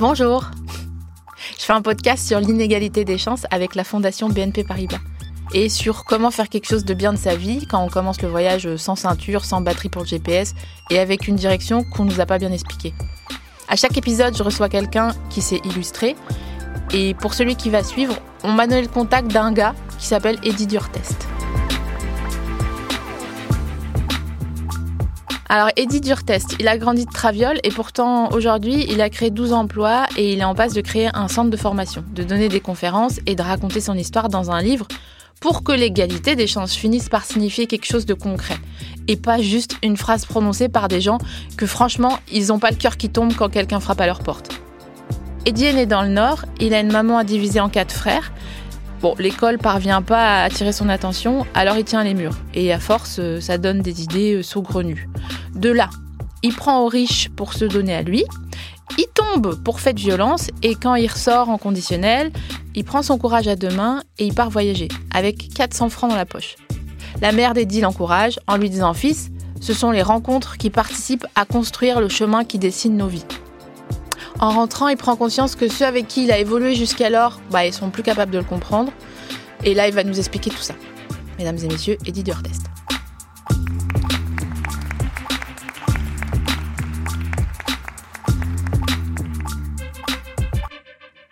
Bonjour. 0.00 0.50
Je 1.58 1.62
fais 1.62 1.74
un 1.74 1.82
podcast 1.82 2.26
sur 2.26 2.40
l'inégalité 2.40 3.04
des 3.04 3.18
chances 3.18 3.44
avec 3.50 3.74
la 3.74 3.84
fondation 3.84 4.30
BNP 4.30 4.64
Paribas 4.64 4.96
et 5.52 5.68
sur 5.68 6.06
comment 6.06 6.30
faire 6.30 6.48
quelque 6.48 6.66
chose 6.66 6.86
de 6.86 6.94
bien 6.94 7.12
de 7.12 7.18
sa 7.18 7.36
vie 7.36 7.66
quand 7.66 7.84
on 7.84 7.90
commence 7.90 8.22
le 8.22 8.28
voyage 8.28 8.76
sans 8.76 8.96
ceinture, 8.96 9.44
sans 9.44 9.60
batterie 9.60 9.90
pour 9.90 10.00
le 10.00 10.08
GPS 10.08 10.54
et 10.88 10.98
avec 10.98 11.28
une 11.28 11.36
direction 11.36 11.84
qu'on 11.84 12.06
nous 12.06 12.18
a 12.18 12.24
pas 12.24 12.38
bien 12.38 12.50
expliquée. 12.50 12.94
À 13.68 13.76
chaque 13.76 13.98
épisode, 13.98 14.34
je 14.34 14.42
reçois 14.42 14.70
quelqu'un 14.70 15.10
qui 15.28 15.42
s'est 15.42 15.60
illustré 15.64 16.16
et 16.94 17.12
pour 17.12 17.34
celui 17.34 17.54
qui 17.54 17.68
va 17.68 17.84
suivre, 17.84 18.16
on 18.42 18.52
m'a 18.52 18.66
donné 18.66 18.80
le 18.80 18.88
contact 18.88 19.30
d'un 19.30 19.52
gars 19.52 19.74
qui 19.98 20.06
s'appelle 20.06 20.38
Eddie 20.42 20.66
Durtest. 20.66 21.28
Alors, 25.52 25.70
Eddie 25.74 26.00
Durtest, 26.00 26.54
il 26.60 26.68
a 26.68 26.78
grandi 26.78 27.06
de 27.06 27.10
Traviole 27.10 27.58
et 27.64 27.70
pourtant, 27.70 28.30
aujourd'hui, 28.30 28.86
il 28.88 29.00
a 29.00 29.10
créé 29.10 29.30
12 29.30 29.52
emplois 29.52 30.06
et 30.16 30.32
il 30.32 30.38
est 30.38 30.44
en 30.44 30.54
passe 30.54 30.74
de 30.74 30.80
créer 30.80 31.08
un 31.12 31.26
centre 31.26 31.50
de 31.50 31.56
formation, 31.56 32.04
de 32.14 32.22
donner 32.22 32.48
des 32.48 32.60
conférences 32.60 33.18
et 33.26 33.34
de 33.34 33.42
raconter 33.42 33.80
son 33.80 33.94
histoire 33.94 34.28
dans 34.28 34.52
un 34.52 34.62
livre 34.62 34.86
pour 35.40 35.64
que 35.64 35.72
l'égalité 35.72 36.36
des 36.36 36.46
chances 36.46 36.76
finisse 36.76 37.08
par 37.08 37.24
signifier 37.24 37.66
quelque 37.66 37.86
chose 37.86 38.06
de 38.06 38.14
concret 38.14 38.58
et 39.08 39.16
pas 39.16 39.42
juste 39.42 39.76
une 39.82 39.96
phrase 39.96 40.24
prononcée 40.24 40.68
par 40.68 40.86
des 40.86 41.00
gens 41.00 41.18
que 41.56 41.66
franchement, 41.66 42.20
ils 42.30 42.46
n'ont 42.46 42.60
pas 42.60 42.70
le 42.70 42.76
cœur 42.76 42.96
qui 42.96 43.10
tombe 43.10 43.34
quand 43.34 43.48
quelqu'un 43.48 43.80
frappe 43.80 44.02
à 44.02 44.06
leur 44.06 44.20
porte. 44.20 44.52
Eddie 45.46 45.64
est 45.64 45.72
né 45.72 45.86
dans 45.86 46.02
le 46.02 46.10
Nord, 46.10 46.44
il 46.60 46.74
a 46.74 46.78
une 46.78 46.92
maman 46.92 47.18
à 47.18 47.24
diviser 47.24 47.58
en 47.58 47.70
quatre 47.70 47.92
frères 47.92 48.30
Bon, 49.00 49.14
l'école 49.18 49.56
parvient 49.56 50.02
pas 50.02 50.40
à 50.40 50.42
attirer 50.42 50.72
son 50.72 50.90
attention, 50.90 51.46
alors 51.54 51.78
il 51.78 51.84
tient 51.84 52.04
les 52.04 52.12
murs. 52.12 52.36
Et 52.52 52.70
à 52.70 52.78
force, 52.78 53.16
euh, 53.18 53.40
ça 53.40 53.56
donne 53.56 53.80
des 53.80 54.02
idées 54.02 54.34
euh, 54.34 54.42
saugrenues. 54.42 55.08
De 55.60 55.68
là, 55.68 55.90
il 56.42 56.54
prend 56.54 56.80
aux 56.80 56.88
riches 56.88 57.28
pour 57.36 57.52
se 57.52 57.66
donner 57.66 57.94
à 57.94 58.00
lui. 58.00 58.24
Il 58.96 59.04
tombe 59.14 59.62
pour 59.62 59.78
fait 59.78 59.92
de 59.92 60.00
violence 60.00 60.48
et 60.62 60.74
quand 60.74 60.94
il 60.94 61.06
ressort 61.06 61.50
en 61.50 61.58
conditionnel, 61.58 62.32
il 62.74 62.82
prend 62.82 63.02
son 63.02 63.18
courage 63.18 63.46
à 63.46 63.56
deux 63.56 63.68
mains 63.68 64.02
et 64.18 64.24
il 64.24 64.34
part 64.34 64.48
voyager 64.48 64.88
avec 65.12 65.52
400 65.52 65.90
francs 65.90 66.08
dans 66.08 66.16
la 66.16 66.24
poche. 66.24 66.56
La 67.20 67.32
mère 67.32 67.52
d'Eddie 67.52 67.82
l'encourage 67.82 68.40
en 68.46 68.56
lui 68.56 68.70
disant 68.70 68.94
Fils, 68.94 69.28
ce 69.60 69.74
sont 69.74 69.90
les 69.90 70.00
rencontres 70.00 70.56
qui 70.56 70.70
participent 70.70 71.26
à 71.34 71.44
construire 71.44 72.00
le 72.00 72.08
chemin 72.08 72.44
qui 72.44 72.58
dessine 72.58 72.96
nos 72.96 73.08
vies. 73.08 73.26
En 74.38 74.52
rentrant, 74.52 74.88
il 74.88 74.96
prend 74.96 75.14
conscience 75.14 75.56
que 75.56 75.68
ceux 75.68 75.84
avec 75.84 76.08
qui 76.08 76.24
il 76.24 76.32
a 76.32 76.38
évolué 76.38 76.74
jusqu'alors, 76.74 77.38
bah, 77.50 77.66
ils 77.66 77.74
sont 77.74 77.90
plus 77.90 78.02
capables 78.02 78.32
de 78.32 78.38
le 78.38 78.44
comprendre. 78.44 78.92
Et 79.62 79.74
là, 79.74 79.88
il 79.88 79.92
va 79.92 80.04
nous 80.04 80.18
expliquer 80.18 80.48
tout 80.48 80.62
ça. 80.62 80.74
Mesdames 81.38 81.58
et 81.62 81.68
messieurs, 81.68 81.98
Eddie 82.06 82.22
Durtest. 82.22 82.62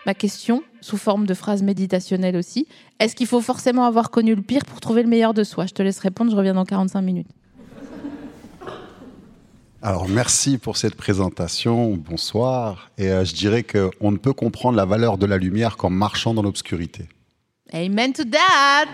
Ma 0.09 0.15
question, 0.15 0.63
sous 0.81 0.97
forme 0.97 1.27
de 1.27 1.35
phrase 1.35 1.63
méditationnelle 1.63 2.35
aussi, 2.35 2.67
est-ce 2.99 3.15
qu'il 3.15 3.27
faut 3.27 3.43
forcément 3.43 3.85
avoir 3.85 4.11
connu 4.11 4.35
le 4.35 4.41
pire 4.41 4.65
pour 4.65 4.81
trouver 4.81 5.03
le 5.03 5.09
meilleur 5.11 5.35
de 5.35 5.45
soi? 5.45 5.67
Je 5.67 5.75
te 5.75 5.83
laisse 5.83 5.99
répondre, 5.99 6.31
je 6.31 6.37
reviens 6.37 6.55
dans 6.55 6.65
45 6.65 7.03
minutes. 7.03 7.29
Alors 9.83 10.09
merci 10.09 10.57
pour 10.57 10.79
cette 10.79 10.95
présentation, 10.95 11.93
bonsoir. 11.93 12.91
Et 12.97 13.11
euh, 13.11 13.27
je 13.27 13.35
dirais 13.35 13.65
qu'on 13.65 14.11
ne 14.11 14.17
peut 14.17 14.33
comprendre 14.33 14.79
la 14.79 14.87
valeur 14.87 15.19
de 15.19 15.27
la 15.27 15.37
lumière 15.37 15.77
qu'en 15.77 15.91
marchant 15.91 16.33
dans 16.33 16.41
l'obscurité. 16.41 17.07
Amen 17.75 18.15
to 18.15 18.25
that 18.25 18.89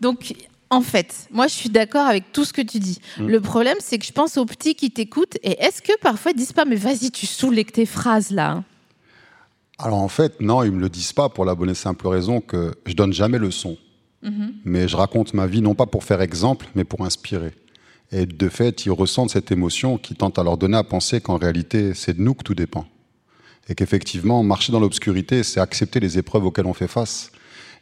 Donc, 0.00 0.34
en 0.68 0.80
fait, 0.80 1.28
moi 1.30 1.46
je 1.46 1.54
suis 1.54 1.70
d'accord 1.70 2.08
avec 2.08 2.32
tout 2.32 2.44
ce 2.44 2.52
que 2.52 2.62
tu 2.62 2.80
dis. 2.80 2.98
Mm. 3.18 3.28
Le 3.28 3.40
problème, 3.40 3.76
c'est 3.78 4.00
que 4.00 4.04
je 4.04 4.10
pense 4.10 4.36
aux 4.36 4.46
petits 4.46 4.74
qui 4.74 4.90
t'écoutent 4.90 5.36
et 5.44 5.62
est-ce 5.62 5.80
que 5.80 5.96
parfois 6.00 6.32
ils 6.32 6.36
disent 6.36 6.52
pas, 6.52 6.64
mais 6.64 6.74
vas-y, 6.74 7.12
tu 7.12 7.24
saoules 7.24 7.54
avec 7.54 7.70
tes 7.70 7.86
phrases 7.86 8.32
là 8.32 8.50
hein? 8.50 8.64
Alors 9.78 9.98
en 9.98 10.08
fait, 10.08 10.40
non, 10.40 10.64
ils 10.64 10.72
me 10.72 10.80
le 10.80 10.88
disent 10.88 11.12
pas 11.12 11.28
pour 11.28 11.44
la 11.44 11.54
bonne 11.54 11.70
et 11.70 11.74
simple 11.74 12.06
raison 12.08 12.40
que 12.40 12.74
je 12.84 12.94
donne 12.94 13.12
jamais 13.12 13.38
le 13.38 13.50
son. 13.50 13.76
Mm-hmm. 14.24 14.52
Mais 14.64 14.88
je 14.88 14.96
raconte 14.96 15.34
ma 15.34 15.46
vie 15.46 15.62
non 15.62 15.74
pas 15.74 15.86
pour 15.86 16.02
faire 16.02 16.20
exemple, 16.20 16.66
mais 16.74 16.84
pour 16.84 17.04
inspirer. 17.04 17.52
Et 18.10 18.26
de 18.26 18.48
fait, 18.48 18.86
ils 18.86 18.90
ressentent 18.90 19.30
cette 19.30 19.52
émotion 19.52 19.98
qui 19.98 20.14
tente 20.14 20.38
à 20.38 20.42
leur 20.42 20.56
donner 20.56 20.76
à 20.76 20.84
penser 20.84 21.20
qu'en 21.20 21.36
réalité, 21.36 21.94
c'est 21.94 22.16
de 22.16 22.22
nous 22.22 22.34
que 22.34 22.42
tout 22.42 22.54
dépend. 22.54 22.86
Et 23.68 23.74
qu'effectivement, 23.74 24.42
marcher 24.42 24.72
dans 24.72 24.80
l'obscurité, 24.80 25.42
c'est 25.42 25.60
accepter 25.60 26.00
les 26.00 26.18
épreuves 26.18 26.44
auxquelles 26.46 26.66
on 26.66 26.74
fait 26.74 26.88
face 26.88 27.30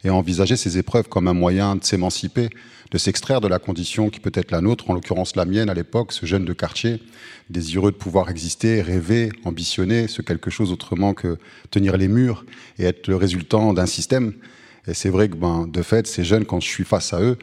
et 0.03 0.09
envisager 0.09 0.55
ces 0.55 0.77
épreuves 0.77 1.07
comme 1.07 1.27
un 1.27 1.33
moyen 1.33 1.75
de 1.75 1.83
s'émanciper, 1.83 2.49
de 2.91 2.97
s'extraire 2.97 3.41
de 3.41 3.47
la 3.47 3.59
condition 3.59 4.09
qui 4.09 4.19
peut 4.19 4.31
être 4.33 4.51
la 4.51 4.61
nôtre, 4.61 4.89
en 4.89 4.93
l'occurrence 4.93 5.35
la 5.35 5.45
mienne 5.45 5.69
à 5.69 5.73
l'époque, 5.73 6.13
ce 6.13 6.25
jeune 6.25 6.45
de 6.45 6.53
quartier, 6.53 7.01
désireux 7.49 7.91
de 7.91 7.97
pouvoir 7.97 8.29
exister, 8.29 8.81
rêver, 8.81 9.31
ambitionner, 9.43 10.07
ce 10.07 10.21
quelque 10.21 10.49
chose 10.49 10.71
autrement 10.71 11.13
que 11.13 11.37
tenir 11.69 11.97
les 11.97 12.07
murs 12.07 12.45
et 12.79 12.85
être 12.85 13.07
le 13.07 13.15
résultant 13.15 13.73
d'un 13.73 13.85
système. 13.85 14.33
Et 14.87 14.93
c'est 14.93 15.09
vrai 15.09 15.27
que, 15.27 15.35
ben, 15.35 15.67
de 15.67 15.81
fait, 15.81 16.07
ces 16.07 16.23
jeunes, 16.23 16.45
quand 16.45 16.61
je 16.61 16.67
suis 16.67 16.85
face 16.85 17.13
à 17.13 17.21
eux, 17.21 17.37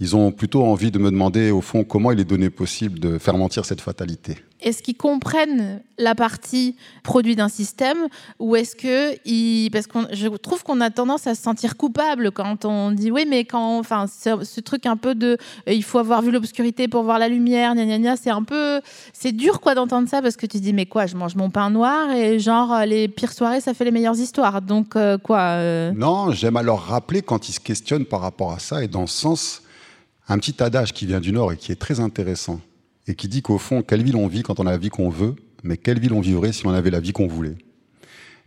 ils 0.00 0.14
ont 0.14 0.30
plutôt 0.30 0.64
envie 0.64 0.90
de 0.90 0.98
me 0.98 1.10
demander, 1.10 1.50
au 1.50 1.60
fond, 1.60 1.82
comment 1.82 2.12
il 2.12 2.20
est 2.20 2.24
donné 2.24 2.50
possible 2.50 3.00
de 3.00 3.18
faire 3.18 3.36
mentir 3.36 3.64
cette 3.64 3.80
fatalité. 3.80 4.36
Est-ce 4.60 4.82
qu'ils 4.82 4.96
comprennent 4.96 5.80
la 5.98 6.16
partie 6.16 6.76
produit 7.04 7.36
d'un 7.36 7.48
système 7.48 8.08
ou 8.40 8.56
est-ce 8.56 8.74
que 8.74 9.16
ils... 9.24 9.70
parce 9.70 9.86
que 9.86 9.98
je 10.12 10.26
trouve 10.28 10.64
qu'on 10.64 10.80
a 10.80 10.90
tendance 10.90 11.28
à 11.28 11.36
se 11.36 11.42
sentir 11.42 11.76
coupable 11.76 12.32
quand 12.32 12.64
on 12.64 12.90
dit 12.90 13.12
oui 13.12 13.24
mais 13.28 13.44
quand 13.44 13.78
enfin 13.78 14.06
ce, 14.08 14.60
truc 14.60 14.86
un 14.86 14.96
peu 14.96 15.14
de 15.14 15.36
euh, 15.68 15.72
il 15.72 15.84
faut 15.84 15.98
avoir 15.98 16.22
vu 16.22 16.32
l'obscurité 16.32 16.88
pour 16.88 17.04
voir 17.04 17.20
la 17.20 17.28
lumière 17.28 17.74
gna 17.74 17.84
gna 17.84 17.98
gna 17.98 18.16
c'est 18.16 18.30
un 18.30 18.42
peu 18.42 18.80
c'est 19.12 19.30
dur 19.30 19.60
quoi 19.60 19.76
d'entendre 19.76 20.08
ça 20.08 20.22
parce 20.22 20.36
que 20.36 20.46
tu 20.46 20.58
dis 20.58 20.72
mais 20.72 20.86
quoi 20.86 21.06
je 21.06 21.14
mange 21.16 21.36
mon 21.36 21.50
pain 21.50 21.70
noir 21.70 22.10
et 22.10 22.40
genre 22.40 22.80
les 22.84 23.06
pires 23.06 23.32
soirées 23.32 23.60
ça 23.60 23.74
fait 23.74 23.84
les 23.84 23.92
meilleures 23.92 24.18
histoires 24.18 24.60
donc 24.60 24.96
euh, 24.96 25.18
quoi 25.18 25.40
euh? 25.40 25.92
Non 25.92 26.32
j'aime 26.32 26.56
alors 26.56 26.80
rappeler 26.80 27.22
quand 27.22 27.48
ils 27.48 27.52
se 27.52 27.60
questionnent 27.60 28.06
par 28.06 28.20
rapport 28.20 28.52
à 28.52 28.58
ça 28.58 28.82
et 28.82 28.88
dans 28.88 29.06
ce 29.06 29.20
sens 29.20 29.62
un 30.28 30.38
petit 30.38 30.62
adage 30.62 30.92
qui 30.92 31.06
vient 31.06 31.20
du 31.20 31.32
Nord 31.32 31.52
et 31.52 31.56
qui 31.56 31.72
est 31.72 31.76
très 31.76 32.00
intéressant, 32.00 32.60
et 33.06 33.14
qui 33.14 33.28
dit 33.28 33.42
qu'au 33.42 33.58
fond, 33.58 33.82
quelle 33.82 34.02
ville 34.02 34.16
on 34.16 34.26
vit 34.26 34.42
quand 34.42 34.60
on 34.60 34.66
a 34.66 34.70
la 34.70 34.78
vie 34.78 34.90
qu'on 34.90 35.08
veut, 35.08 35.34
mais 35.62 35.76
quelle 35.76 35.98
ville 35.98 36.12
on 36.12 36.20
vivrait 36.20 36.52
si 36.52 36.66
on 36.66 36.70
avait 36.70 36.90
la 36.90 37.00
vie 37.00 37.12
qu'on 37.12 37.26
voulait. 37.26 37.56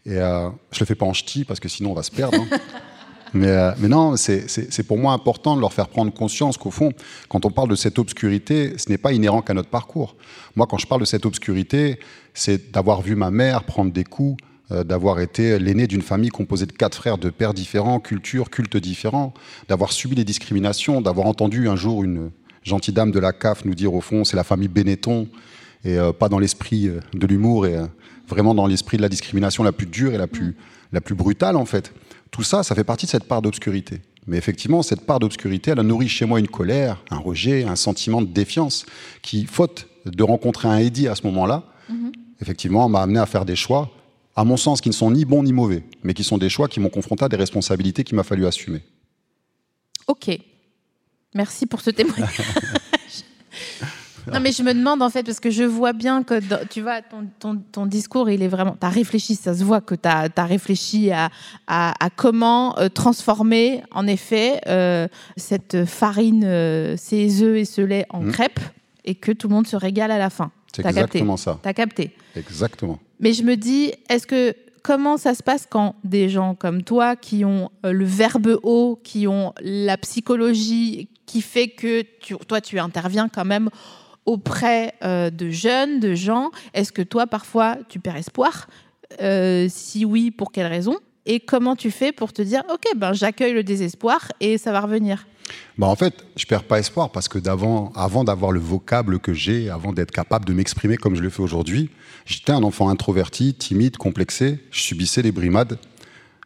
Et 0.06 0.18
euh, 0.18 0.50
je 0.72 0.80
le 0.80 0.86
fais 0.86 0.96
pas 0.96 1.06
en 1.06 1.14
ch'ti, 1.14 1.44
parce 1.44 1.60
que 1.60 1.68
sinon 1.68 1.92
on 1.92 1.96
va 1.96 2.04
se 2.04 2.12
perdre. 2.12 2.40
Hein. 2.40 2.58
mais, 3.34 3.48
euh, 3.48 3.72
mais, 3.80 3.88
non, 3.88 4.16
c'est 4.16 4.84
pour 4.88 4.98
moi 4.98 5.14
important 5.14 5.56
de 5.56 5.62
leur 5.62 5.74
faire 5.74 5.88
prendre 5.88 6.14
conscience 6.14 6.58
qu'au 6.58 6.72
fond, 6.72 6.94
quand 7.30 7.46
on 7.46 7.52
parle 7.52 7.70
de 7.70 7.76
cette 7.76 7.98
obscurité, 7.98 8.78
ce 8.78 8.90
n'est 8.90 8.98
pas 8.98 9.14
inhérent 9.14 9.42
qu'à 9.42 9.54
notre 9.54 9.70
parcours. 9.70 10.16
Moi, 10.56 10.68
quand 10.68 10.78
je 10.78 10.88
parle 10.88 11.02
de 11.02 11.06
cette 11.06 11.26
obscurité, 11.26 12.00
c'est 12.34 12.72
d'avoir 12.72 13.02
vu 13.02 13.16
ma 13.16 13.32
mère 13.32 13.64
prendre 13.64 13.92
des 13.92 14.04
coups, 14.04 14.38
d'avoir 14.86 15.20
été 15.20 15.60
l'aîné 15.60 15.86
d'une 15.86 16.02
famille 16.02 16.30
composée 16.30 16.66
de 16.66 16.72
quatre 16.72 16.96
frères 16.96 17.18
de 17.18 17.30
pères 17.30 17.54
différents, 17.54 18.00
cultures, 18.00 18.50
cultes 18.50 18.78
différents, 18.78 19.34
d'avoir 19.68 19.92
subi 19.92 20.16
des 20.16 20.24
discriminations, 20.24 21.02
d'avoir 21.02 21.28
entendu 21.28 21.68
un 21.68 21.76
jour 21.76 22.04
une 22.04 22.32
gentille 22.64 22.94
dame 22.94 23.12
de 23.12 23.20
la 23.20 23.34
CAF 23.34 23.66
nous 23.66 23.76
dire 23.76 23.94
au 23.94 24.02
fond 24.02 24.24
c'est 24.24 24.38
la 24.38 24.44
famille 24.44 24.68
Benetton 24.68 25.28
et 25.84 25.98
euh, 25.98 26.14
pas 26.14 26.30
dans 26.30 26.40
l'esprit 26.40 26.88
euh, 26.88 27.00
de 27.14 27.28
l'humour 27.28 27.66
et 27.66 27.78
vraiment 28.28 28.56
dans 28.56 28.68
l'esprit 28.68 28.98
de 28.98 29.02
la 29.02 29.10
discrimination 29.10 29.64
la 29.64 29.72
plus 29.72 29.88
dure 29.88 30.14
et 30.14 30.18
la 30.18 30.28
plus, 30.28 30.56
la 30.92 31.02
plus 31.02 31.16
brutale 31.16 31.56
en 31.56 31.66
fait. 31.66 31.94
Tout 32.32 32.44
ça, 32.44 32.64
ça 32.64 32.76
fait 32.76 32.86
partie 32.86 33.06
de 33.06 33.12
cette 33.12 33.26
part 33.26 33.42
d'obscurité. 33.42 34.02
Mais 34.28 34.38
effectivement, 34.38 34.84
cette 34.84 35.02
part 35.02 35.20
d'obscurité, 35.20 35.72
elle 35.72 35.80
a 35.80 35.84
nourri 35.84 36.08
chez 36.08 36.26
moi 36.26 36.40
une 36.40 36.48
colère, 36.48 37.04
un 37.10 37.18
rejet, 37.18 37.64
un 37.64 37.76
sentiment 37.76 38.22
de 38.22 38.28
défiance 38.28 38.86
qui, 39.22 39.46
faute 39.46 39.88
de 40.06 40.24
rencontrer 40.24 40.68
un 40.68 40.78
Eddie 40.78 41.08
à 41.08 41.16
ce 41.16 41.26
moment-là, 41.28 41.64
mm-hmm. 41.92 42.12
effectivement, 42.42 42.88
m'a 42.88 43.02
amené 43.02 43.20
à 43.20 43.26
faire 43.26 43.46
des 43.46 43.56
choix 43.56 43.92
à 44.36 44.44
mon 44.44 44.58
sens, 44.58 44.82
qui 44.82 44.90
ne 44.90 44.94
sont 44.94 45.12
ni 45.12 45.26
bons 45.26 45.44
ni 45.44 45.54
mauvais, 45.54 45.84
mais 46.04 46.14
qui 46.14 46.24
sont 46.24 46.38
des 46.38 46.50
choix 46.50 46.68
qui 46.68 46.80
m'ont 46.80 46.90
confronté 46.90 47.26
à 47.26 47.30
des 47.30 47.38
responsabilités 47.38 48.04
qu'il 48.04 48.16
m'a 48.16 48.24
fallu 48.24 48.46
assumer. 48.46 48.82
Ok. 50.08 50.30
Merci 51.34 51.66
pour 51.66 51.82
ce 51.82 51.90
témoignage. 51.90 52.42
non, 54.32 54.40
mais 54.40 54.52
je 54.52 54.64
me 54.64 54.74
demande 54.74 55.02
en 55.02 55.10
fait, 55.10 55.24
parce 55.24 55.40
que 55.40 55.50
je 55.50 55.64
vois 55.64 55.94
bien 55.94 56.24
que 56.24 56.40
tu 56.66 56.82
vois, 56.82 57.02
ton, 57.40 57.86
discours, 57.86 58.30
il 58.30 58.44
est 58.44 58.48
vraiment. 58.48 58.76
Tu 58.80 58.86
as 58.86 58.90
réfléchi, 58.90 59.36
ça 59.36 59.54
se 59.54 59.64
voit 59.64 59.82
que 59.82 59.96
tu 59.96 60.08
as, 60.08 60.46
réfléchi 60.46 61.12
à, 61.12 61.30
à, 61.68 62.10
comment 62.16 62.78
euh, 62.78 62.90
transformer, 62.90 63.84
en 63.92 64.08
effet, 64.08 64.60
euh, 64.68 65.08
cette 65.38 65.86
farine, 65.86 66.44
euh, 66.46 66.96
ces 66.98 67.44
œufs 67.44 67.58
et 67.58 67.66
ce 67.66 67.82
lait 67.82 68.06
en 68.10 68.22
mmh. 68.22 68.32
crêpes, 68.32 68.60
et 69.06 69.16
que 69.16 69.32
tout 69.32 69.48
le 69.48 69.56
monde 69.56 69.68
se 69.68 69.76
régale 69.76 70.12
à 70.12 70.18
la 70.18 70.30
fin. 70.30 70.52
C'est 70.76 70.86
exactement 70.86 71.38
ça. 71.38 71.60
Tu 71.62 71.70
as 71.70 71.74
capté. 71.74 72.16
Exactement. 72.36 73.00
Mais 73.22 73.34
je 73.34 73.44
me 73.44 73.56
dis, 73.56 73.94
est-ce 74.10 74.28
que 74.28 74.54
comment 74.84 75.18
ça 75.18 75.36
se 75.36 75.44
passe 75.44 75.68
quand 75.70 75.96
des 76.04 76.28
gens 76.28 76.56
comme 76.56 76.84
toi, 76.84 77.16
qui 77.16 77.46
ont 77.46 77.70
euh, 77.86 77.92
le 77.92 78.06
verbe 78.06 78.60
haut, 78.64 79.00
qui 79.04 79.28
ont 79.28 79.54
la 79.62 79.98
psychologie, 79.98 81.08
qui 81.26 81.42
fait 81.42 81.70
que 81.70 82.02
toi, 82.48 82.60
tu 82.60 82.80
interviens 82.80 83.30
quand 83.30 83.46
même 83.46 83.70
auprès 84.26 84.94
euh, 85.04 85.30
de 85.30 85.50
jeunes, 85.50 86.00
de 86.00 86.14
gens, 86.14 86.52
est-ce 86.74 86.92
que 86.92 87.02
toi, 87.02 87.28
parfois, 87.28 87.78
tu 87.90 88.00
perds 88.00 88.18
espoir 88.18 88.68
euh, 89.22 89.68
Si 89.70 90.04
oui, 90.04 90.32
pour 90.32 90.52
quelle 90.52 90.68
raison? 90.68 90.98
Et 91.26 91.40
comment 91.40 91.76
tu 91.76 91.92
fais 91.92 92.12
pour 92.12 92.34
te 92.34 92.42
dire, 92.42 92.64
OK, 92.74 92.84
ben, 92.96 93.14
j'accueille 93.14 93.54
le 93.54 93.64
désespoir 93.64 94.32
et 94.40 94.58
ça 94.58 94.72
va 94.72 94.82
revenir? 94.82 95.26
Bah 95.78 95.88
en 95.88 95.96
fait, 95.96 96.26
je 96.36 96.46
perds 96.46 96.64
pas 96.64 96.80
espoir 96.80 97.12
parce 97.12 97.28
que 97.28 97.40
d'avant, 97.40 97.92
avant 97.96 98.24
d'avoir 98.24 98.52
le 98.52 98.60
vocable 98.60 99.20
que 99.20 99.34
j'ai, 99.34 99.70
avant 99.70 99.94
d'être 99.94 100.12
capable 100.12 100.46
de 100.46 100.54
m'exprimer 100.54 100.98
comme 100.98 101.16
je 101.16 101.22
le 101.22 101.30
fais 101.30 101.42
aujourd'hui, 101.42 101.90
j'étais 102.26 102.52
un 102.52 102.64
enfant 102.64 102.90
introverti, 102.90 103.54
timide, 103.54 103.98
complexé. 103.98 104.60
Je 104.72 104.82
subissais 104.82 105.22
les 105.22 105.32
brimades. 105.32 105.78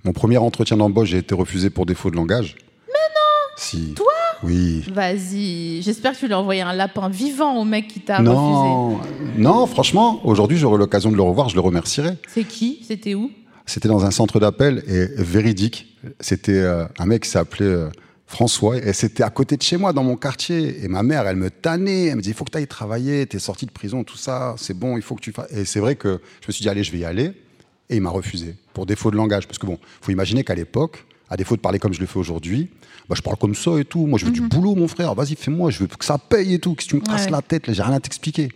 Mon 0.04 0.14
premier 0.14 0.38
entretien 0.38 0.78
d'embauche, 0.78 1.10
j'ai 1.10 1.18
été 1.18 1.34
refusé 1.34 1.70
pour 1.70 1.86
défaut 1.86 2.12
de 2.12 2.16
langage. 2.16 2.56
Mais 2.88 2.94
non 2.94 3.56
Si. 3.58 3.94
Toi 3.96 4.14
Oui. 4.44 4.84
Vas-y. 4.94 5.82
J'espère 5.82 6.14
que 6.14 6.20
tu 6.20 6.28
lui 6.28 6.34
as 6.34 6.40
envoyé 6.40 6.62
un 6.62 6.74
lapin 6.74 7.10
vivant 7.10 7.58
au 7.58 7.64
mec 7.64 7.88
qui 7.88 8.02
t'a 8.02 8.18
refusé. 8.18 8.32
Non, 8.36 9.00
non, 9.38 9.66
franchement, 9.66 10.22
aujourd'hui, 10.24 10.58
j'aurai 10.58 10.78
l'occasion 10.78 11.12
de 11.12 11.16
le 11.16 11.24
revoir, 11.24 11.50
je 11.50 11.56
le 11.56 11.62
remercierai. 11.62 12.18
C'est 12.28 12.44
qui? 12.44 12.84
C'était 12.88 13.16
où? 13.16 13.32
C'était 13.66 13.88
dans 13.88 14.06
un 14.06 14.12
centre 14.12 14.40
d'appel 14.40 14.84
et 14.88 15.08
véridique. 15.18 15.98
C'était 16.20 16.52
euh, 16.60 16.86
un 17.00 17.06
mec 17.08 17.24
qui 17.24 17.30
s'appelait 17.30 17.66
euh, 17.66 17.90
François 18.28 18.78
et 18.78 18.92
c'était 18.94 19.24
à 19.24 19.30
côté 19.30 19.56
de 19.56 19.62
chez 19.62 19.78
moi 19.78 19.94
dans 19.94 20.04
mon 20.04 20.16
quartier. 20.18 20.84
Et 20.84 20.88
ma 20.88 21.04
mère, 21.04 21.28
elle 21.28 21.36
me 21.36 21.50
tannait, 21.52 22.06
elle 22.08 22.16
me 22.16 22.22
disait 22.22 22.32
il 22.32 22.38
faut 22.38 22.46
que 22.46 22.52
tu 22.52 22.58
ailles 22.58 22.68
travailler, 22.68 23.28
tu 23.28 23.38
es 23.38 23.40
sorti 23.40 23.66
de 23.66 23.72
prison, 23.72 24.04
tout 24.04 24.18
ça, 24.18 24.56
c'est 24.58 24.74
bon, 24.78 24.98
il 24.98 25.04
faut 25.04 25.16
que 25.16 25.22
tu 25.22 25.32
fasses. 25.32 25.52
Et 25.52 25.64
c'est 25.66 25.80
vrai 25.80 25.96
que 25.96 26.20
je 26.42 26.48
me 26.48 26.52
suis 26.54 26.64
dit 26.64 26.70
allez, 26.70 26.84
je 26.84 26.92
vais 26.92 27.00
y 27.00 27.06
aller. 27.06 27.34
Et 27.90 27.98
il 27.98 28.02
m'a 28.02 28.10
refusé 28.10 28.56
pour 28.74 28.88
défaut 28.88 29.12
de 29.12 29.16
langage. 29.16 29.46
Parce 29.48 29.60
que 29.60 29.68
bon, 29.68 29.78
faut 30.02 30.12
imaginer 30.12 30.44
qu'à 30.44 30.56
l'époque, 30.56 31.06
à 31.30 31.38
défaut 31.38 31.56
de 31.56 31.62
parler 31.62 31.78
comme 31.78 31.94
je 31.94 32.00
le 32.00 32.08
fais 32.08 32.18
aujourd'hui, 32.18 32.72
bah, 33.08 33.14
je 33.16 33.22
parle 33.22 33.38
comme 33.38 33.54
ça 33.54 33.78
et 33.80 33.86
tout. 33.86 34.08
Moi, 34.08 34.18
je 34.18 34.26
veux 34.26 34.32
du 34.32 34.42
boulot, 34.42 34.74
mon 34.74 34.88
frère. 34.88 35.14
Vas-y, 35.14 35.36
fais-moi. 35.36 35.70
Je 35.70 35.80
veux 35.80 35.88
que 35.88 36.04
ça 36.04 36.18
paye 36.18 36.56
et 36.56 36.60
tout. 36.60 36.74
Que 36.74 36.82
si 36.82 36.90
tu 36.90 36.96
me 36.96 37.02
casses 37.02 37.26
Ouais. 37.26 37.32
la 37.32 37.44
tête, 37.44 37.72
j'ai 37.72 37.84
rien 37.84 37.94
à 37.94 38.00
t'expliquer. 38.00 38.50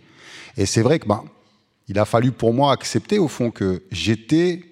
Et 0.56 0.66
c'est 0.66 0.82
vrai 0.82 0.98
que 0.98 1.06
bah, 1.06 1.22
il 1.86 1.96
a 2.00 2.04
fallu 2.04 2.32
pour 2.32 2.52
moi 2.52 2.72
accepter 2.72 3.20
au 3.20 3.28
fond 3.28 3.52
que 3.52 3.84
j'étais 3.92 4.64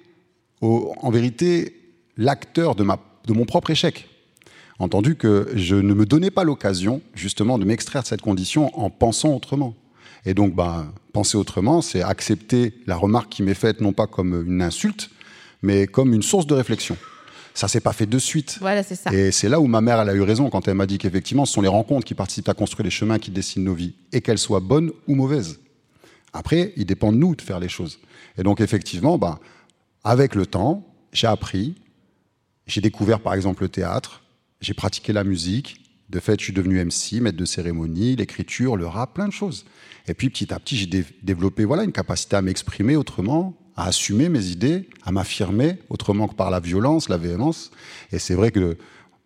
en 0.60 1.10
vérité 1.10 1.76
l'acteur 2.16 2.74
de, 2.74 2.82
ma, 2.82 2.98
de 3.28 3.32
mon 3.32 3.44
propre 3.44 3.70
échec. 3.70 4.08
Entendu 4.78 5.16
que 5.16 5.48
je 5.54 5.74
ne 5.74 5.92
me 5.92 6.06
donnais 6.06 6.30
pas 6.30 6.44
l'occasion 6.44 7.02
justement 7.14 7.58
de 7.58 7.64
m'extraire 7.64 8.02
de 8.02 8.06
cette 8.06 8.22
condition 8.22 8.76
en 8.78 8.90
pensant 8.90 9.34
autrement. 9.34 9.74
Et 10.24 10.34
donc, 10.34 10.54
bah, 10.54 10.86
penser 11.12 11.36
autrement, 11.36 11.82
c'est 11.82 12.02
accepter 12.02 12.74
la 12.86 12.96
remarque 12.96 13.28
qui 13.28 13.42
m'est 13.42 13.54
faite 13.54 13.80
non 13.80 13.92
pas 13.92 14.06
comme 14.06 14.46
une 14.46 14.62
insulte, 14.62 15.10
mais 15.62 15.86
comme 15.86 16.14
une 16.14 16.22
source 16.22 16.46
de 16.46 16.54
réflexion. 16.54 16.96
Ça 17.54 17.66
s'est 17.66 17.80
pas 17.80 17.92
fait 17.92 18.06
de 18.06 18.18
suite. 18.20 18.58
Voilà, 18.60 18.84
c'est 18.84 18.94
ça. 18.94 19.12
Et 19.12 19.32
c'est 19.32 19.48
là 19.48 19.58
où 19.58 19.66
ma 19.66 19.80
mère, 19.80 20.00
elle 20.00 20.08
a 20.08 20.14
eu 20.14 20.22
raison 20.22 20.48
quand 20.48 20.68
elle 20.68 20.74
m'a 20.74 20.86
dit 20.86 20.98
qu'effectivement, 20.98 21.44
ce 21.44 21.54
sont 21.54 21.60
les 21.60 21.68
rencontres 21.68 22.04
qui 22.04 22.14
participent 22.14 22.48
à 22.48 22.54
construire 22.54 22.84
les 22.84 22.90
chemins 22.90 23.18
qui 23.18 23.32
dessinent 23.32 23.64
nos 23.64 23.74
vies, 23.74 23.94
et 24.12 24.20
qu'elles 24.20 24.38
soient 24.38 24.60
bonnes 24.60 24.92
ou 25.08 25.16
mauvaises. 25.16 25.58
Après, 26.32 26.72
il 26.76 26.86
dépend 26.86 27.10
de 27.10 27.16
nous 27.16 27.34
de 27.34 27.42
faire 27.42 27.58
les 27.58 27.68
choses. 27.68 27.98
Et 28.36 28.44
donc, 28.44 28.60
effectivement, 28.60 29.18
bah, 29.18 29.40
avec 30.04 30.36
le 30.36 30.46
temps, 30.46 30.86
j'ai 31.12 31.26
appris, 31.26 31.74
j'ai 32.68 32.80
découvert 32.80 33.18
par 33.18 33.34
exemple 33.34 33.64
le 33.64 33.68
théâtre, 33.68 34.22
j'ai 34.60 34.74
pratiqué 34.74 35.12
la 35.12 35.24
musique. 35.24 35.82
De 36.10 36.20
fait, 36.20 36.38
je 36.40 36.44
suis 36.44 36.52
devenu 36.54 36.82
MC, 36.82 37.20
maître 37.20 37.36
de 37.36 37.44
cérémonie, 37.44 38.16
l'écriture, 38.16 38.76
le 38.76 38.86
rap, 38.86 39.14
plein 39.14 39.28
de 39.28 39.32
choses. 39.32 39.66
Et 40.06 40.14
puis 40.14 40.30
petit 40.30 40.52
à 40.54 40.58
petit, 40.58 40.76
j'ai 40.76 40.86
dé- 40.86 41.04
développé 41.22 41.64
voilà, 41.66 41.84
une 41.84 41.92
capacité 41.92 42.34
à 42.36 42.40
m'exprimer 42.42 42.96
autrement, 42.96 43.54
à 43.76 43.88
assumer 43.88 44.30
mes 44.30 44.46
idées, 44.46 44.88
à 45.04 45.12
m'affirmer 45.12 45.78
autrement 45.90 46.26
que 46.26 46.34
par 46.34 46.50
la 46.50 46.60
violence, 46.60 47.10
la 47.10 47.18
véhémence. 47.18 47.70
Et 48.10 48.18
c'est 48.18 48.34
vrai 48.34 48.50
que 48.50 48.78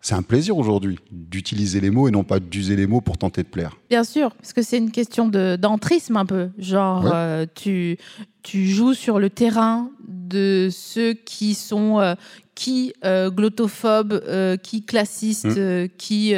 c'est 0.03 0.13
un 0.15 0.21
plaisir 0.21 0.57
aujourd'hui 0.57 0.99
d'utiliser 1.11 1.79
les 1.79 1.89
mots 1.89 2.07
et 2.07 2.11
non 2.11 2.23
pas 2.23 2.39
d'user 2.39 2.75
les 2.75 2.85
mots 2.87 3.01
pour 3.01 3.17
tenter 3.17 3.41
de 3.41 3.47
plaire. 3.47 3.77
Bien 3.89 4.03
sûr, 4.03 4.35
parce 4.35 4.53
que 4.53 4.61
c'est 4.61 4.77
une 4.77 4.91
question 4.91 5.27
de- 5.29 5.55
d'entrisme 5.55 6.17
un 6.17 6.25
peu. 6.25 6.49
Genre, 6.59 7.05
Ouais. 7.05 7.11
euh, 7.13 7.45
tu, 7.55 7.97
tu 8.43 8.67
joues 8.67 8.93
sur 8.93 9.17
le 9.17 9.29
terrain 9.29 9.89
de 10.07 10.67
ceux 10.71 11.13
qui 11.13 11.55
sont 11.55 11.99
euh, 11.99 12.15
qui 12.53 12.93
euh, 13.05 13.31
glottophobes, 13.31 14.21
qui 14.61 14.83
classistes, 14.83 15.45
Mm. 15.45 15.55
euh, 15.57 15.87
qui 15.97 16.33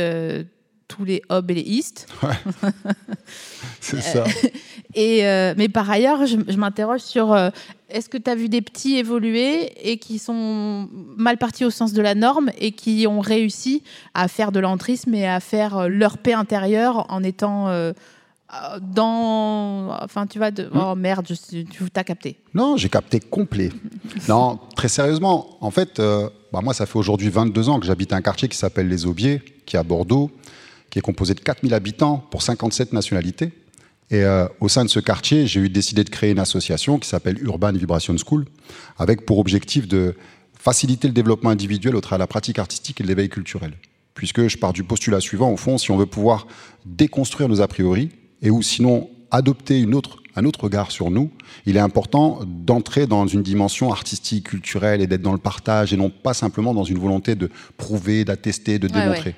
tous 0.87 1.05
les 1.05 1.21
hobs 1.29 1.49
et 1.51 1.55
les 1.55 1.61
istes. 1.61 2.07
C'est 3.81 4.01
ça. 4.01 4.23
Et, 4.93 5.27
euh, 5.27 5.53
mais 5.57 5.69
par 5.69 5.89
ailleurs, 5.89 6.25
je, 6.25 6.37
je 6.47 6.57
m'interroge 6.57 7.01
sur 7.01 7.33
euh, 7.33 7.49
est-ce 7.89 8.09
que 8.09 8.17
tu 8.17 8.29
as 8.29 8.35
vu 8.35 8.49
des 8.49 8.61
petits 8.61 8.97
évoluer 8.97 9.71
et 9.89 9.97
qui 9.97 10.19
sont 10.19 10.89
mal 11.17 11.37
partis 11.37 11.65
au 11.65 11.69
sens 11.69 11.93
de 11.93 12.01
la 12.01 12.15
norme 12.15 12.49
et 12.57 12.71
qui 12.71 13.05
ont 13.07 13.19
réussi 13.19 13.83
à 14.13 14.27
faire 14.27 14.51
de 14.51 14.59
l'entrisme 14.59 15.13
et 15.13 15.27
à 15.27 15.39
faire 15.39 15.77
euh, 15.77 15.87
leur 15.87 16.17
paix 16.17 16.33
intérieure 16.33 17.05
en 17.09 17.23
étant 17.23 17.67
euh, 17.67 17.93
euh, 18.53 18.79
dans. 18.79 19.97
Enfin, 20.03 20.27
tu 20.27 20.37
vois, 20.37 20.51
de, 20.51 20.69
oh 20.73 20.95
merde, 20.95 21.25
je, 21.27 21.63
tu 21.63 21.89
t'as 21.91 22.03
capté. 22.03 22.37
Non, 22.53 22.77
j'ai 22.77 22.89
capté 22.89 23.19
complet. 23.19 23.71
Non, 24.29 24.59
très 24.75 24.87
sérieusement, 24.87 25.57
en 25.61 25.71
fait, 25.71 25.99
euh, 25.99 26.29
bah, 26.53 26.61
moi, 26.63 26.73
ça 26.73 26.85
fait 26.85 26.97
aujourd'hui 26.97 27.29
22 27.29 27.69
ans 27.69 27.79
que 27.79 27.85
j'habite 27.85 28.13
un 28.13 28.21
quartier 28.21 28.47
qui 28.47 28.57
s'appelle 28.57 28.87
Les 28.87 29.05
Aubiers, 29.05 29.41
qui 29.65 29.75
est 29.75 29.79
à 29.79 29.83
Bordeaux, 29.83 30.31
qui 30.89 30.99
est 30.99 31.01
composé 31.01 31.33
de 31.33 31.39
4000 31.39 31.73
habitants 31.73 32.25
pour 32.31 32.41
57 32.41 32.93
nationalités. 32.93 33.51
Et 34.11 34.23
euh, 34.23 34.47
au 34.59 34.69
sein 34.69 34.85
de 34.85 34.89
ce 34.89 34.99
quartier, 34.99 35.47
j'ai 35.47 35.59
eu 35.59 35.69
décidé 35.69 36.03
de 36.03 36.09
créer 36.09 36.31
une 36.31 36.39
association 36.39 36.99
qui 36.99 37.09
s'appelle 37.09 37.37
Urban 37.41 37.73
Vibration 37.73 38.15
School, 38.17 38.45
avec 38.97 39.25
pour 39.25 39.39
objectif 39.39 39.87
de 39.87 40.15
faciliter 40.53 41.07
le 41.07 41.13
développement 41.13 41.49
individuel 41.49 41.95
au 41.95 42.01
travers 42.01 42.19
de 42.19 42.23
la 42.23 42.27
pratique 42.27 42.59
artistique 42.59 43.01
et 43.01 43.03
de 43.03 43.07
l'éveil 43.07 43.29
culturel. 43.29 43.73
Puisque 44.13 44.47
je 44.47 44.57
pars 44.57 44.73
du 44.73 44.83
postulat 44.83 45.19
suivant, 45.19 45.51
au 45.51 45.57
fond, 45.57 45.77
si 45.77 45.91
on 45.91 45.97
veut 45.97 46.05
pouvoir 46.05 46.47
déconstruire 46.85 47.49
nos 47.49 47.61
a 47.61 47.67
priori, 47.67 48.09
et 48.41 48.49
ou 48.49 48.61
sinon 48.61 49.09
adopter 49.31 49.79
une 49.79 49.93
autre, 49.95 50.21
un 50.35 50.45
autre 50.45 50.63
regard 50.63 50.91
sur 50.91 51.09
nous, 51.09 51.31
il 51.65 51.75
est 51.75 51.81
important 51.81 52.39
d'entrer 52.45 53.07
dans 53.07 53.27
une 53.27 53.43
dimension 53.43 53.91
artistique, 53.91 54.49
culturelle, 54.49 55.01
et 55.01 55.07
d'être 55.07 55.21
dans 55.21 55.33
le 55.33 55.39
partage, 55.39 55.93
et 55.93 55.97
non 55.97 56.09
pas 56.09 56.33
simplement 56.33 56.73
dans 56.73 56.83
une 56.83 56.99
volonté 56.99 57.35
de 57.35 57.49
prouver, 57.77 58.23
d'attester, 58.23 58.79
de 58.79 58.87
Ouais, 58.87 58.93
démontrer. 58.93 59.35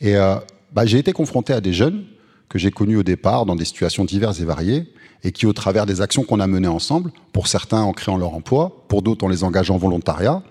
Et 0.00 0.16
euh, 0.16 0.36
bah, 0.76 0.84
j'ai 0.86 0.98
été 0.98 1.12
confronté 1.12 1.52
à 1.54 1.60
des 1.62 1.72
jeunes 1.72 2.04
que 2.50 2.58
j'ai 2.58 2.70
connus 2.70 2.96
au 2.98 3.02
départ 3.02 3.46
dans 3.46 3.56
des 3.56 3.64
situations 3.64 4.04
diverses 4.04 4.40
et 4.40 4.44
variées, 4.44 4.84
et 5.24 5.32
qui, 5.32 5.46
au 5.46 5.52
travers 5.54 5.86
des 5.86 6.02
actions 6.02 6.22
qu'on 6.22 6.38
a 6.38 6.46
menées 6.46 6.68
ensemble, 6.68 7.10
pour 7.32 7.48
certains 7.48 7.80
en 7.80 7.92
créant 7.94 8.18
leur 8.18 8.34
emploi, 8.34 8.84
pour 8.88 9.00
d'autres 9.02 9.24
en 9.24 9.28
les 9.28 9.42
engageant 9.42 9.74
en 9.76 9.78
volontariat, 9.78 10.42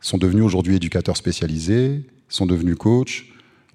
sont 0.00 0.18
devenus 0.18 0.42
aujourd'hui 0.42 0.76
éducateurs 0.76 1.16
spécialisés, 1.18 2.02
sont 2.28 2.46
devenus 2.46 2.76
coachs, 2.76 3.24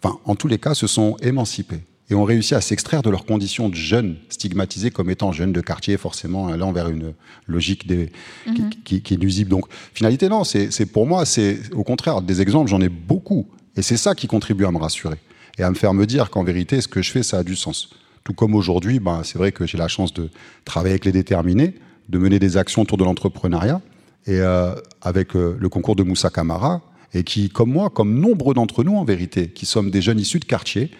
enfin, 0.03 0.18
en 0.25 0.35
tous 0.35 0.47
les 0.47 0.57
cas, 0.57 0.74
se 0.74 0.88
sont 0.88 1.15
émancipés 1.21 1.80
et 2.09 2.15
ont 2.15 2.23
réussi 2.23 2.56
à 2.56 2.62
s'extraire 2.62 3.01
de 3.03 3.09
leurs 3.09 3.25
conditions 3.25 3.69
de 3.69 3.75
jeunes, 3.75 4.15
stigmatisés 4.30 4.89
comme 4.91 5.09
étant 5.12 5.31
jeunes 5.31 5.53
de 5.53 5.62
quartier, 5.62 5.95
forcément 5.97 6.47
allant 6.47 6.71
vers 6.71 6.89
une 6.89 7.13
logique 7.45 7.85
des, 7.88 8.12
qui, 8.56 8.63
qui- 8.83 9.01
qui 9.03 9.13
est 9.13 9.18
nuisible. 9.18 9.51
Donc, 9.51 9.65
finalité, 9.94 10.27
non, 10.27 10.44
c'est- 10.44 10.85
pour 10.91 11.06
moi, 11.06 11.25
c'est 11.25 11.59
au 11.73 11.83
contraire 11.83 12.21
des 12.23 12.41
exemples, 12.41 12.69
j'en 12.69 12.81
ai 12.81 12.89
beaucoup. 12.89 13.45
Et 13.75 13.81
c'est 13.83 13.97
ça 13.97 14.15
qui 14.15 14.25
contribue 14.27 14.65
à 14.65 14.71
me 14.71 14.77
rassurer 14.80 15.18
et 15.57 15.63
à 15.63 15.69
me 15.69 15.75
faire 15.75 15.94
me 15.94 16.06
dire 16.06 16.30
qu'en 16.30 16.44
vérité, 16.44 16.81
ce 16.81 16.88
que 16.88 17.01
je 17.01 17.12
fais, 17.12 17.24
ça 17.24 17.39
a 17.39 17.44
du 17.44 17.56
sens. 17.56 17.89
Tout 18.24 18.33
comme 18.33 18.56
aujourd'hui, 18.56 19.00
ben, 19.00 19.21
c'est 19.24 19.38
vrai 19.38 19.51
que 19.51 19.65
j'ai 19.65 19.77
la 19.77 19.88
chance 19.88 20.14
de 20.14 20.30
travailler 20.66 20.94
avec 20.94 21.06
les 21.06 21.11
déterminés, 21.11 21.76
de 22.09 22.18
mener 22.18 22.40
des 22.40 22.57
actions 22.57 22.83
autour 22.83 22.97
de 22.97 23.04
l'entrepreneuriat, 23.04 23.81
et 24.26 24.40
euh, 24.40 24.76
avec 25.02 25.35
euh, 25.35 25.57
le 25.59 25.69
concours 25.69 25.95
de 25.95 26.04
Moussa 26.04 26.30
Camara, 26.30 26.81
et 27.14 27.23
qui, 27.23 27.49
comme 27.49 27.71
moi, 27.71 27.90
comme 27.90 28.19
nombreux 28.19 28.54
d'entre 28.54 28.83
nous 28.83 28.95
en 28.95 29.06
vérité, 29.06 29.49
qui 29.49 29.66
sommes 29.66 29.90
des 29.90 30.02
jeunes 30.02 30.19
issus 30.19 30.40
de 30.40 30.45
quartier, 30.45 30.92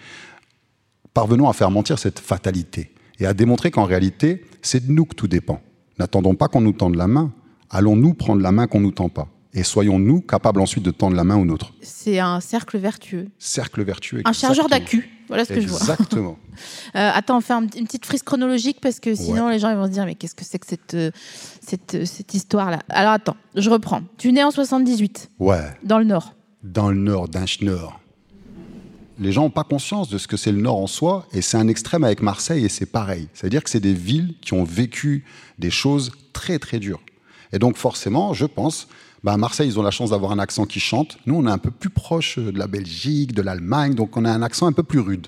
parvenons 1.14 1.50
à 1.50 1.54
faire 1.54 1.72
mentir 1.72 2.00
cette 2.00 2.20
fatalité 2.20 2.92
et 3.20 3.26
à 3.26 3.34
démontrer 3.34 3.72
qu'en 3.72 3.84
réalité, 3.84 4.46
c'est 4.62 4.88
de 4.88 4.92
nous 4.92 5.06
que 5.06 5.16
tout 5.16 5.28
dépend. 5.28 5.62
N'attendons 6.00 6.36
pas 6.36 6.48
qu'on 6.48 6.62
nous 6.62 6.74
tende 6.74 6.96
la 6.96 7.08
main, 7.08 7.32
allons-nous 7.70 8.14
prendre 8.14 8.42
la 8.42 8.52
main 8.52 8.68
qu'on 8.68 8.80
nous 8.80 8.92
tend 8.92 9.10
pas? 9.10 9.28
Et 9.58 9.64
soyons-nous 9.64 10.22
capables 10.22 10.62
ensuite 10.62 10.84
de 10.84 10.92
tendre 10.92 11.16
la 11.16 11.24
main 11.24 11.36
aux 11.36 11.48
autre. 11.50 11.74
C'est 11.82 12.20
un 12.20 12.40
cercle 12.40 12.78
vertueux. 12.78 13.28
Cercle 13.40 13.84
vertueux. 13.84 14.22
Un 14.24 14.32
chargeur 14.32 14.66
exactement. 14.66 14.86
d'accu. 15.02 15.10
Voilà 15.28 15.46
ce 15.46 15.54
que 15.54 15.60
je 15.62 15.68
vois. 15.68 15.80
Exactement. 15.80 16.38
Euh, 16.96 17.12
attends, 17.14 17.38
on 17.38 17.42
fait 17.42 17.54
un- 17.54 17.62
une 17.78 17.86
petite 17.86 18.06
frise 18.08 18.24
chronologique 18.24 18.78
parce 18.82 19.00
que 19.00 19.14
sinon 19.14 19.48
les 19.50 19.60
gens 19.60 19.70
ils 19.70 19.76
vont 19.78 19.86
se 19.86 19.92
dire 19.92 20.06
mais 20.06 20.16
qu'est-ce 20.16 20.34
que 20.34 20.44
c'est 20.44 20.58
que 20.58 20.66
cette, 20.66 20.96
euh, 20.96 21.12
cette, 21.62 21.94
euh, 21.94 22.04
cette 22.06 22.34
histoire-là? 22.34 22.80
Alors 22.90 23.12
attends, 23.12 23.36
je 23.54 23.70
reprends. 23.70 24.02
Tu 24.18 24.32
nais 24.32 24.44
en 24.44 24.50
78, 24.50 25.30
Ouais, 25.38 25.62
dans 25.84 26.00
le 26.00 26.06
Nord. 26.06 26.34
dans 26.64 26.90
le 26.90 26.96
nord, 26.98 27.28
d'un 27.30 27.46
nord. 27.62 28.00
Les 29.20 29.32
gens 29.32 29.44
n'ont 29.44 29.50
pas 29.52 29.64
conscience 29.64 30.10
de 30.10 30.18
ce 30.18 30.28
que 30.28 30.36
c'est 30.38 30.52
le 30.52 30.62
nord 30.62 30.78
en 30.78 30.88
soi, 30.88 31.28
et 31.32 31.42
c'est 31.44 31.58
un 31.58 31.68
extrême 31.68 32.04
avec 32.04 32.24
Marseille, 32.24 32.66
et 32.66 32.70
c'est 32.70 32.86
pareil. 32.88 33.28
C'est-à-dire 33.36 33.64
que 33.64 33.70
c'est 33.70 33.80
des 33.80 33.94
villes 33.94 34.34
qui 34.42 34.54
ont 34.54 34.64
vécu 34.64 35.24
des 35.60 35.70
choses 35.72 36.12
très 36.34 36.58
très 36.58 36.80
dures. 36.80 37.02
Et 37.54 37.60
donc 37.60 37.78
forcément, 37.78 38.34
je 38.34 38.46
pense, 38.46 38.88
bah, 39.24 39.34
à 39.34 39.38
Marseille, 39.38 39.68
ils 39.68 39.80
ont 39.80 39.84
la 39.84 39.92
chance 39.92 40.12
d'avoir 40.12 40.32
un 40.32 40.40
accent 40.40 40.66
qui 40.66 40.80
chante. 40.80 41.18
Nous, 41.26 41.36
on 41.36 41.48
est 41.48 41.52
un 41.52 41.58
peu 41.58 41.72
plus 41.72 41.90
proche 41.90 42.38
de 42.40 42.58
la 42.58 42.68
Belgique, 42.68 43.34
de 43.34 43.42
l'Allemagne, 43.42 43.94
donc 43.94 44.16
on 44.18 44.26
a 44.26 44.32
un 44.32 44.42
accent 44.42 44.68
un 44.68 44.74
peu 44.74 44.84
plus 44.84 45.00
rude. 45.00 45.28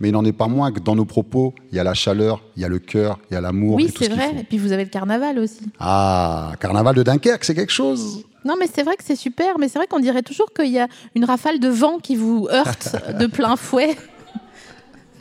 Mais 0.00 0.08
il 0.08 0.12
n'en 0.12 0.24
est 0.24 0.32
pas 0.32 0.48
moins 0.48 0.72
que 0.72 0.80
dans 0.80 0.96
nos 0.96 1.04
propos, 1.04 1.54
il 1.70 1.76
y 1.76 1.78
a 1.78 1.84
la 1.84 1.94
chaleur, 1.94 2.42
il 2.56 2.62
y 2.62 2.64
a 2.64 2.68
le 2.68 2.80
cœur, 2.80 3.20
il 3.30 3.34
y 3.34 3.36
a 3.36 3.40
l'amour. 3.40 3.76
Oui, 3.76 3.92
c'est 3.96 4.06
ce 4.06 4.10
vrai. 4.10 4.30
faut. 4.30 4.38
Et 4.40 4.44
puis 4.44 4.58
vous 4.58 4.72
avez 4.72 4.82
le 4.84 4.90
carnaval 4.90 5.38
aussi. 5.38 5.60
Ah, 5.78 6.54
carnaval 6.58 6.96
de 6.96 7.04
Dunkerque, 7.04 7.44
c'est 7.44 7.54
quelque 7.54 7.72
chose. 7.72 8.24
Non, 8.44 8.54
mais 8.58 8.66
c'est 8.66 8.82
vrai 8.82 8.96
que 8.96 9.04
c'est 9.04 9.16
super. 9.16 9.58
Mais 9.60 9.68
c'est 9.68 9.78
vrai 9.78 9.86
qu'on 9.86 10.00
dirait 10.00 10.22
toujours 10.22 10.52
qu'il 10.52 10.72
y 10.72 10.80
a 10.80 10.88
une 11.14 11.24
rafale 11.24 11.60
de 11.60 11.68
vent 11.68 11.98
qui 11.98 12.16
vous 12.16 12.48
heurte 12.50 12.96
de 13.18 13.26
plein 13.26 13.54
fouet 13.54 13.96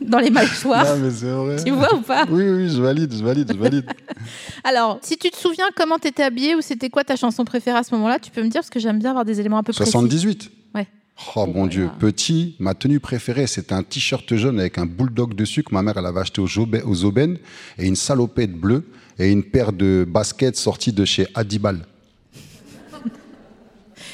dans 0.01 0.20
les 0.20 0.29
mâchoires. 0.29 0.86
Non, 0.86 1.03
mais 1.03 1.12
c'est 1.12 1.29
vrai. 1.31 1.63
Tu 1.63 1.72
vois 1.72 1.93
ou 1.96 2.01
pas 2.01 2.25
Oui, 2.29 2.43
oui, 2.50 2.70
je 2.70 2.81
valide, 2.81 3.13
je 3.13 3.24
valide, 3.24 3.51
je 3.53 3.58
valide. 3.58 3.86
Alors, 4.63 5.00
si 5.01 5.17
tu 5.17 5.29
te 5.29 5.38
souviens 5.38 5.67
comment 5.75 5.98
t'étais 5.98 6.24
habillé 6.24 6.55
ou 6.55 6.62
c'était 6.62 6.89
quoi 6.89 7.03
ta 7.03 7.15
chanson 7.15 7.46
préférée 7.46 7.77
à 7.77 7.84
ce 7.84 7.93
moment-là, 7.96 8.20
tu 8.20 8.31
peux 8.31 8.41
me 8.41 8.50
dire 8.50 8.62
parce 8.62 8.70
que 8.70 8.79
j'aime 8.79 9.00
bien 9.00 9.12
avoir 9.12 9.25
des 9.25 9.39
éléments 9.39 9.58
un 9.60 9.63
peu 9.63 9.74
précis. 9.74 9.91
78 9.91 10.51
Ouais. 10.75 10.88
Oh 11.36 11.46
mon 11.46 11.67
Dieu, 11.67 11.89
petit, 12.00 12.55
ma 12.60 12.74
tenue 12.74 13.00
préférée, 13.00 13.46
c'était 13.48 13.74
un 13.74 13.84
t-shirt 13.84 14.36
jaune 14.36 14.60
avec 14.60 14.77
un 14.77 14.86
bulldog 14.86 15.36
dessus 15.36 15.63
que 15.63 15.74
ma 15.74 15.81
mère 15.84 15.96
elle 15.98 16.05
avait 16.05 16.22
acheté 16.22 16.41
aux, 16.41 16.48
aux 16.48 17.05
aubaines 17.05 17.38
et 17.77 17.86
une 17.86 17.96
salopette 17.96 18.53
bleue 18.53 18.84
et 19.20 19.31
une 19.31 19.43
paire 19.43 19.72
de 19.72 20.05
baskets 20.08 20.55
sorties 20.55 20.93
de 20.93 21.05
chez 21.05 21.27
Adibal. 21.36 21.86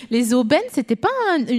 Les 0.09 0.33
aubaines, 0.33 0.59
c'était 0.71 0.95
pas 0.95 1.09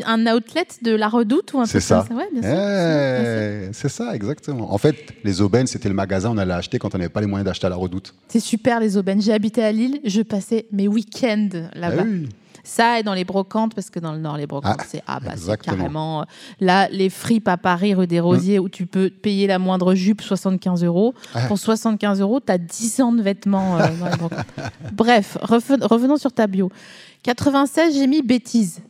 un, 0.07 0.27
outlet 0.35 0.67
de 0.83 0.95
la 0.95 1.09
Redoute 1.09 1.53
ou 1.53 1.61
un 1.61 1.67
C'est 1.67 1.81
ça. 1.81 2.07
Eh, 2.11 3.69
c'est 3.73 3.89
ça, 3.89 4.15
exactement. 4.15 4.73
En 4.73 4.79
fait, 4.79 4.97
les 5.25 5.41
aubaines, 5.41 5.67
c'était 5.67 5.89
le 5.89 5.95
magasin 5.95 6.31
on 6.31 6.39
allait 6.39 6.55
acheter 6.55 6.79
quand 6.79 6.95
on 6.95 6.99
n'avait 6.99 7.09
pas 7.09 7.21
les 7.21 7.27
moyens 7.27 7.47
d'acheter 7.47 7.67
à 7.67 7.71
la 7.71 7.77
Redoute. 7.77 8.15
C'est 8.29 8.41
super 8.41 8.81
les 8.81 8.97
aubaines. 8.97 9.21
J'ai 9.23 9.33
habité 9.33 9.63
à 9.63 9.73
Lille, 9.73 10.01
je 10.05 10.23
passais 10.23 10.67
mes 10.73 10.89
week-ends 10.89 11.49
là-bas. 11.75 12.05
Eh 12.07 12.11
oui. 12.11 12.29
Ça 12.69 13.01
et 13.01 13.03
dans 13.03 13.15
les 13.15 13.25
brocantes, 13.25 13.75
parce 13.75 13.89
que 13.89 13.99
dans 13.99 14.13
le 14.13 14.19
Nord, 14.19 14.37
les 14.37 14.47
brocantes, 14.47 14.77
ah, 14.79 14.85
c'est 14.87 15.03
ah, 15.07 15.21
bah, 15.21 15.57
carrément. 15.57 16.21
Euh, 16.21 16.25
là, 16.61 16.87
les 16.91 17.09
fripes 17.09 17.49
à 17.49 17.57
Paris, 17.57 17.95
rue 17.95 18.07
des 18.07 18.21
Rosiers, 18.21 18.59
mm. 18.59 18.63
où 18.63 18.69
tu 18.69 18.85
peux 18.85 19.09
payer 19.09 19.47
la 19.47 19.59
moindre 19.59 19.95
jupe 19.95 20.21
75 20.21 20.85
euros. 20.85 21.15
Ah. 21.33 21.47
Pour 21.47 21.59
75 21.59 22.21
euros, 22.21 22.41
tu 22.41 22.53
as 22.53 22.59
10 22.59 23.01
ans 23.01 23.13
de 23.13 23.23
vêtements 23.23 23.79
euh, 23.79 23.89
dans 23.99 24.09
les 24.11 24.17
brocantes. 24.17 24.45
Bref, 24.93 25.39
revenons 25.41 26.19
sur 26.19 26.31
ta 26.31 26.47
bio. 26.47 26.71
96, 27.23 27.95
j'ai 27.95 28.07
mis 28.07 28.21
bêtise. 28.21 28.83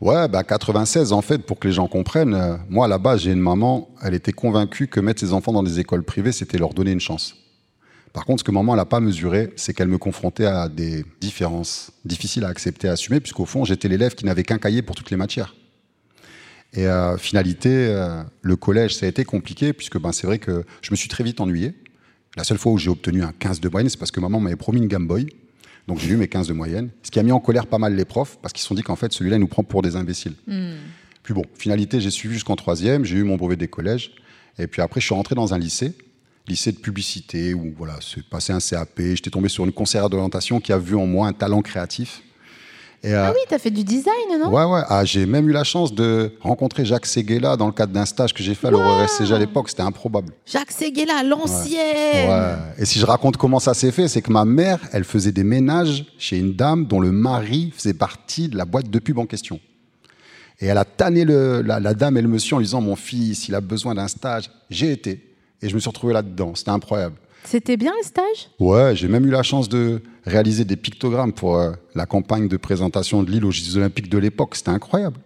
Ouais, 0.00 0.26
bah 0.28 0.42
96, 0.42 1.12
en 1.12 1.20
fait, 1.20 1.44
pour 1.44 1.58
que 1.58 1.68
les 1.68 1.74
gens 1.74 1.88
comprennent, 1.88 2.32
euh, 2.32 2.56
moi, 2.70 2.88
là-bas, 2.88 3.18
j'ai 3.18 3.32
une 3.32 3.40
maman, 3.40 3.90
elle 4.02 4.14
était 4.14 4.32
convaincue 4.32 4.86
que 4.86 4.98
mettre 4.98 5.20
ses 5.20 5.34
enfants 5.34 5.52
dans 5.52 5.62
des 5.62 5.78
écoles 5.78 6.04
privées, 6.04 6.32
c'était 6.32 6.56
leur 6.56 6.72
donner 6.72 6.92
une 6.92 7.00
chance. 7.00 7.34
Par 8.12 8.24
contre, 8.24 8.40
ce 8.40 8.44
que 8.44 8.50
maman 8.50 8.74
n'a 8.74 8.84
pas 8.84 9.00
mesuré, 9.00 9.52
c'est 9.56 9.72
qu'elle 9.72 9.88
me 9.88 9.98
confrontait 9.98 10.46
à 10.46 10.68
des 10.68 11.04
différences 11.20 11.92
difficiles 12.04 12.44
à 12.44 12.48
accepter, 12.48 12.88
à 12.88 12.92
assumer, 12.92 13.20
puisqu'au 13.20 13.44
fond, 13.44 13.64
j'étais 13.64 13.88
l'élève 13.88 14.14
qui 14.14 14.24
n'avait 14.24 14.42
qu'un 14.42 14.58
cahier 14.58 14.82
pour 14.82 14.96
toutes 14.96 15.10
les 15.10 15.16
matières. 15.16 15.54
Et 16.72 16.86
euh, 16.86 17.16
finalité, 17.16 17.68
euh, 17.70 18.22
le 18.42 18.56
collège, 18.56 18.96
ça 18.96 19.06
a 19.06 19.08
été 19.08 19.24
compliqué, 19.24 19.72
puisque 19.72 19.98
ben, 19.98 20.12
c'est 20.12 20.26
vrai 20.26 20.38
que 20.38 20.64
je 20.82 20.90
me 20.90 20.96
suis 20.96 21.08
très 21.08 21.22
vite 21.22 21.40
ennuyé. 21.40 21.74
La 22.36 22.44
seule 22.44 22.58
fois 22.58 22.72
où 22.72 22.78
j'ai 22.78 22.90
obtenu 22.90 23.22
un 23.22 23.32
15 23.32 23.60
de 23.60 23.68
moyenne, 23.68 23.88
c'est 23.88 23.98
parce 23.98 24.10
que 24.10 24.20
maman 24.20 24.40
m'avait 24.40 24.56
promis 24.56 24.78
une 24.78 24.88
Game 24.88 25.06
Boy. 25.06 25.26
Donc 25.88 25.98
j'ai 25.98 26.10
eu 26.10 26.16
mes 26.16 26.28
15 26.28 26.48
de 26.48 26.52
moyenne. 26.52 26.90
Ce 27.02 27.10
qui 27.10 27.18
a 27.18 27.22
mis 27.22 27.32
en 27.32 27.40
colère 27.40 27.66
pas 27.66 27.78
mal 27.78 27.94
les 27.94 28.04
profs, 28.04 28.38
parce 28.40 28.52
qu'ils 28.52 28.62
se 28.62 28.68
sont 28.68 28.74
dit 28.74 28.82
qu'en 28.82 28.96
fait, 28.96 29.12
celui-là, 29.12 29.36
il 29.36 29.40
nous 29.40 29.48
prend 29.48 29.64
pour 29.64 29.82
des 29.82 29.96
imbéciles. 29.96 30.34
Hmm. 30.46 30.74
Puis 31.22 31.34
bon, 31.34 31.42
finalité, 31.54 32.00
j'ai 32.00 32.10
suivi 32.10 32.34
jusqu'en 32.34 32.56
troisième, 32.56 33.04
j'ai 33.04 33.16
eu 33.16 33.24
mon 33.24 33.36
brevet 33.36 33.56
des 33.56 33.68
collèges. 33.68 34.12
Et 34.58 34.66
puis 34.66 34.82
après, 34.82 35.00
je 35.00 35.06
suis 35.06 35.14
rentré 35.14 35.34
dans 35.34 35.54
un 35.54 35.58
lycée 35.58 35.94
lycée 36.48 36.72
de 36.72 36.78
publicité 36.78 37.54
où 37.54 37.72
voilà, 37.76 37.94
c'est 38.00 38.24
passé 38.28 38.52
un 38.52 38.60
CAP. 38.60 39.00
J'étais 39.14 39.30
tombé 39.30 39.48
sur 39.48 39.64
une 39.64 39.72
conseillère 39.72 40.10
d'orientation 40.10 40.60
qui 40.60 40.72
a 40.72 40.78
vu 40.78 40.96
en 40.96 41.06
moi 41.06 41.26
un 41.28 41.32
talent 41.32 41.62
créatif. 41.62 42.22
Et, 43.02 43.14
ah 43.14 43.28
euh, 43.28 43.32
oui, 43.32 43.40
tu 43.48 43.54
as 43.54 43.58
fait 43.58 43.70
du 43.70 43.82
design, 43.82 44.38
non? 44.38 44.50
Ouais, 44.50 44.64
ouais. 44.64 44.82
Ah, 44.86 45.06
j'ai 45.06 45.24
même 45.24 45.48
eu 45.48 45.52
la 45.52 45.64
chance 45.64 45.94
de 45.94 46.32
rencontrer 46.40 46.84
Jacques 46.84 47.06
Seguela 47.06 47.56
dans 47.56 47.66
le 47.66 47.72
cadre 47.72 47.94
d'un 47.94 48.04
stage 48.04 48.34
que 48.34 48.42
j'ai 48.42 48.54
fait 48.54 48.66
à 48.66 48.70
l'EuroSCG 48.70 49.32
à 49.32 49.38
l'époque. 49.38 49.70
C'était 49.70 49.82
improbable. 49.82 50.34
Jacques 50.44 50.70
Seguela, 50.70 51.22
l'ancienne 51.22 52.28
ouais. 52.28 52.56
Et 52.76 52.84
si 52.84 52.98
je 52.98 53.06
raconte 53.06 53.38
comment 53.38 53.58
ça 53.58 53.72
s'est 53.72 53.90
fait, 53.90 54.06
c'est 54.06 54.20
que 54.20 54.30
ma 54.30 54.44
mère, 54.44 54.80
elle 54.92 55.04
faisait 55.04 55.32
des 55.32 55.44
ménages 55.44 56.04
chez 56.18 56.36
une 56.36 56.54
dame 56.54 56.84
dont 56.84 57.00
le 57.00 57.10
mari 57.10 57.72
faisait 57.74 57.94
partie 57.94 58.48
de 58.48 58.58
la 58.58 58.66
boîte 58.66 58.90
de 58.90 58.98
pub 58.98 59.18
en 59.18 59.24
question. 59.24 59.60
Et 60.60 60.66
elle 60.66 60.76
a 60.76 60.84
tanné 60.84 61.24
le, 61.24 61.62
la, 61.62 61.80
la, 61.80 61.94
dame 61.94 62.18
et 62.18 62.22
le 62.22 62.28
monsieur 62.28 62.56
en 62.56 62.58
lui 62.58 62.66
disant 62.66 62.82
Mon 62.82 62.96
fils, 62.96 63.48
il 63.48 63.54
a 63.54 63.62
besoin 63.62 63.94
d'un 63.94 64.08
stage. 64.08 64.50
J'ai 64.68 64.92
été. 64.92 65.29
Et 65.62 65.68
je 65.68 65.74
me 65.74 65.80
suis 65.80 65.88
retrouvé 65.88 66.12
là-dedans. 66.12 66.54
C'était 66.54 66.70
incroyable. 66.70 67.16
C'était 67.44 67.76
bien 67.76 67.92
le 67.98 68.06
stage 68.06 68.50
Ouais, 68.58 68.94
j'ai 68.94 69.08
même 69.08 69.26
eu 69.26 69.30
la 69.30 69.42
chance 69.42 69.68
de 69.68 70.02
réaliser 70.24 70.64
des 70.64 70.76
pictogrammes 70.76 71.32
pour 71.32 71.56
euh, 71.56 71.72
la 71.94 72.06
campagne 72.06 72.48
de 72.48 72.56
présentation 72.56 73.22
de 73.22 73.30
l'île 73.30 73.44
aux 73.44 73.50
Jeux 73.50 73.76
Olympiques 73.76 74.08
de 74.08 74.18
l'époque. 74.18 74.56
C'était 74.56 74.70
incroyable. 74.70 75.16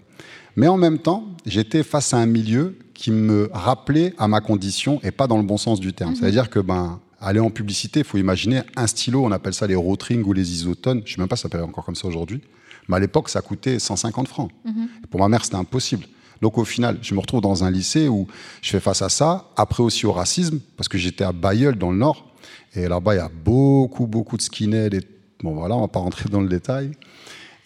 Mais 0.57 0.69
en 0.69 0.77
même 0.77 0.99
temps, 0.99 1.25
j'étais 1.45 1.83
face 1.83 2.15
à 2.15 2.19
un 2.19 2.27
milieu 2.27 2.79
qui 2.95 3.11
me 3.11 3.51
rappelait 3.53 4.15
à 4.19 4.29
ma 4.29 4.41
condition 4.41 5.01
et 5.03 5.11
pas 5.11 5.27
dans 5.27 5.37
le 5.37 5.43
bon 5.43 5.57
sens 5.57 5.81
du 5.81 5.93
terme. 5.93 6.11
Mhm. 6.11 6.17
C'est-à-dire 6.17 6.49
que 6.49 6.61
ben, 6.61 7.01
aller 7.21 7.41
en 7.41 7.51
publicité, 7.51 8.01
il 8.01 8.05
faut 8.05 8.19
imaginer 8.19 8.63
un 8.77 8.87
stylo, 8.87 9.25
on 9.25 9.33
appelle 9.33 9.55
ça 9.55 9.67
les 9.67 9.75
Rotring 9.75 10.23
ou 10.25 10.33
les 10.33 10.53
isotones. 10.53 11.03
Je 11.05 11.13
ne 11.13 11.17
sais 11.17 11.21
même 11.21 11.29
pas 11.29 11.37
si 11.37 11.43
ça 11.43 11.49
s'appelle 11.49 11.65
encore 11.65 11.85
comme 11.85 11.97
ça 11.97 12.07
aujourd'hui. 12.07 12.41
Mais 12.89 12.97
à 12.97 13.01
l'époque, 13.01 13.29
ça 13.29 13.41
coûtait 13.41 13.79
150 13.79 14.29
francs. 14.29 14.51
Mhm. 14.65 14.89
Pour 15.11 15.21
ma 15.21 15.29
mère, 15.29 15.45
c'était 15.45 15.57
impossible. 15.57 16.07
Donc 16.41 16.59
au 16.59 16.65
final, 16.65 16.99
je 17.03 17.15
me 17.15 17.21
retrouve 17.21 17.41
dans 17.41 17.65
un 17.65 17.71
lycée 17.71 18.09
où 18.09 18.27
je 18.63 18.71
fais 18.71 18.81
face 18.81 19.03
à 19.03 19.09
ça, 19.09 19.49
après 19.57 19.83
aussi 19.83 20.07
au 20.07 20.13
racisme, 20.13 20.61
parce 20.77 20.89
que 20.89 20.99
j'étais 20.99 21.25
à 21.25 21.33
Bayeul 21.33 21.77
dans 21.77 21.91
le 21.91 21.99
Nord, 21.99 22.27
et 22.75 22.89
là-bas 22.89 23.15
il 23.15 23.19
y 23.19 23.21
a 23.21 23.31
beaucoup, 23.45 24.07
beaucoup 24.07 24.37
de 24.37 24.43
skinheads, 24.43 24.95
et 24.95 25.01
bon 25.43 25.55
voilà, 25.55 25.77
on 25.77 25.83
va 25.83 25.89
pas 25.89 26.01
rentrer 26.01 26.29
dans 26.29 26.41
le 26.41 26.49
détail. 26.49 26.93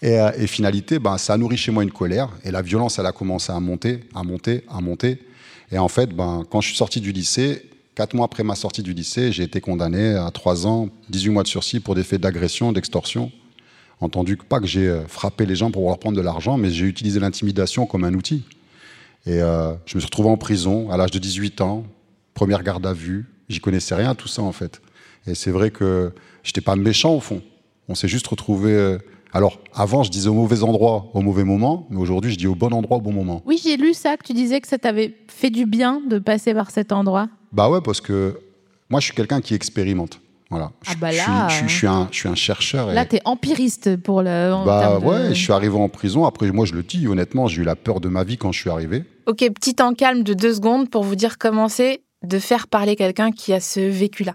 Et, 0.01 0.21
euh, 0.21 0.47
finalité, 0.47 0.99
ben, 0.99 1.19
ça 1.19 1.35
a 1.35 1.37
nourri 1.37 1.57
chez 1.57 1.73
moi 1.73 1.83
une 1.83 1.91
colère, 1.91 2.31
et 2.45 2.51
la 2.51 2.63
violence, 2.63 2.99
elle 2.99 3.07
a 3.07 3.13
commencé 3.13 3.53
à 3.53 3.59
monter, 3.59 4.01
à 4.15 4.23
monter, 4.23 4.65
à 4.69 4.81
monter. 4.81 5.19
Et 5.73 5.79
en 5.79 5.89
fait, 5.89 6.15
ben, 6.15 6.45
quand 6.49 6.61
je 6.61 6.69
suis 6.69 6.77
sorti 6.77 7.01
du 7.01 7.13
lycée, 7.13 7.69
quatre 7.95 8.15
mois 8.15 8.27
après 8.27 8.45
ma 8.45 8.55
sortie 8.55 8.83
du 8.83 8.93
lycée, 8.93 9.33
j'ai 9.33 9.43
été 9.43 9.61
condamné 9.61 10.15
à 10.15 10.31
trois 10.31 10.67
ans, 10.67 10.89
18 11.11 11.31
mois 11.31 11.43
de 11.43 11.49
sursis 11.49 11.81
pour 11.81 11.95
des 11.97 12.05
faits 12.05 12.21
d'agression, 12.21 12.73
d'extorsion. 12.73 13.33
Entendu 14.01 14.37
pas 14.37 14.61
que 14.61 14.67
j'ai 14.67 14.87
euh, 14.87 15.07
frappé 15.09 15.45
les 15.45 15.57
gens 15.57 15.73
pour 15.73 15.89
leur 15.89 15.99
prendre 15.99 16.17
de 16.17 16.23
l'argent, 16.23 16.57
mais 16.57 16.71
j'ai 16.71 16.87
utilisé 16.87 17.19
l'intimidation 17.19 17.87
comme 17.87 18.05
un 18.05 18.15
outil. 18.15 18.45
Et 19.27 19.43
euh, 19.43 19.75
je 19.87 19.97
me 19.97 20.01
suis 20.01 20.07
retrouvé 20.07 20.29
en 20.29 20.37
prison 20.37 20.91
à 20.91 20.97
l'âge 20.97 21.11
de 21.11 21.19
18 21.19 21.61
ans, 21.61 21.85
première 22.35 22.63
garde 22.63 22.87
à 22.87 22.93
vue. 22.93 23.27
J'y 23.49 23.61
connaissais 23.61 23.95
rien, 23.95 24.15
tout 24.15 24.29
ça 24.29 24.43
en 24.43 24.53
fait. 24.53 24.81
Et 25.27 25.35
c'est 25.35 25.51
vrai 25.51 25.71
que 25.71 26.13
j'étais 26.43 26.61
pas 26.61 26.77
méchant 26.77 27.15
au 27.15 27.21
fond. 27.21 27.43
On 27.89 27.95
s'est 27.95 28.09
juste 28.09 28.27
retrouvé. 28.27 28.73
Euh, 28.73 28.99
alors, 29.33 29.61
avant, 29.75 30.03
je 30.03 30.11
disais 30.11 30.29
au 30.29 30.35
mauvais 30.35 30.63
endroit, 30.63 31.11
au 31.13 31.21
mauvais 31.21 31.45
moment, 31.45 31.87
mais 31.91 31.99
aujourd'hui, 31.99 32.33
je 32.33 32.37
dis 32.39 32.47
au 32.47 32.55
bon 32.55 32.73
endroit, 32.73 32.97
au 32.97 33.01
bon 33.01 33.13
moment. 33.13 33.43
Oui, 33.45 33.61
j'ai 33.63 33.77
lu 33.77 33.93
ça, 33.93 34.17
que 34.17 34.25
tu 34.25 34.33
disais 34.33 34.61
que 34.61 34.69
ça 34.69 34.79
t'avait 34.79 35.15
fait 35.29 35.51
du 35.51 35.67
bien 35.67 36.01
de 36.09 36.19
passer 36.19 36.55
par 36.55 36.71
cet 36.71 36.93
endroit. 36.93 37.29
Bah 37.53 37.69
ouais, 37.69 37.81
parce 37.83 38.01
que 38.01 38.39
moi, 38.89 39.01
je 39.01 39.07
suis 39.07 39.15
quelqu'un 39.15 39.43
qui 39.43 39.55
expérimente. 39.55 40.21
Voilà. 40.51 40.73
Ah 40.87 40.95
bah 40.99 41.13
là, 41.13 41.49
je, 41.49 41.69
suis, 41.69 41.87
un, 41.87 42.09
je 42.11 42.17
suis 42.17 42.29
un 42.29 42.35
chercheur. 42.35 42.87
Là, 42.89 43.05
tu 43.05 43.17
es 43.17 43.21
empiriste 43.27 43.97
pour 43.97 44.23
le. 44.23 44.65
bah 44.65 44.99
ouais, 44.99 45.29
je 45.35 45.41
suis 45.41 45.53
arrivé 45.53 45.77
en 45.77 45.91
prison. 45.91 46.25
Après, 46.25 46.51
moi, 46.51 46.65
je 46.65 46.73
le 46.73 46.83
dis 46.83 47.07
honnêtement, 47.07 47.47
j'ai 47.49 47.61
eu 47.63 47.65
la 47.65 47.77
peur 47.77 48.01
de 48.01 48.09
ma 48.09 48.25
vie 48.25 48.39
quand 48.39 48.53
je 48.53 48.61
suis 48.61 48.71
arrivé. 48.71 49.05
Ok, 49.27 49.39
petit 49.55 49.75
temps 49.75 49.93
calme 49.93 50.23
de 50.23 50.33
deux 50.33 50.55
secondes 50.55 50.89
pour 50.89 51.03
vous 51.03 51.17
dire 51.17 51.37
comment 51.37 51.69
c'est 51.69 52.03
de 52.23 52.39
faire 52.39 52.67
parler 52.67 52.97
quelqu'un 52.97 53.31
qui 53.31 53.53
a 53.53 53.61
ce 53.61 53.81
vécu-là. 53.81 54.35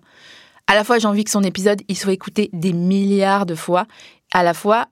À 0.68 0.76
la 0.76 0.84
fois, 0.84 1.00
j'ai 1.00 1.08
envie 1.08 1.24
que 1.24 1.32
son 1.32 1.44
épisode 1.44 1.82
il 1.88 1.98
soit 1.98 2.14
écouté 2.14 2.50
des 2.54 2.74
milliards 2.74 3.48
de 3.48 3.56
fois. 3.56 3.86
À 4.34 4.44
la 4.44 4.54
fois, 4.54 4.86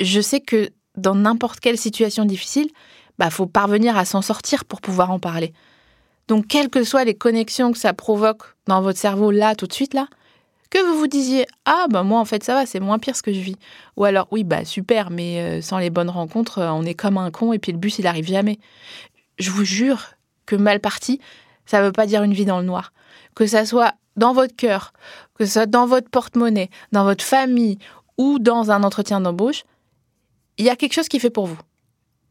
je 0.00 0.20
sais 0.20 0.40
que 0.40 0.70
dans 0.96 1.14
n'importe 1.14 1.60
quelle 1.60 1.78
situation 1.78 2.24
difficile, 2.24 2.68
bah 3.18 3.30
faut 3.30 3.46
parvenir 3.46 3.96
à 3.96 4.04
s'en 4.04 4.20
sortir 4.20 4.64
pour 4.64 4.80
pouvoir 4.80 5.10
en 5.12 5.18
parler. 5.20 5.52
Donc, 6.28 6.48
quelles 6.48 6.70
que 6.70 6.82
soient 6.82 7.04
les 7.04 7.14
connexions 7.14 7.70
que 7.70 7.78
ça 7.78 7.92
provoque 7.92 8.42
dans 8.66 8.82
votre 8.82 8.98
cerveau 8.98 9.30
là, 9.30 9.54
tout 9.54 9.68
de 9.68 9.72
suite 9.72 9.94
là, 9.94 10.08
que 10.70 10.78
vous 10.84 10.98
vous 10.98 11.06
disiez 11.06 11.46
ah 11.64 11.86
bah 11.90 12.02
moi 12.02 12.20
en 12.20 12.24
fait 12.24 12.42
ça 12.42 12.54
va 12.54 12.66
c'est 12.66 12.80
moins 12.80 12.98
pire 12.98 13.16
ce 13.16 13.22
que 13.22 13.32
je 13.32 13.40
vis. 13.40 13.56
Ou 13.96 14.04
alors 14.04 14.28
oui 14.30 14.44
bah 14.44 14.64
super 14.64 15.10
mais 15.10 15.40
euh, 15.40 15.62
sans 15.62 15.78
les 15.78 15.90
bonnes 15.90 16.10
rencontres 16.10 16.58
euh, 16.58 16.70
on 16.70 16.84
est 16.84 16.94
comme 16.94 17.18
un 17.18 17.30
con 17.30 17.52
et 17.52 17.58
puis 17.58 17.72
le 17.72 17.78
bus 17.78 17.98
il 17.98 18.06
arrive 18.06 18.26
jamais. 18.26 18.58
Je 19.38 19.50
vous 19.50 19.64
jure 19.64 20.14
que 20.46 20.56
mal 20.56 20.80
parti 20.80 21.20
ça 21.66 21.82
veut 21.82 21.92
pas 21.92 22.06
dire 22.06 22.22
une 22.22 22.32
vie 22.32 22.44
dans 22.44 22.58
le 22.58 22.66
noir. 22.66 22.92
Que 23.34 23.46
ça 23.46 23.66
soit 23.66 23.94
dans 24.16 24.32
votre 24.32 24.56
cœur 24.56 24.92
que 25.38 25.44
ce 25.44 25.52
soit 25.52 25.66
dans 25.66 25.86
votre 25.86 26.08
porte-monnaie 26.08 26.70
dans 26.92 27.04
votre 27.04 27.24
famille 27.24 27.78
ou 28.18 28.38
dans 28.38 28.70
un 28.70 28.82
entretien 28.82 29.20
d'embauche 29.20 29.64
il 30.58 30.64
y 30.64 30.70
a 30.70 30.76
quelque 30.76 30.94
chose 30.94 31.08
qui 31.08 31.20
fait 31.20 31.30
pour 31.30 31.46
vous. 31.46 31.58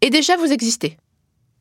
Et 0.01 0.09
déjà 0.09 0.35
vous 0.35 0.51
existez. 0.51 0.97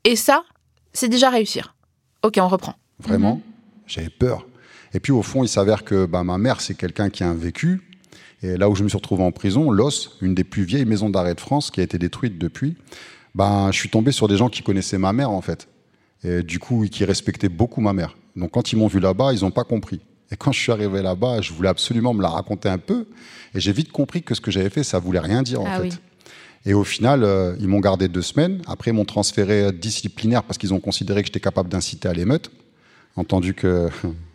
Et 0.05 0.17
ça 0.17 0.45
c'est 0.93 1.09
déjà 1.09 1.31
réussir. 1.31 1.75
Ok 2.23 2.39
on 2.39 2.49
reprend. 2.49 2.75
Vraiment 2.99 3.37
mhm. 3.37 3.43
j'avais 3.87 4.11
peur 4.11 4.47
et 4.95 5.01
puis 5.01 5.13
au 5.13 5.23
fond, 5.23 5.43
il 5.43 5.49
s'avère 5.49 5.85
que 5.85 6.07
bah, 6.07 6.23
ma 6.23 6.39
mère, 6.39 6.61
c'est 6.61 6.75
quelqu'un 6.75 7.11
qui 7.11 7.25
a 7.25 7.29
un 7.29 7.35
vécu. 7.35 7.83
Et 8.43 8.57
là 8.57 8.71
où 8.71 8.75
je 8.75 8.85
me 8.85 8.89
suis 8.89 8.97
retrouvé 8.97 9.25
en 9.25 9.33
prison, 9.33 9.71
Los, 9.71 10.17
une 10.23 10.35
des 10.35 10.45
plus 10.45 10.65
vieilles 10.65 10.85
maisons 10.85 11.11
d'arrêt 11.11 11.35
de 11.35 11.41
France, 11.41 11.71
qui 11.71 11.81
a 11.81 11.83
été 11.83 11.99
détruite 11.99 12.39
depuis, 12.39 12.77
bah, 13.35 13.71
je 13.73 13.79
suis 13.79 13.89
tombé 13.89 14.13
sur 14.13 14.29
des 14.29 14.37
gens 14.37 14.49
qui 14.49 14.63
connaissaient 14.63 14.99
ma 14.99 15.13
mère 15.13 15.31
en 15.31 15.41
fait. 15.41 15.69
Et 16.23 16.43
du 16.43 16.59
coup, 16.59 16.87
qui 16.91 17.05
respectaient 17.05 17.49
beaucoup 17.49 17.81
ma 17.81 17.93
mère. 17.93 18.17
Donc 18.37 18.53
quand 18.53 18.73
ils 18.73 18.77
m'ont 18.77 18.87
vu 18.87 19.01
là-bas, 19.01 19.33
ils 19.33 19.41
n'ont 19.41 19.51
pas 19.51 19.65
compris. 19.65 20.01
Et 20.31 20.37
quand 20.37 20.53
je 20.53 20.61
suis 20.61 20.73
arrivé 20.73 21.03
là-bas, 21.03 21.41
je 21.41 21.53
voulais 21.53 21.69
absolument 21.69 22.15
me 22.15 22.23
la 22.23 22.29
raconter 22.29 22.69
un 22.69 22.79
peu. 22.79 23.07
Et 23.55 23.61
j'ai 23.61 23.73
vite 23.73 23.93
compris 23.93 24.23
que 24.23 24.35
ce 24.35 24.41
que 24.41 24.51
j'avais 24.51 24.71
fait, 24.71 24.85
ça 24.85 24.99
voulait 24.99 25.21
rien 25.21 25.43
dire 25.43 25.61
en 25.61 25.67
ah 25.67 25.81
fait. 25.81 26.01
Et 26.67 26.73
au 26.73 26.85
final, 26.85 27.25
euh, 27.25 27.57
ils 27.61 27.69
m'ont 27.69 27.81
gardé 27.81 28.09
deux 28.09 28.23
semaines. 28.23 28.63
Après, 28.67 28.91
ils 28.91 28.95
m'ont 28.95 29.05
transféré 29.05 29.71
disciplinaire 29.73 30.45
parce 30.45 30.57
qu'ils 30.57 30.73
ont 30.73 30.81
considéré 30.81 31.23
que 31.23 31.27
j'étais 31.27 31.41
capable 31.41 31.69
d'inciter 31.69 32.09
à 32.09 32.15
l'émeute. 32.15 32.51
Entendu 33.17 33.55
que 33.55 33.89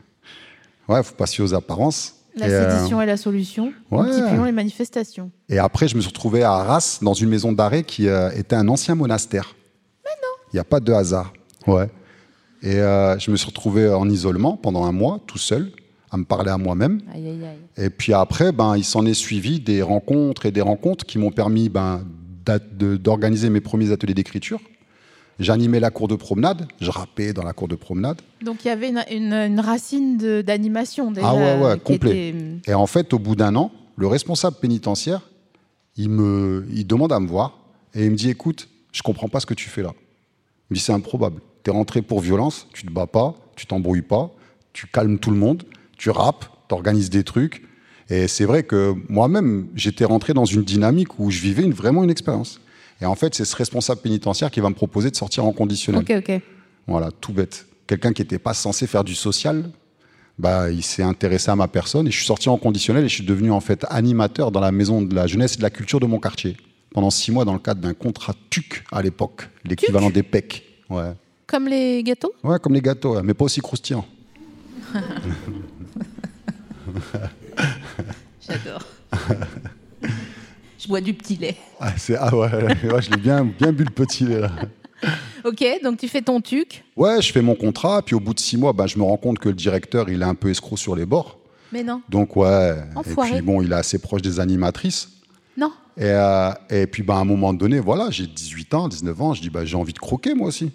Ouais, 0.89 1.03
faut 1.03 1.15
passer 1.15 1.41
aux 1.43 1.53
apparences. 1.53 2.15
La 2.35 2.49
sédition 2.49 3.01
est 3.01 3.05
la 3.05 3.17
solution. 3.17 3.71
Multiplions 3.91 4.43
les 4.43 4.51
manifestations. 4.51 5.31
Et 5.47 5.59
après, 5.59 5.87
je 5.87 5.95
me 5.95 6.01
suis 6.01 6.09
retrouvé 6.09 6.43
à 6.43 6.51
Arras, 6.51 6.99
dans 7.01 7.13
une 7.13 7.29
maison 7.29 7.51
d'arrêt 7.51 7.83
qui 7.83 8.07
euh, 8.07 8.31
était 8.31 8.55
un 8.55 8.67
ancien 8.67 8.95
monastère. 8.95 9.55
Mais 10.03 10.11
non. 10.21 10.47
Il 10.51 10.55
n'y 10.55 10.59
a 10.59 10.63
pas 10.63 10.79
de 10.79 10.91
hasard. 10.91 11.33
Ouais. 11.67 11.89
Et 12.61 12.75
euh, 12.75 13.17
je 13.19 13.31
me 13.31 13.35
suis 13.35 13.47
retrouvé 13.47 13.87
en 13.87 14.09
isolement 14.09 14.57
pendant 14.57 14.85
un 14.85 14.91
mois, 14.91 15.19
tout 15.27 15.37
seul, 15.37 15.71
à 16.11 16.17
me 16.17 16.25
parler 16.25 16.49
à 16.49 16.57
moi-même. 16.57 17.01
Et 17.77 17.89
puis 17.89 18.13
après, 18.13 18.51
ben, 18.51 18.75
il 18.75 18.83
s'en 18.83 19.05
est 19.05 19.13
suivi 19.13 19.59
des 19.59 19.81
rencontres 19.81 20.45
et 20.45 20.51
des 20.51 20.61
rencontres 20.61 21.05
qui 21.05 21.19
m'ont 21.19 21.31
permis 21.31 21.69
ben, 21.69 22.03
d'organiser 22.73 23.49
mes 23.49 23.61
premiers 23.61 23.91
ateliers 23.91 24.15
d'écriture. 24.15 24.59
J'animais 25.39 25.79
la 25.79 25.89
cour 25.89 26.07
de 26.09 26.15
promenade, 26.15 26.67
je 26.81 26.91
rappais 26.91 27.31
dans 27.31 27.43
la 27.43 27.53
cour 27.53 27.67
de 27.69 27.75
promenade. 27.75 28.21
Donc 28.43 28.65
il 28.65 28.67
y 28.67 28.71
avait 28.71 28.89
une, 28.89 29.03
une- 29.09 29.33
une 29.33 29.59
racine 29.61 30.17
d'animation 30.41 31.11
déjà. 31.11 31.27
Ah 31.29 31.35
ouais, 31.35 31.61
ouais, 31.63 31.79
complet. 31.79 32.29
était- 32.29 32.71
Et 32.71 32.73
en 32.73 32.85
fait, 32.87 33.13
au 33.13 33.19
bout 33.19 33.35
d'un 33.37 33.55
an, 33.55 33.71
le 33.95 34.07
responsable 34.07 34.57
pénitentiaire, 34.61 35.21
il 35.95 36.09
me, 36.09 36.65
il 36.73 36.85
demande 36.85 37.13
à 37.13 37.19
me 37.19 37.27
voir 37.27 37.57
et 37.95 38.05
il 38.05 38.11
me 38.11 38.15
dit 38.17 38.29
écoute, 38.29 38.67
je 38.91 39.01
comprends 39.01 39.29
pas 39.29 39.39
ce 39.39 39.45
que 39.45 39.53
tu 39.53 39.69
fais 39.69 39.81
là. 39.81 39.93
Il 39.95 40.73
me 40.73 40.75
dit 40.75 40.81
c'est 40.81 40.93
improbable. 40.93 41.41
Tu 41.63 41.69
es 41.69 41.73
rentré 41.73 42.01
pour 42.01 42.19
violence, 42.19 42.67
tu 42.73 42.85
te 42.85 42.91
bats 42.91 43.07
pas, 43.07 43.33
tu 43.55 43.65
t'embrouilles 43.65 44.01
pas, 44.01 44.31
tu 44.73 44.87
calmes 44.87 45.19
tout 45.19 45.31
le 45.31 45.37
monde, 45.37 45.63
tu 45.97 46.09
rappes, 46.09 46.45
tu 46.67 46.75
organises 46.75 47.09
des 47.09 47.23
trucs. 47.23 47.63
Et 48.09 48.27
c'est 48.27 48.45
vrai 48.45 48.63
que 48.63 48.93
moi-même, 49.07 49.67
j'étais 49.75 50.03
rentré 50.05 50.33
dans 50.33 50.45
une 50.45 50.63
dynamique 50.63 51.17
où 51.19 51.29
je 51.31 51.39
vivais 51.39 51.63
une- 51.63 51.73
vraiment 51.73 52.03
une 52.03 52.09
expérience. 52.09 52.59
Et 53.01 53.05
en 53.05 53.15
fait, 53.15 53.33
c'est 53.35 53.45
ce 53.45 53.55
responsable 53.55 54.01
pénitentiaire 54.01 54.51
qui 54.51 54.59
va 54.59 54.69
me 54.69 54.75
proposer 54.75 55.09
de 55.09 55.15
sortir 55.15 55.45
en 55.45 55.53
conditionnel. 55.53 56.01
Ok, 56.01 56.11
ok. 56.17 56.41
Voilà, 56.87 57.11
tout 57.11 57.33
bête. 57.33 57.65
Quelqu'un 57.87 58.13
qui 58.13 58.21
n'était 58.21 58.39
pas 58.39 58.53
censé 58.53 58.87
faire 58.87 59.03
du 59.03 59.15
social, 59.15 59.69
bah, 60.37 60.69
il 60.69 60.83
s'est 60.83 61.03
intéressé 61.03 61.49
à 61.51 61.55
ma 61.55 61.67
personne 61.67 62.07
et 62.07 62.11
je 62.11 62.17
suis 62.17 62.25
sorti 62.25 62.49
en 62.49 62.57
conditionnel 62.57 63.05
et 63.05 63.07
je 63.07 63.15
suis 63.15 63.25
devenu 63.25 63.51
en 63.51 63.59
fait 63.61 63.85
animateur 63.89 64.51
dans 64.51 64.59
la 64.59 64.71
maison 64.71 65.01
de 65.01 65.15
la 65.15 65.27
jeunesse 65.27 65.55
et 65.55 65.57
de 65.57 65.63
la 65.63 65.69
culture 65.69 65.99
de 65.99 66.05
mon 66.05 66.19
quartier 66.19 66.57
pendant 66.91 67.09
six 67.09 67.31
mois 67.31 67.45
dans 67.45 67.53
le 67.53 67.59
cadre 67.59 67.81
d'un 67.81 67.93
contrat 67.93 68.33
TUC 68.49 68.83
à 68.91 69.01
l'époque, 69.01 69.49
l'équivalent 69.63 70.09
des 70.09 70.23
PEC. 70.23 70.63
Ouais. 70.89 71.13
Comme 71.45 71.67
les 71.67 72.03
gâteaux? 72.03 72.33
Ouais, 72.43 72.59
comme 72.59 72.73
les 72.73 72.81
gâteaux, 72.81 73.21
mais 73.21 73.33
pas 73.33 73.45
aussi 73.45 73.61
croustillants. 73.61 74.05
J'adore. 78.41 78.81
Bois 80.89 81.01
du 81.01 81.13
petit 81.13 81.35
lait. 81.35 81.55
Ah, 81.79 81.93
c'est- 81.97 82.17
ah 82.19 82.35
ouais, 82.35 82.51
ouais, 82.51 83.01
je 83.01 83.11
l'ai 83.11 83.17
bien, 83.17 83.45
bien 83.45 83.71
bu 83.71 83.83
le 83.85 83.91
petit 83.91 84.25
lait 84.25 84.39
là. 84.41 84.51
Ok, 85.45 85.63
donc 85.81 85.97
tu 85.97 86.09
fais 86.09 86.21
ton 86.21 86.41
tuc. 86.41 86.83
Ouais, 86.97 87.21
je 87.21 87.31
fais 87.31 87.41
mon 87.41 87.55
contrat, 87.55 88.01
puis 88.01 88.15
au 88.15 88.19
bout 88.19 88.33
de 88.33 88.39
six 88.41 88.57
mois, 88.57 88.73
bah, 88.73 88.85
je 88.85 88.97
me 88.97 89.03
rends 89.03 89.15
compte 89.15 89.39
que 89.39 89.47
le 89.47 89.55
directeur, 89.55 90.09
il 90.09 90.21
est 90.21 90.25
un 90.25 90.35
peu 90.35 90.49
escroc 90.49 90.75
sur 90.75 90.93
les 90.93 91.05
bords. 91.05 91.39
Mais 91.71 91.83
non. 91.83 92.01
Donc 92.09 92.35
ouais, 92.35 92.75
et 92.93 92.97
Enfoiré. 92.97 93.31
puis 93.33 93.41
bon, 93.41 93.61
il 93.61 93.71
est 93.71 93.75
assez 93.75 93.99
proche 93.99 94.21
des 94.21 94.41
animatrices. 94.41 95.07
Non. 95.55 95.71
Et, 95.95 96.03
euh, 96.03 96.51
et 96.69 96.85
puis, 96.87 97.03
bah, 97.03 97.15
à 97.15 97.19
un 97.19 97.23
moment 97.25 97.53
donné, 97.53 97.79
voilà, 97.79 98.09
j'ai 98.09 98.27
18 98.27 98.73
ans, 98.73 98.89
19 98.89 99.21
ans, 99.21 99.33
je 99.33 99.41
dis, 99.41 99.49
bah, 99.49 99.63
j'ai 99.63 99.77
envie 99.77 99.93
de 99.93 99.99
croquer, 99.99 100.33
moi 100.33 100.47
aussi. 100.49 100.71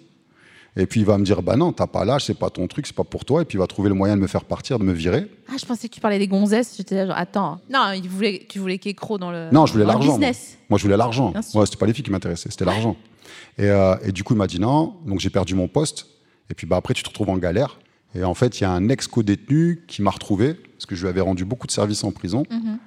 Et 0.77 0.85
puis, 0.87 0.99
il 0.99 1.05
va 1.05 1.17
me 1.17 1.23
dire, 1.23 1.41
bah 1.41 1.55
non, 1.55 1.71
t'as 1.71 1.87
pas 1.87 2.03
l'âge, 2.03 2.25
c'est 2.25 2.33
pas 2.37 2.49
ton 2.49 2.67
truc, 2.67 2.85
c'est 2.85 2.95
pas 2.95 3.05
pour 3.05 3.23
toi. 3.23 3.41
Et 3.41 3.45
puis, 3.45 3.55
il 3.57 3.59
va 3.59 3.67
trouver 3.67 3.87
le 3.87 3.95
moyen 3.95 4.17
de 4.17 4.21
me 4.21 4.27
faire 4.27 4.43
partir, 4.43 4.77
de 4.77 4.83
me 4.83 4.91
virer. 4.91 5.25
Ah, 5.49 5.53
je 5.57 5.65
pensais 5.65 5.87
que 5.87 5.93
tu 5.93 6.01
parlais 6.01 6.19
des 6.19 6.27
gonzesses. 6.27 6.75
J'étais 6.75 6.95
là, 6.95 7.05
genre, 7.07 7.15
attends. 7.17 7.61
Non, 7.71 7.91
il 7.95 8.09
voulait, 8.09 8.45
tu 8.49 8.59
voulais 8.59 8.77
qu'écro 8.77 9.17
dans 9.17 9.31
le. 9.31 9.49
Non, 9.53 9.65
je 9.65 9.71
voulais 9.73 9.85
l'argent. 9.85 10.07
Moi. 10.09 10.17
business. 10.17 10.57
Moi, 10.69 10.77
je 10.77 10.83
voulais 10.83 10.97
l'argent. 10.97 11.31
Ouais, 11.53 11.65
c'était 11.65 11.77
pas 11.77 11.85
les 11.85 11.93
filles 11.93 12.03
qui 12.03 12.11
m'intéressaient, 12.11 12.49
c'était 12.51 12.65
l'argent. 12.65 12.97
Et, 13.57 13.69
euh, 13.69 13.95
et 14.03 14.11
du 14.11 14.23
coup, 14.25 14.33
il 14.33 14.37
m'a 14.37 14.47
dit 14.47 14.59
non. 14.59 14.95
Donc, 15.05 15.21
j'ai 15.21 15.29
perdu 15.29 15.55
mon 15.55 15.67
poste. 15.69 16.07
Et 16.49 16.53
puis, 16.53 16.67
bah, 16.67 16.75
après, 16.75 16.93
tu 16.93 17.03
te 17.03 17.07
retrouves 17.09 17.29
en 17.29 17.37
galère. 17.37 17.79
Et 18.13 18.23
en 18.25 18.33
fait, 18.33 18.59
il 18.59 18.63
y 18.63 18.65
a 18.65 18.71
un 18.71 18.89
ex-co-détenu 18.89 19.83
qui 19.87 20.01
m'a 20.01 20.11
retrouvé, 20.11 20.53
parce 20.55 20.85
que 20.85 20.95
je 20.95 21.01
lui 21.03 21.09
avais 21.09 21.21
rendu 21.21 21.45
beaucoup 21.45 21.67
de 21.67 21.71
services 21.71 22.03
en 22.03 22.11
prison, 22.11 22.43
Mhm. 22.49 22.77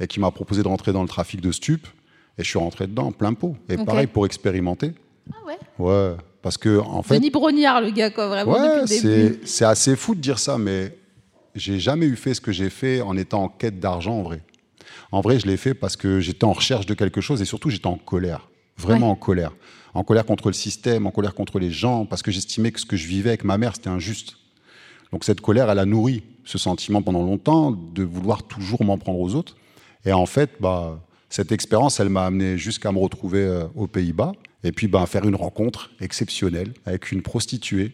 et 0.00 0.06
qui 0.06 0.20
m'a 0.20 0.30
proposé 0.30 0.62
de 0.62 0.68
rentrer 0.68 0.92
dans 0.92 1.02
le 1.02 1.08
trafic 1.08 1.40
de 1.40 1.50
stupes. 1.52 1.86
Et 2.38 2.44
je 2.44 2.48
suis 2.48 2.58
rentré 2.58 2.86
dedans, 2.86 3.10
plein 3.10 3.32
pot. 3.34 3.56
Et 3.68 3.76
pareil, 3.78 4.06
pour 4.06 4.24
expérimenter. 4.26 4.92
Ah 5.32 5.36
ouais. 5.46 5.58
Ouais. 5.78 6.16
Parce 6.42 6.56
que, 6.56 6.78
en 6.78 7.02
fait. 7.02 7.14
Denis 7.18 7.30
Brognard, 7.30 7.80
le 7.80 7.90
gars, 7.90 8.10
quoi, 8.10 8.28
vraiment, 8.28 8.52
Ouais, 8.52 8.86
c'est 8.86 9.46
c'est 9.46 9.64
assez 9.64 9.96
fou 9.96 10.14
de 10.14 10.20
dire 10.20 10.38
ça, 10.38 10.56
mais 10.58 10.96
j'ai 11.54 11.78
jamais 11.80 12.06
eu 12.06 12.16
fait 12.16 12.34
ce 12.34 12.40
que 12.40 12.52
j'ai 12.52 12.70
fait 12.70 13.00
en 13.00 13.16
étant 13.16 13.44
en 13.44 13.48
quête 13.48 13.80
d'argent, 13.80 14.18
en 14.18 14.22
vrai. 14.22 14.42
En 15.10 15.20
vrai, 15.20 15.40
je 15.40 15.46
l'ai 15.46 15.56
fait 15.56 15.74
parce 15.74 15.96
que 15.96 16.20
j'étais 16.20 16.44
en 16.44 16.52
recherche 16.52 16.86
de 16.86 16.94
quelque 16.94 17.20
chose 17.20 17.40
et 17.42 17.44
surtout 17.44 17.70
j'étais 17.70 17.86
en 17.86 17.96
colère, 17.96 18.48
vraiment 18.76 19.06
Ouais. 19.06 19.12
en 19.12 19.16
colère. 19.16 19.52
En 19.94 20.04
colère 20.04 20.26
contre 20.26 20.48
le 20.48 20.52
système, 20.54 21.06
en 21.06 21.10
colère 21.10 21.34
contre 21.34 21.58
les 21.58 21.70
gens, 21.70 22.04
parce 22.06 22.22
que 22.22 22.30
j'estimais 22.30 22.70
que 22.70 22.78
ce 22.80 22.86
que 22.86 22.96
je 22.96 23.06
vivais 23.08 23.30
avec 23.30 23.42
ma 23.42 23.58
mère, 23.58 23.74
c'était 23.74 23.88
injuste. 23.88 24.34
Donc 25.12 25.24
cette 25.24 25.40
colère, 25.40 25.70
elle 25.70 25.78
a 25.78 25.86
nourri 25.86 26.22
ce 26.44 26.58
sentiment 26.58 27.02
pendant 27.02 27.22
longtemps 27.22 27.70
de 27.72 28.02
vouloir 28.04 28.42
toujours 28.42 28.84
m'en 28.84 28.98
prendre 28.98 29.18
aux 29.18 29.34
autres. 29.34 29.56
Et 30.04 30.12
en 30.12 30.26
fait, 30.26 30.50
bah, 30.60 31.00
cette 31.30 31.50
expérience, 31.52 31.98
elle 32.00 32.10
m'a 32.10 32.26
amené 32.26 32.58
jusqu'à 32.58 32.92
me 32.92 32.98
retrouver 32.98 33.40
euh, 33.42 33.64
aux 33.74 33.86
Pays-Bas 33.86 34.32
et 34.64 34.72
puis 34.72 34.88
bah, 34.88 35.04
faire 35.06 35.24
une 35.24 35.36
rencontre 35.36 35.90
exceptionnelle 36.00 36.72
avec 36.84 37.12
une 37.12 37.22
prostituée. 37.22 37.92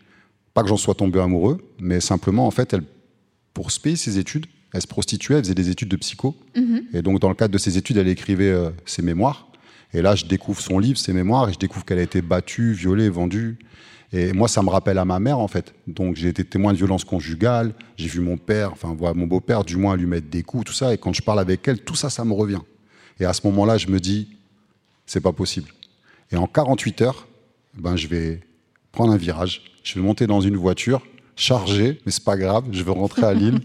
Pas 0.55 0.62
que 0.62 0.68
j'en 0.68 0.77
sois 0.77 0.94
tombé 0.94 1.20
amoureux, 1.20 1.61
mais 1.79 2.00
simplement, 2.00 2.46
en 2.46 2.50
fait, 2.50 2.72
elle, 2.72 2.85
pour 3.53 3.70
se 3.70 3.81
payer 3.81 3.96
ses 3.96 4.18
études, 4.18 4.46
elle 4.72 4.83
se 4.83 4.87
prostituait, 4.87 5.37
elle 5.37 5.44
faisait 5.44 5.55
des 5.55 5.70
études 5.70 5.88
de 5.88 5.96
psycho. 5.96 6.37
Et 6.92 7.03
donc, 7.03 7.20
dans 7.20 7.29
le 7.29 7.35
cadre 7.35 7.53
de 7.53 7.59
ses 7.59 7.79
études, 7.79 7.96
elle 7.96 8.09
écrivait 8.09 8.50
euh, 8.50 8.70
ses 8.87 9.03
mémoires. 9.03 9.48
Et 9.92 10.03
là, 10.03 10.16
je 10.16 10.24
découvre 10.27 10.61
son 10.61 10.79
livre, 10.81 10.98
ses 10.98 11.12
mémoires, 11.12 11.48
et 11.48 11.53
je 11.53 11.59
découvre 11.59 11.85
qu'elle 11.85 12.00
a 12.00 12.03
été 12.03 12.22
battue, 12.22 12.72
violée, 12.72 13.09
vendue. 13.09 13.59
Et 14.12 14.33
moi, 14.33 14.48
ça 14.48 14.62
me 14.62 14.70
rappelle 14.70 14.98
à 14.98 15.05
ma 15.05 15.20
mère, 15.20 15.38
en 15.38 15.48
fait. 15.48 15.74
Donc, 15.87 16.16
j'ai 16.16 16.29
été 16.29 16.44
témoin 16.44 16.72
de 16.72 16.79
violence 16.79 17.05
conjugale. 17.05 17.74
J'ai 17.96 18.09
vu 18.09 18.20
mon 18.20 18.37
père, 18.37 18.72
enfin, 18.72 18.94
voilà, 18.96 19.14
mon 19.14 19.27
beau-père, 19.27 19.64
du 19.64 19.77
moins, 19.77 19.96
lui 19.96 20.07
mettre 20.07 20.29
des 20.29 20.42
coups, 20.42 20.64
tout 20.64 20.72
ça. 20.72 20.92
Et 20.92 20.98
quand 20.98 21.12
je 21.12 21.22
parle 21.22 21.38
avec 21.38 21.66
elle, 21.68 21.81
tout 21.81 21.94
ça, 21.94 22.11
ça 22.11 22.24
me 22.24 22.33
revient. 22.33 22.61
Et 23.20 23.24
à 23.24 23.33
ce 23.33 23.46
moment-là, 23.46 23.77
je 23.77 23.88
me 23.88 24.00
dis, 24.00 24.29
c'est 25.07 25.20
pas 25.20 25.33
possible. 25.33 25.68
Et 26.34 26.36
en 26.36 26.48
48 26.48 27.02
heures, 27.02 27.28
ben, 27.78 27.94
je 27.94 28.08
vais 28.08 28.40
prendre 28.90 29.12
un 29.12 29.16
virage. 29.16 29.62
Je 29.84 29.94
vais 29.94 30.00
monter 30.00 30.26
dans 30.26 30.40
une 30.40 30.56
voiture 30.56 31.06
chargée, 31.36 32.00
mais 32.04 32.10
c'est 32.10 32.24
pas 32.24 32.36
grave. 32.36 32.64
Je 32.72 32.82
vais 32.82 32.90
rentrer 32.90 33.22
à 33.22 33.32
Lille. 33.32 33.60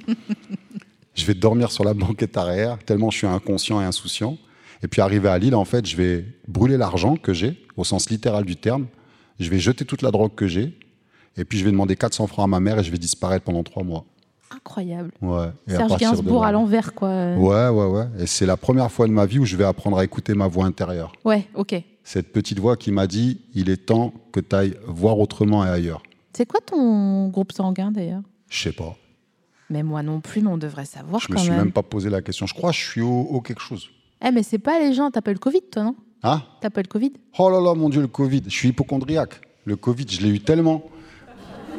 je 1.15 1.25
vais 1.25 1.33
dormir 1.33 1.71
sur 1.71 1.83
la 1.83 1.95
banquette 1.95 2.37
arrière, 2.37 2.77
tellement 2.77 3.09
je 3.09 3.17
suis 3.17 3.25
inconscient 3.25 3.81
et 3.81 3.85
insouciant. 3.85 4.37
Et 4.83 4.87
puis, 4.87 5.01
arrivé 5.01 5.29
à 5.29 5.39
Lille, 5.39 5.55
en 5.55 5.65
fait, 5.65 5.87
je 5.87 5.97
vais 5.97 6.25
brûler 6.47 6.77
l'argent 6.77 7.15
que 7.15 7.33
j'ai, 7.33 7.59
au 7.75 7.83
sens 7.83 8.11
littéral 8.11 8.45
du 8.45 8.55
terme. 8.55 8.85
Je 9.39 9.49
vais 9.49 9.57
jeter 9.57 9.83
toute 9.83 10.03
la 10.03 10.11
drogue 10.11 10.35
que 10.35 10.47
j'ai. 10.47 10.77
Et 11.37 11.45
puis, 11.45 11.57
je 11.57 11.65
vais 11.65 11.71
demander 11.71 11.95
400 11.95 12.27
francs 12.27 12.43
à 12.43 12.47
ma 12.47 12.59
mère 12.59 12.77
et 12.77 12.83
je 12.83 12.91
vais 12.91 12.99
disparaître 12.99 13.45
pendant 13.45 13.63
trois 13.63 13.81
mois. 13.81 14.05
Incroyable. 14.59 15.11
Ouais. 15.21 15.47
À 15.67 15.71
Serge 15.71 15.93
de 15.93 15.97
Gainsbourg 15.97 16.43
à 16.45 16.51
l'envers, 16.51 16.93
quoi. 16.93 17.09
Ouais, 17.35 17.69
ouais, 17.69 17.85
ouais. 17.85 18.07
Et 18.19 18.27
c'est 18.27 18.45
la 18.45 18.57
première 18.57 18.91
fois 18.91 19.07
de 19.07 19.11
ma 19.13 19.25
vie 19.25 19.39
où 19.39 19.45
je 19.45 19.55
vais 19.55 19.63
apprendre 19.63 19.97
à 19.97 20.03
écouter 20.03 20.33
ma 20.33 20.47
voix 20.47 20.65
intérieure. 20.65 21.11
Ouais, 21.25 21.47
ok. 21.55 21.75
Cette 22.03 22.31
petite 22.33 22.59
voix 22.59 22.75
qui 22.75 22.91
m'a 22.91 23.07
dit 23.07 23.39
il 23.53 23.69
est 23.69 23.85
temps 23.85 24.13
que 24.31 24.39
tu 24.39 24.55
ailles 24.55 24.75
voir 24.87 25.19
autrement 25.19 25.65
et 25.65 25.69
ailleurs. 25.69 26.01
C'est 26.33 26.45
quoi 26.45 26.59
ton 26.61 27.27
groupe 27.29 27.51
sanguin, 27.51 27.91
d'ailleurs? 27.91 28.21
Je 28.49 28.61
sais 28.63 28.71
pas. 28.71 28.95
Mais 29.69 29.83
moi 29.83 30.01
non 30.03 30.19
plus, 30.19 30.41
mais 30.41 30.49
on 30.49 30.57
devrait 30.57 30.85
savoir 30.85 31.21
Je 31.21 31.27
quand 31.27 31.33
me 31.35 31.39
suis 31.39 31.51
même. 31.51 31.71
pas 31.71 31.83
posé 31.83 32.09
la 32.09 32.21
question. 32.21 32.47
Je 32.47 32.53
crois 32.53 32.71
que 32.71 32.77
je 32.77 32.83
suis 32.83 33.01
au, 33.01 33.19
au 33.21 33.41
quelque 33.41 33.61
chose. 33.61 33.89
Eh, 34.25 34.31
mais 34.31 34.41
c'est 34.43 34.57
pas 34.59 34.79
les 34.79 34.93
gens, 34.93 35.11
t'as 35.11 35.21
pas 35.21 35.31
eu 35.31 35.35
le 35.35 35.39
Covid, 35.39 35.61
toi, 35.71 35.83
non? 35.83 35.95
Ah 36.23 36.41
T'as 36.59 36.69
pas 36.69 36.81
eu 36.81 36.83
le 36.83 36.87
Covid? 36.89 37.13
Oh 37.37 37.49
là 37.49 37.61
là, 37.61 37.73
mon 37.75 37.87
Dieu, 37.89 38.01
le 38.01 38.07
Covid. 38.07 38.41
Je 38.45 38.49
suis 38.49 38.69
hypochondriaque. 38.69 39.39
Le 39.65 39.75
Covid, 39.75 40.05
je 40.09 40.21
l'ai 40.21 40.29
eu 40.29 40.39
tellement. 40.39 40.83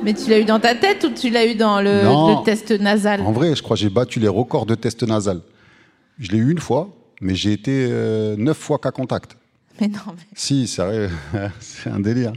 Mais 0.02 0.14
tu 0.14 0.30
l'as 0.30 0.38
eu 0.38 0.44
dans 0.44 0.60
ta 0.60 0.74
tête 0.74 1.04
ou 1.04 1.10
tu 1.10 1.30
l'as 1.30 1.46
eu 1.46 1.54
dans 1.54 1.80
le, 1.80 2.42
test 2.44 2.70
nasal 2.70 3.20
En 3.20 3.32
vrai, 3.32 3.54
je 3.54 3.62
crois 3.62 3.76
que 3.76 3.82
j'ai 3.82 3.90
battu 3.90 4.18
les 4.18 4.28
records 4.28 4.66
de 4.66 4.74
tests 4.74 5.02
nasal. 5.02 5.42
Je 6.18 6.32
l'ai 6.32 6.38
eu 6.38 6.50
une 6.50 6.58
fois, 6.58 6.88
mais 7.20 7.34
j'ai 7.34 7.52
été 7.52 7.86
euh, 7.90 8.34
neuf 8.36 8.56
fois 8.56 8.78
cas 8.78 8.90
contact. 8.90 9.36
Mais 9.80 9.88
non, 9.88 9.98
mais 10.08 10.22
Si, 10.34 10.66
sérieux, 10.66 11.10
c'est 11.60 11.90
un 11.90 12.00
délire. 12.00 12.32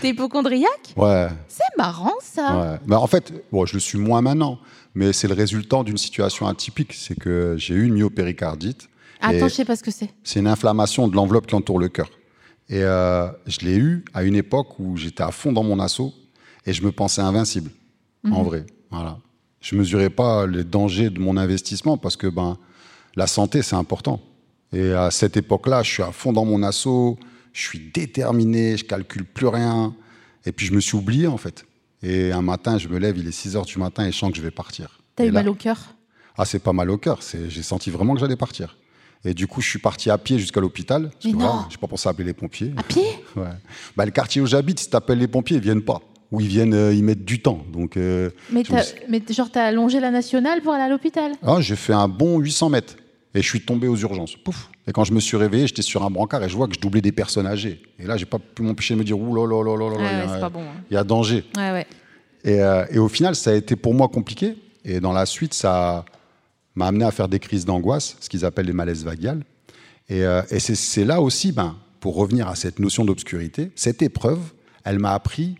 t'es 0.00 0.10
hypochondriaque? 0.10 0.94
Ouais, 0.96 1.28
C'est 1.48 1.76
marrant, 1.76 2.12
ça. 2.22 2.56
Ouais. 2.56 2.78
Bah, 2.86 3.00
en 3.00 3.06
fait, 3.06 3.32
bon, 3.52 3.66
je 3.66 3.74
le 3.74 3.80
suis 3.80 3.98
moins 3.98 4.22
maintenant, 4.22 4.58
mais 4.94 5.12
c'est 5.12 5.28
le 5.28 5.34
résultat 5.34 5.82
d'une 5.82 5.98
situation 5.98 6.46
atypique. 6.46 6.92
C'est 6.94 7.18
que 7.18 7.54
j'ai 7.58 7.74
eu 7.74 7.86
une 7.86 7.94
myopéricardite. 7.94 8.88
Attends, 9.20 9.48
je 9.48 9.54
sais 9.54 9.64
pas 9.64 9.76
ce 9.76 9.82
que 9.82 9.90
c'est. 9.90 10.10
C'est 10.22 10.40
une 10.40 10.48
inflammation 10.48 11.08
de 11.08 11.16
l'enveloppe 11.16 11.46
qui 11.46 11.54
entoure 11.54 11.78
le 11.78 11.88
cœur. 11.88 12.10
Et 12.68 12.82
euh, 12.82 13.28
je 13.46 13.60
l'ai 13.60 13.76
eu 13.76 14.04
à 14.14 14.22
une 14.22 14.36
époque 14.36 14.78
où 14.78 14.96
j'étais 14.96 15.22
à 15.22 15.30
fond 15.30 15.52
dans 15.52 15.62
mon 15.62 15.78
assaut 15.80 16.12
et 16.66 16.72
je 16.72 16.82
me 16.82 16.92
pensais 16.92 17.20
invincible, 17.20 17.70
en 18.30 18.42
vrai. 18.42 18.64
Voilà. 18.90 19.18
Je 19.60 19.76
mesurais 19.76 20.10
pas 20.10 20.46
les 20.46 20.64
dangers 20.64 21.10
de 21.10 21.18
mon 21.18 21.36
investissement 21.36 21.96
parce 21.96 22.16
que 22.16 22.26
ben, 22.26 22.58
la 23.16 23.26
santé, 23.26 23.62
c'est 23.62 23.76
important. 23.76 24.20
Et 24.72 24.92
à 24.92 25.10
cette 25.10 25.36
époque-là, 25.36 25.82
je 25.82 25.90
suis 25.90 26.02
à 26.02 26.12
fond 26.12 26.32
dans 26.32 26.44
mon 26.44 26.62
assaut, 26.62 27.18
je 27.52 27.62
suis 27.62 27.90
déterminé, 27.92 28.76
je 28.76 28.84
calcule 28.84 29.24
plus 29.24 29.46
rien. 29.46 29.94
Et 30.46 30.52
puis 30.52 30.66
je 30.66 30.72
me 30.74 30.80
suis 30.80 30.96
oublié, 30.96 31.26
en 31.26 31.36
fait. 31.38 31.64
Et 32.02 32.32
un 32.32 32.42
matin, 32.42 32.76
je 32.76 32.88
me 32.88 32.98
lève, 32.98 33.16
il 33.16 33.26
est 33.26 33.32
6 33.32 33.56
heures 33.56 33.64
du 33.64 33.78
matin 33.78 34.04
et 34.06 34.12
je 34.12 34.18
sens 34.18 34.30
que 34.30 34.36
je 34.36 34.42
vais 34.42 34.50
partir. 34.50 35.00
T'as 35.16 35.24
eu 35.24 35.28
là- 35.28 35.40
mal 35.40 35.48
au 35.48 35.54
cœur? 35.54 35.78
Ah, 36.36 36.44
c'est 36.44 36.58
pas 36.58 36.72
mal 36.72 36.90
au 36.90 36.98
cœur. 36.98 37.20
J'ai 37.48 37.62
senti 37.62 37.90
vraiment 37.90 38.14
que 38.14 38.20
j'allais 38.20 38.36
partir. 38.36 38.76
Et 39.24 39.32
du 39.32 39.46
coup, 39.46 39.62
je 39.62 39.70
suis 39.70 39.78
parti 39.78 40.10
à 40.10 40.18
pied 40.18 40.38
jusqu'à 40.38 40.60
l'hôpital. 40.60 41.10
Voilà, 41.32 41.66
j'ai 41.70 41.78
pas 41.78 41.86
pensé 41.86 42.08
à 42.08 42.10
appeler 42.10 42.24
les 42.26 42.34
pompiers. 42.34 42.72
À 42.76 42.82
pied? 42.82 43.06
Ouais. 43.36 43.44
Bah, 43.96 44.04
le 44.04 44.10
quartier 44.10 44.42
où 44.42 44.46
j'habite, 44.46 44.80
si 44.80 44.90
t'appelles 44.90 45.18
les 45.18 45.28
pompiers, 45.28 45.56
ils 45.56 45.62
viennent 45.62 45.82
pas. 45.82 46.02
Ou 46.34 46.40
ils 46.40 46.48
viennent, 46.48 46.74
euh, 46.74 46.92
ils 46.92 47.04
mettent 47.04 47.24
du 47.24 47.40
temps. 47.40 47.64
Donc, 47.72 47.96
euh, 47.96 48.30
mais, 48.50 48.60
me 48.68 49.10
mais 49.10 49.22
genre, 49.30 49.50
t'as 49.50 49.64
allongé 49.66 50.00
la 50.00 50.10
nationale 50.10 50.60
pour 50.62 50.72
aller 50.72 50.82
à 50.82 50.88
l'hôpital? 50.88 51.32
Ah, 51.42 51.60
j'ai 51.60 51.76
fait 51.76 51.92
un 51.92 52.08
bon 52.08 52.38
800 52.40 52.70
mètres. 52.70 52.96
Et 53.36 53.42
je 53.42 53.48
suis 53.48 53.60
tombé 53.60 53.88
aux 53.88 53.96
urgences. 53.96 54.36
Pouf. 54.36 54.68
Et 54.86 54.92
quand 54.92 55.04
je 55.04 55.12
me 55.12 55.20
suis 55.20 55.36
réveillé, 55.36 55.66
j'étais 55.66 55.82
sur 55.82 56.04
un 56.04 56.10
brancard 56.10 56.42
et 56.42 56.48
je 56.48 56.56
vois 56.56 56.66
que 56.68 56.74
je 56.74 56.80
doublais 56.80 57.00
des 57.00 57.12
personnes 57.12 57.46
âgées. 57.46 57.82
Et 57.98 58.06
là, 58.06 58.16
j'ai 58.16 58.26
pas 58.26 58.38
pu 58.38 58.62
m'empêcher 58.62 58.94
de 58.94 58.98
me 59.00 59.04
dire, 59.04 59.18
ouh 59.18 59.34
là 59.34 59.46
là 59.46 59.62
là 59.64 59.76
là 59.76 59.96
là, 59.96 60.24
il 60.38 60.46
y 60.46 60.50
bon, 60.50 60.60
hein. 60.60 60.84
y 60.90 60.96
a 60.96 61.04
danger. 61.04 61.44
Ouais, 61.56 61.70
ouais. 61.72 61.86
Et, 62.44 62.60
euh, 62.60 62.84
et 62.90 62.98
au 62.98 63.08
final, 63.08 63.34
ça 63.34 63.50
a 63.50 63.54
été 63.54 63.76
pour 63.76 63.94
moi 63.94 64.08
compliqué. 64.08 64.56
Et 64.84 65.00
dans 65.00 65.12
la 65.12 65.26
suite, 65.26 65.54
ça 65.54 66.04
m'a 66.74 66.86
amené 66.88 67.04
à 67.04 67.10
faire 67.10 67.28
des 67.28 67.38
crises 67.38 67.64
d'angoisse, 67.64 68.16
ce 68.20 68.28
qu'ils 68.28 68.44
appellent 68.44 68.66
les 68.66 68.72
malaises 68.72 69.04
vagiales. 69.04 69.42
Et, 70.08 70.22
euh, 70.24 70.42
et 70.50 70.58
c'est- 70.60 70.74
c'est 70.74 71.04
là 71.04 71.20
aussi, 71.20 71.52
ben, 71.52 71.76
pour 72.00 72.16
revenir 72.16 72.48
à 72.48 72.54
cette 72.54 72.78
notion 72.78 73.04
d'obscurité, 73.04 73.70
cette 73.74 74.02
épreuve, 74.02 74.40
elle 74.84 74.98
m'a 74.98 75.12
appris 75.14 75.54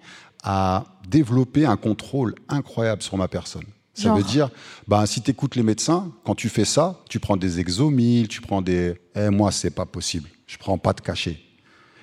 à 0.44 0.84
développer 1.08 1.64
un 1.64 1.76
contrôle 1.76 2.34
incroyable 2.48 3.02
sur 3.02 3.16
ma 3.16 3.26
personne. 3.26 3.64
Ça 3.94 4.12
veut 4.12 4.24
dire, 4.24 4.50
ben, 4.88 5.06
si 5.06 5.22
tu 5.22 5.30
écoutes 5.30 5.54
les 5.54 5.62
médecins, 5.62 6.12
quand 6.24 6.34
tu 6.34 6.48
fais 6.48 6.64
ça, 6.64 7.00
tu 7.08 7.20
prends 7.20 7.36
des 7.36 7.60
exomiles, 7.60 8.26
tu 8.26 8.40
prends 8.40 8.60
des. 8.60 8.94
Eh, 9.14 9.30
moi, 9.30 9.52
c'est 9.52 9.70
pas 9.70 9.86
possible. 9.86 10.28
Je 10.46 10.58
prends 10.58 10.78
pas 10.78 10.92
de 10.92 11.00
cachet. 11.00 11.38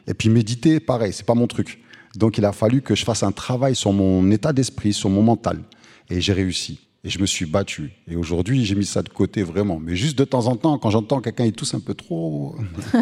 Et 0.08 0.14
puis 0.14 0.30
méditer, 0.30 0.80
pareil, 0.80 1.12
c'est 1.14 1.26
pas 1.26 1.36
mon 1.36 1.48
truc. 1.48 1.84
Donc 2.16 2.38
il 2.38 2.46
a 2.46 2.54
fallu 2.54 2.82
que 2.82 2.96
je 2.96 3.06
fasse 3.06 3.24
un 3.24 3.32
travail 3.32 3.76
sur 3.76 3.94
mon 3.94 4.32
état 4.32 4.54
d'esprit, 4.54 4.94
sur 4.94 5.10
mon 5.10 5.22
mental. 5.22 5.60
Et 6.10 6.22
j'ai 6.22 6.34
réussi. 6.34 6.80
Et 7.04 7.10
je 7.10 7.20
me 7.20 7.26
suis 7.26 7.46
battu. 7.46 7.92
Et 8.08 8.16
aujourd'hui, 8.16 8.66
j'ai 8.66 8.76
mis 8.76 8.86
ça 8.86 9.02
de 9.02 9.10
côté 9.10 9.44
vraiment. 9.44 9.80
Mais 9.80 9.96
juste 9.96 10.18
de 10.18 10.24
temps 10.24 10.48
en 10.48 10.56
temps, 10.56 10.78
quand 10.78 10.92
j'entends 10.92 11.20
quelqu'un 11.20 11.46
qui 11.46 11.54
tousse 11.54 11.74
un 11.74 11.80
peu 11.80 11.94
trop. 11.94 12.56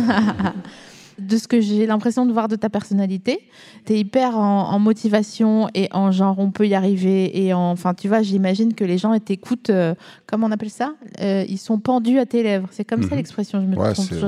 de 1.19 1.37
ce 1.37 1.47
que 1.47 1.61
j'ai 1.61 1.85
l'impression 1.85 2.25
de 2.25 2.31
voir 2.31 2.47
de 2.47 2.55
ta 2.55 2.69
personnalité. 2.69 3.39
Tu 3.85 3.93
es 3.93 3.99
hyper 3.99 4.37
en, 4.37 4.79
motivation 4.79 5.69
et 5.73 5.89
en 5.91 6.11
genre 6.11 6.39
on 6.39 6.51
peut 6.51 6.67
y 6.67 6.75
arriver. 6.75 7.45
Et 7.45 7.53
enfin, 7.53 7.93
tu 7.93 8.07
vois, 8.07 8.21
j'imagine 8.21 8.73
que 8.73 8.83
les 8.83 8.97
gens 8.97 9.17
t'écoutent, 9.19 9.69
euh, 9.69 9.93
comment 10.25 10.47
on 10.47 10.51
appelle 10.51 10.69
ça? 10.69 10.93
Euh, 11.21 11.45
Ils 11.47 11.57
sont 11.57 11.79
pendus 11.79 12.19
à 12.19 12.25
tes 12.25 12.43
lèvres. 12.43 12.67
C'est 12.71 12.85
comme 12.85 13.03
ça 13.03 13.09
mhm. 13.09 13.17
l'expression, 13.17 13.61
je 13.61 13.65
me 13.65 13.75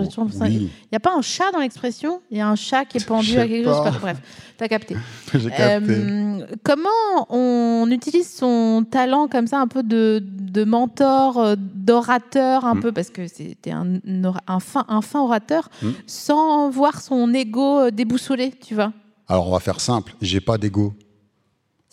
trompe. 0.07 0.31
Il 0.47 0.69
n'y 0.91 0.95
a 0.95 0.99
pas 0.99 1.15
un 1.15 1.21
chat 1.21 1.51
dans 1.53 1.59
l'expression? 1.59 2.21
Il 2.31 2.37
y 2.37 2.41
a 2.41 2.47
un 2.47 2.55
chat 2.55 2.85
qui 2.85 2.97
est 2.97 3.05
pendu 3.05 3.37
à 3.37 3.47
quelque 3.47 3.65
chose? 3.65 3.99
Bref, 4.01 4.17
tu 4.57 4.63
as 4.63 4.67
capté. 4.67 4.95
Euh, 5.35 6.45
comment 6.63 6.89
on 7.29 7.87
utilise 7.89 8.29
son 8.29 8.85
talent 8.89 9.27
comme 9.27 9.47
ça, 9.47 9.59
un 9.59 9.67
peu 9.67 9.83
de, 9.83 10.23
de 10.23 10.63
mentor, 10.63 11.55
d'orateur, 11.57 12.65
un 12.65 12.75
mm. 12.75 12.79
peu, 12.81 12.91
parce 12.91 13.09
que 13.09 13.27
c'était 13.27 13.71
un, 13.71 13.99
un, 14.47 14.59
fin, 14.59 14.85
un 14.87 15.01
fin 15.01 15.21
orateur, 15.21 15.69
mm. 15.81 15.89
sans 16.07 16.69
voir 16.81 16.99
son 16.99 17.31
ego 17.35 17.81
euh, 17.81 17.91
déboussolé, 17.91 18.51
tu 18.59 18.73
vois 18.73 18.91
Alors 19.27 19.47
on 19.47 19.51
va 19.51 19.59
faire 19.59 19.79
simple, 19.79 20.15
j'ai 20.19 20.41
pas 20.41 20.57
d'ego. 20.57 20.95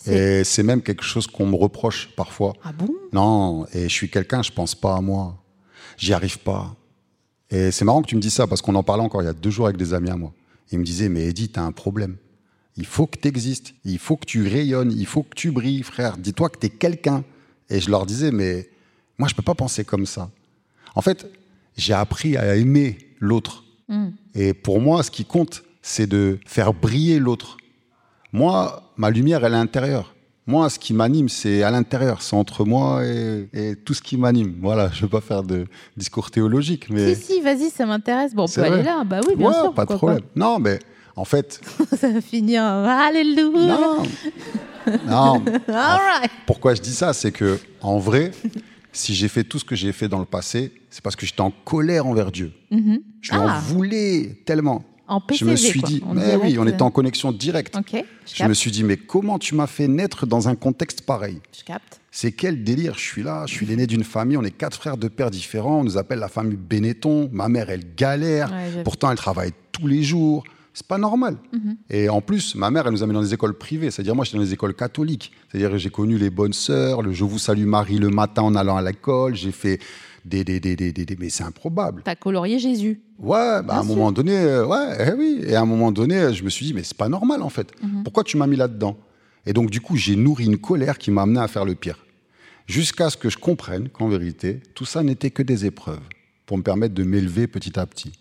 Et 0.07 0.43
c'est 0.43 0.63
même 0.63 0.81
quelque 0.81 1.03
chose 1.03 1.27
qu'on 1.27 1.45
me 1.45 1.55
reproche 1.55 2.09
parfois. 2.15 2.53
Ah 2.63 2.71
bon? 2.71 2.89
Non, 3.13 3.67
et 3.73 3.83
je 3.83 3.93
suis 3.93 4.09
quelqu'un, 4.09 4.41
je 4.41 4.51
pense 4.51 4.73
pas 4.73 4.95
à 4.95 5.01
moi. 5.01 5.37
J'y 5.97 6.13
arrive 6.13 6.39
pas. 6.39 6.75
Et 7.51 7.69
c'est 7.69 7.85
marrant 7.85 8.01
que 8.01 8.07
tu 8.07 8.15
me 8.15 8.21
dis 8.21 8.31
ça, 8.31 8.47
parce 8.47 8.61
qu'on 8.63 8.73
en 8.73 8.81
parlait 8.81 9.03
encore 9.03 9.21
il 9.21 9.25
y 9.25 9.29
a 9.29 9.33
deux 9.33 9.51
jours 9.51 9.67
avec 9.67 9.77
des 9.77 9.93
amis 9.93 10.09
à 10.09 10.15
moi. 10.15 10.31
Ils 10.71 10.79
me 10.79 10.83
disaient, 10.83 11.09
mais 11.09 11.27
Eddie, 11.27 11.51
as 11.55 11.61
un 11.61 11.71
problème. 11.71 12.15
Il 12.77 12.87
faut 12.87 13.05
que 13.05 13.19
tu 13.19 13.27
existes, 13.27 13.75
il 13.85 13.99
faut 13.99 14.15
que 14.15 14.25
tu 14.25 14.47
rayonnes, 14.47 14.91
il 14.91 15.05
faut 15.05 15.21
que 15.21 15.35
tu 15.35 15.51
brilles, 15.51 15.83
frère. 15.83 16.17
Dis-toi 16.17 16.49
que 16.49 16.57
tu 16.57 16.67
es 16.67 16.69
quelqu'un. 16.69 17.23
Et 17.69 17.79
je 17.79 17.91
leur 17.91 18.07
disais, 18.07 18.31
mais 18.31 18.69
moi, 19.19 19.27
je 19.27 19.35
peux 19.35 19.43
pas 19.43 19.55
penser 19.55 19.83
comme 19.83 20.07
ça. 20.07 20.31
En 20.95 21.01
fait, 21.01 21.27
j'ai 21.77 21.93
appris 21.93 22.37
à 22.37 22.55
aimer 22.55 22.97
l'autre. 23.19 23.65
Mm. 23.89 24.09
Et 24.35 24.53
pour 24.53 24.79
moi, 24.79 25.03
ce 25.03 25.11
qui 25.11 25.25
compte, 25.25 25.63
c'est 25.81 26.07
de 26.07 26.39
faire 26.45 26.73
briller 26.73 27.19
l'autre. 27.19 27.57
Moi, 28.31 28.83
ma 28.97 29.09
lumière, 29.09 29.43
elle 29.43 29.53
est 29.53 29.55
à 29.55 29.59
l'intérieur. 29.59 30.13
Moi, 30.45 30.69
ce 30.69 30.79
qui 30.79 30.93
m'anime, 30.93 31.29
c'est 31.29 31.61
à 31.61 31.69
l'intérieur. 31.69 32.21
C'est 32.21 32.35
entre 32.35 32.65
moi 32.65 33.03
et, 33.05 33.75
tout 33.85 33.93
ce 33.93 34.01
qui 34.01 34.17
m'anime. 34.17 34.55
Voilà, 34.61 34.89
je 34.91 34.97
ne 34.97 35.01
veux 35.03 35.09
pas 35.09 35.21
faire 35.21 35.43
de 35.43 35.65
discours 35.95 36.31
théologique. 36.31 36.89
Mais... 36.89 37.13
Si, 37.13 37.33
si, 37.33 37.41
vas-y, 37.41 37.69
ça 37.69 37.85
m'intéresse. 37.85 38.33
Bon, 38.33 38.45
on 38.45 38.47
peut 38.47 38.63
aller 38.63 38.81
là. 38.81 39.03
Bah 39.03 39.19
oui, 39.27 39.35
bien 39.35 39.53
sûr. 39.53 39.73
Pas 39.73 39.85
de 39.85 39.93
problème. 39.93 40.21
Non, 40.35 40.57
mais 40.57 40.79
en 41.15 41.25
fait. 41.25 41.61
ça 41.95 42.09
va 42.09 42.21
finir. 42.21 42.63
Alléluia. 42.63 43.77
Non. 43.77 44.03
non. 45.05 45.43
All 45.67 45.99
right. 45.99 46.31
Pourquoi 46.47 46.73
je 46.73 46.81
dis 46.81 46.93
ça 46.93 47.13
C'est 47.13 47.31
que, 47.31 47.59
en 47.81 47.99
vrai, 47.99 48.31
si 48.91 49.13
j'ai 49.13 49.27
fait 49.27 49.43
tout 49.43 49.59
ce 49.59 49.65
que 49.65 49.75
j'ai 49.75 49.91
fait 49.91 50.07
dans 50.07 50.19
le 50.19 50.25
passé, 50.25 50.71
c'est 50.89 51.03
parce 51.03 51.15
que 51.15 51.25
j'étais 51.25 51.41
en 51.41 51.51
colère 51.51 52.05
envers 52.05 52.31
Dieu. 52.31 52.51
Mhm. 52.71 53.01
Je 53.21 53.31
lui 53.31 53.37
en 53.37 53.47
ah. 53.47 53.59
voulais 53.59 54.37
tellement. 54.45 54.83
En 55.07 55.21
je 55.33 55.43
me 55.43 55.55
suis 55.55 55.81
dit, 55.81 56.03
mais 56.13 56.35
oui, 56.35 56.57
on 56.59 56.67
était 56.67 56.83
en 56.83 56.91
connexion 56.91 57.31
directe. 57.31 57.75
je, 58.31 58.43
me 58.43 58.53
suis 58.53 58.69
dit, 58.69 58.83
mais 58.83 58.95
comment 58.95 59.39
tu 59.39 59.55
m'as 59.55 59.65
fait 59.65 59.87
naître 59.87 60.27
dans 60.27 60.49
un 60.49 60.55
contexte 60.55 61.01
pareil 61.01 61.39
Je 61.57 61.63
capte. 61.63 61.99
C'est 62.11 62.31
quel 62.31 62.63
délire 62.63 62.93
Je 62.93 63.01
suis 63.01 63.23
là, 63.23 63.45
je 63.47 63.53
suis 63.53 63.65
l'aîné 63.65 63.87
d'une 63.87 64.03
famille, 64.03 64.37
on 64.37 64.43
est 64.43 64.51
quatre 64.51 64.77
frères 64.77 64.97
de 64.97 65.07
pères 65.07 65.31
différents, 65.31 65.79
on 65.79 65.83
nous 65.83 65.97
appelle 65.97 66.19
la 66.19 66.27
famille 66.27 66.57
Benetton. 66.57 67.27
Ma 67.33 67.49
mère, 67.49 67.71
elle 67.71 67.95
galère, 67.95 68.53
pourtant 68.83 69.09
elle 69.09 69.17
travaille 69.17 69.51
tous 69.71 69.87
les 69.87 70.03
jours. 70.03 70.43
C'est 70.79 70.87
pas 70.87 70.97
normal. 70.97 71.35
Mhm. 71.51 71.75
Et 71.89 72.07
en 72.07 72.21
plus, 72.21 72.55
ma 72.55 72.71
mère, 72.71 72.87
elle 72.87 72.93
nous 72.93 73.03
a 73.03 73.05
mis 73.05 73.11
dans 73.13 73.21
des 73.21 73.33
écoles 73.33 73.53
privées. 73.53 73.91
C'est-à-dire, 73.91 74.15
moi, 74.15 74.23
j'étais 74.23 74.37
dans 74.37 74.45
des 74.45 74.53
écoles 74.53 74.73
catholiques. 74.73 75.33
C'est-à-dire, 75.51 75.77
j'ai 75.77 75.89
connu 75.89 76.17
les 76.17 76.29
bonnes 76.29 76.53
sœurs, 76.53 77.01
le 77.01 77.11
Je 77.11 77.25
vous 77.25 77.37
salue 77.37 77.65
Marie 77.65 77.97
le 77.97 78.07
matin 78.07 78.43
en 78.43 78.55
allant 78.55 78.77
à 78.77 78.81
l'école. 78.81 79.35
J'ai 79.35 79.51
fait 79.51 79.81
des, 80.23 80.45
des, 80.45 80.61
des, 80.61 80.77
des, 80.77 81.17
mais 81.19 81.29
c'est 81.29 81.43
improbable. 81.43 82.03
T'as 82.05 82.15
colorié 82.15 82.59
Jésus. 82.59 83.01
Ouais, 83.17 83.61
bah 83.61 83.73
à 83.73 83.79
un 83.79 83.83
moment 83.83 84.13
donné, 84.13 84.37
euh, 84.37 84.65
ouais, 84.65 84.95
eh 85.05 85.11
oui. 85.17 85.41
Et 85.45 85.55
à 85.55 85.61
un 85.61 85.65
moment 85.65 85.91
donné, 85.91 86.33
je 86.33 86.45
me 86.45 86.49
suis 86.49 86.65
dit, 86.65 86.73
mais 86.73 86.83
c'est 86.83 86.95
pas 86.95 87.09
normal 87.09 87.41
en 87.41 87.49
fait. 87.49 87.73
Mhm. 87.83 88.03
Pourquoi 88.03 88.23
tu 88.23 88.37
m'as 88.37 88.47
mis 88.47 88.55
là-dedans? 88.55 88.97
Et 89.45 89.51
donc, 89.51 89.69
du 89.71 89.81
coup, 89.81 89.97
j'ai 89.97 90.15
nourri 90.15 90.45
une 90.45 90.59
colère 90.59 90.97
qui 90.97 91.11
m'a 91.11 91.23
amené 91.23 91.41
à 91.41 91.49
faire 91.49 91.65
le 91.65 91.75
pire. 91.75 91.97
Jusqu'à 92.67 93.09
ce 93.09 93.17
que 93.17 93.29
je 93.29 93.37
comprenne 93.37 93.89
qu'en 93.89 94.07
vérité, 94.07 94.61
tout 94.75 94.85
ça 94.85 95.03
n'était 95.03 95.31
que 95.31 95.43
des 95.43 95.65
épreuves 95.65 95.99
pour 96.45 96.57
me 96.57 96.63
permettre 96.63 96.93
de 96.93 97.03
m'élever 97.03 97.47
petit 97.47 97.77
à 97.77 97.85
petit. 97.85 98.13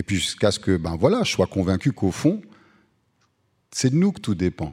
Et 0.00 0.02
puis 0.02 0.16
jusqu'à 0.16 0.50
ce 0.50 0.58
que, 0.58 0.78
ben 0.78 0.96
voilà, 0.98 1.24
je 1.24 1.30
sois 1.30 1.46
convaincu 1.46 1.92
qu'au 1.92 2.10
fond, 2.10 2.40
c'est 3.70 3.90
de 3.90 3.96
nous 3.96 4.12
que 4.12 4.20
tout 4.20 4.34
dépend. 4.34 4.72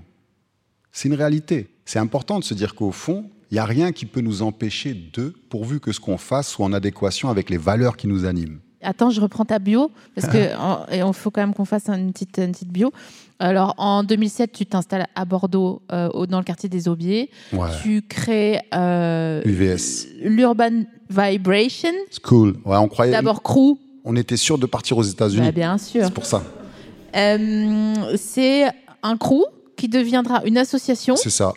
C'est 0.94 1.10
une 1.10 1.16
réalité. 1.16 1.68
C'est 1.84 2.00
important 2.00 2.40
de 2.40 2.46
se 2.46 2.54
dire 2.54 2.76
qu'au 2.76 2.94
fond, 2.94 3.30
il 3.52 3.56
n'y 3.56 3.60
a 3.60 3.66
rien 3.66 3.92
qui 3.92 4.06
peut 4.06 4.22
nous 4.22 4.42
empêcher 4.42 4.94
de, 4.94 5.34
pourvu 5.50 5.82
que 5.82 5.92
ce 5.92 6.00
qu'on 6.00 6.18
fasse 6.18 6.48
soit 6.48 6.66
en 6.66 6.72
adéquation 6.72 7.28
avec 7.28 7.50
les 7.50 7.58
valeurs 7.58 7.98
qui 7.98 8.08
nous 8.08 8.24
animent. 8.24 8.60
Attends, 8.82 9.10
je 9.10 9.20
reprends 9.20 9.44
ta 9.44 9.60
bio, 9.60 9.92
parce 10.16 10.34
on 10.94 11.12
faut 11.12 11.30
quand 11.30 11.42
même 11.42 11.54
qu'on 11.54 11.66
fasse 11.66 11.90
une 11.90 12.13
petite, 12.13 12.38
une 12.38 12.54
petite 12.54 12.72
bio. 12.72 12.94
Alors, 13.40 13.76
en 13.78 14.04
2007, 14.04 14.54
tu 14.54 14.66
t'installes 14.66 15.08
à 15.13 15.26
Bordeaux, 15.26 15.82
euh, 15.92 16.26
dans 16.28 16.38
le 16.38 16.46
quartier 16.46 16.70
des 16.70 16.88
Aubiers. 16.88 17.30
Tu 17.84 18.02
crées 18.02 18.62
euh, 18.74 19.42
UVS. 19.44 20.08
l'Urban 20.24 20.86
Vibration. 21.10 21.92
School. 22.24 22.56
Ouais, 22.63 22.78
on 22.78 22.88
croyait. 22.88 23.12
D'abord 23.12 23.44
Crew, 23.44 23.78
on 24.08 24.15
était 24.15 24.38
sûr 24.38 24.58
de 24.58 24.65
partir 24.65 24.98
aux 24.98 25.04
États-Unis. 25.04 25.46
Bah, 25.46 25.52
bien 25.52 25.78
sûr. 25.78 26.06
C'est 26.06 26.13
pour 26.13 26.26
ça. 26.26 26.41
Euh, 27.15 27.93
c'est 28.15 28.65
un 29.04 29.17
crew 29.17 29.43
qui 29.76 29.89
deviendra 29.89 30.43
une 30.46 30.58
association. 30.58 31.15
C'est 31.15 31.30
ça. 31.30 31.54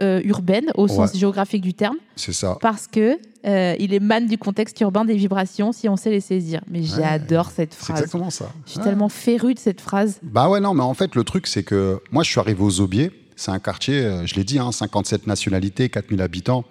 Euh, 0.00 0.22
urbaine 0.24 0.70
au 0.76 0.88
sens 0.88 1.14
géographique 1.14 1.60
du 1.60 1.74
terme. 1.74 1.96
C'est 2.16 2.32
ça. 2.32 2.56
Parce 2.60 2.86
que 2.86 3.18
euh, 3.44 3.74
il 3.78 3.92
émane 3.92 4.26
du 4.26 4.38
contexte 4.38 4.80
urbain 4.80 5.04
des 5.04 5.16
vibrations 5.16 5.72
si 5.72 5.88
on 5.88 5.96
sait 5.96 6.10
les 6.10 6.20
saisir. 6.20 6.62
Mais 6.70 6.82
j'adore 6.82 7.50
cette 7.50 7.74
phrase. 7.74 7.98
C'est 7.98 8.04
exactement 8.04 8.30
ça. 8.30 8.50
Je 8.64 8.70
suis 8.70 8.80
tellement 8.80 9.10
féru 9.10 9.52
de 9.52 9.58
cette 9.58 9.82
phrase. 9.82 10.18
Bah 10.22 10.48
ouais 10.48 10.60
non 10.60 10.72
mais 10.72 10.82
en 10.82 10.94
fait 10.94 11.14
le 11.14 11.24
truc 11.24 11.46
c'est 11.46 11.62
que 11.62 12.00
moi 12.10 12.22
je 12.22 12.30
suis 12.30 12.40
arrivé 12.40 12.62
aux 12.62 12.80
Aubiers. 12.80 13.10
C'est 13.36 13.50
un 13.50 13.58
quartier, 13.58 14.08
je 14.24 14.34
l'ai 14.36 14.44
dit, 14.44 14.58
57 14.70 15.20
hein, 15.20 15.24
nationalités, 15.26 15.88
4000 15.88 16.22
habitants, 16.22 16.64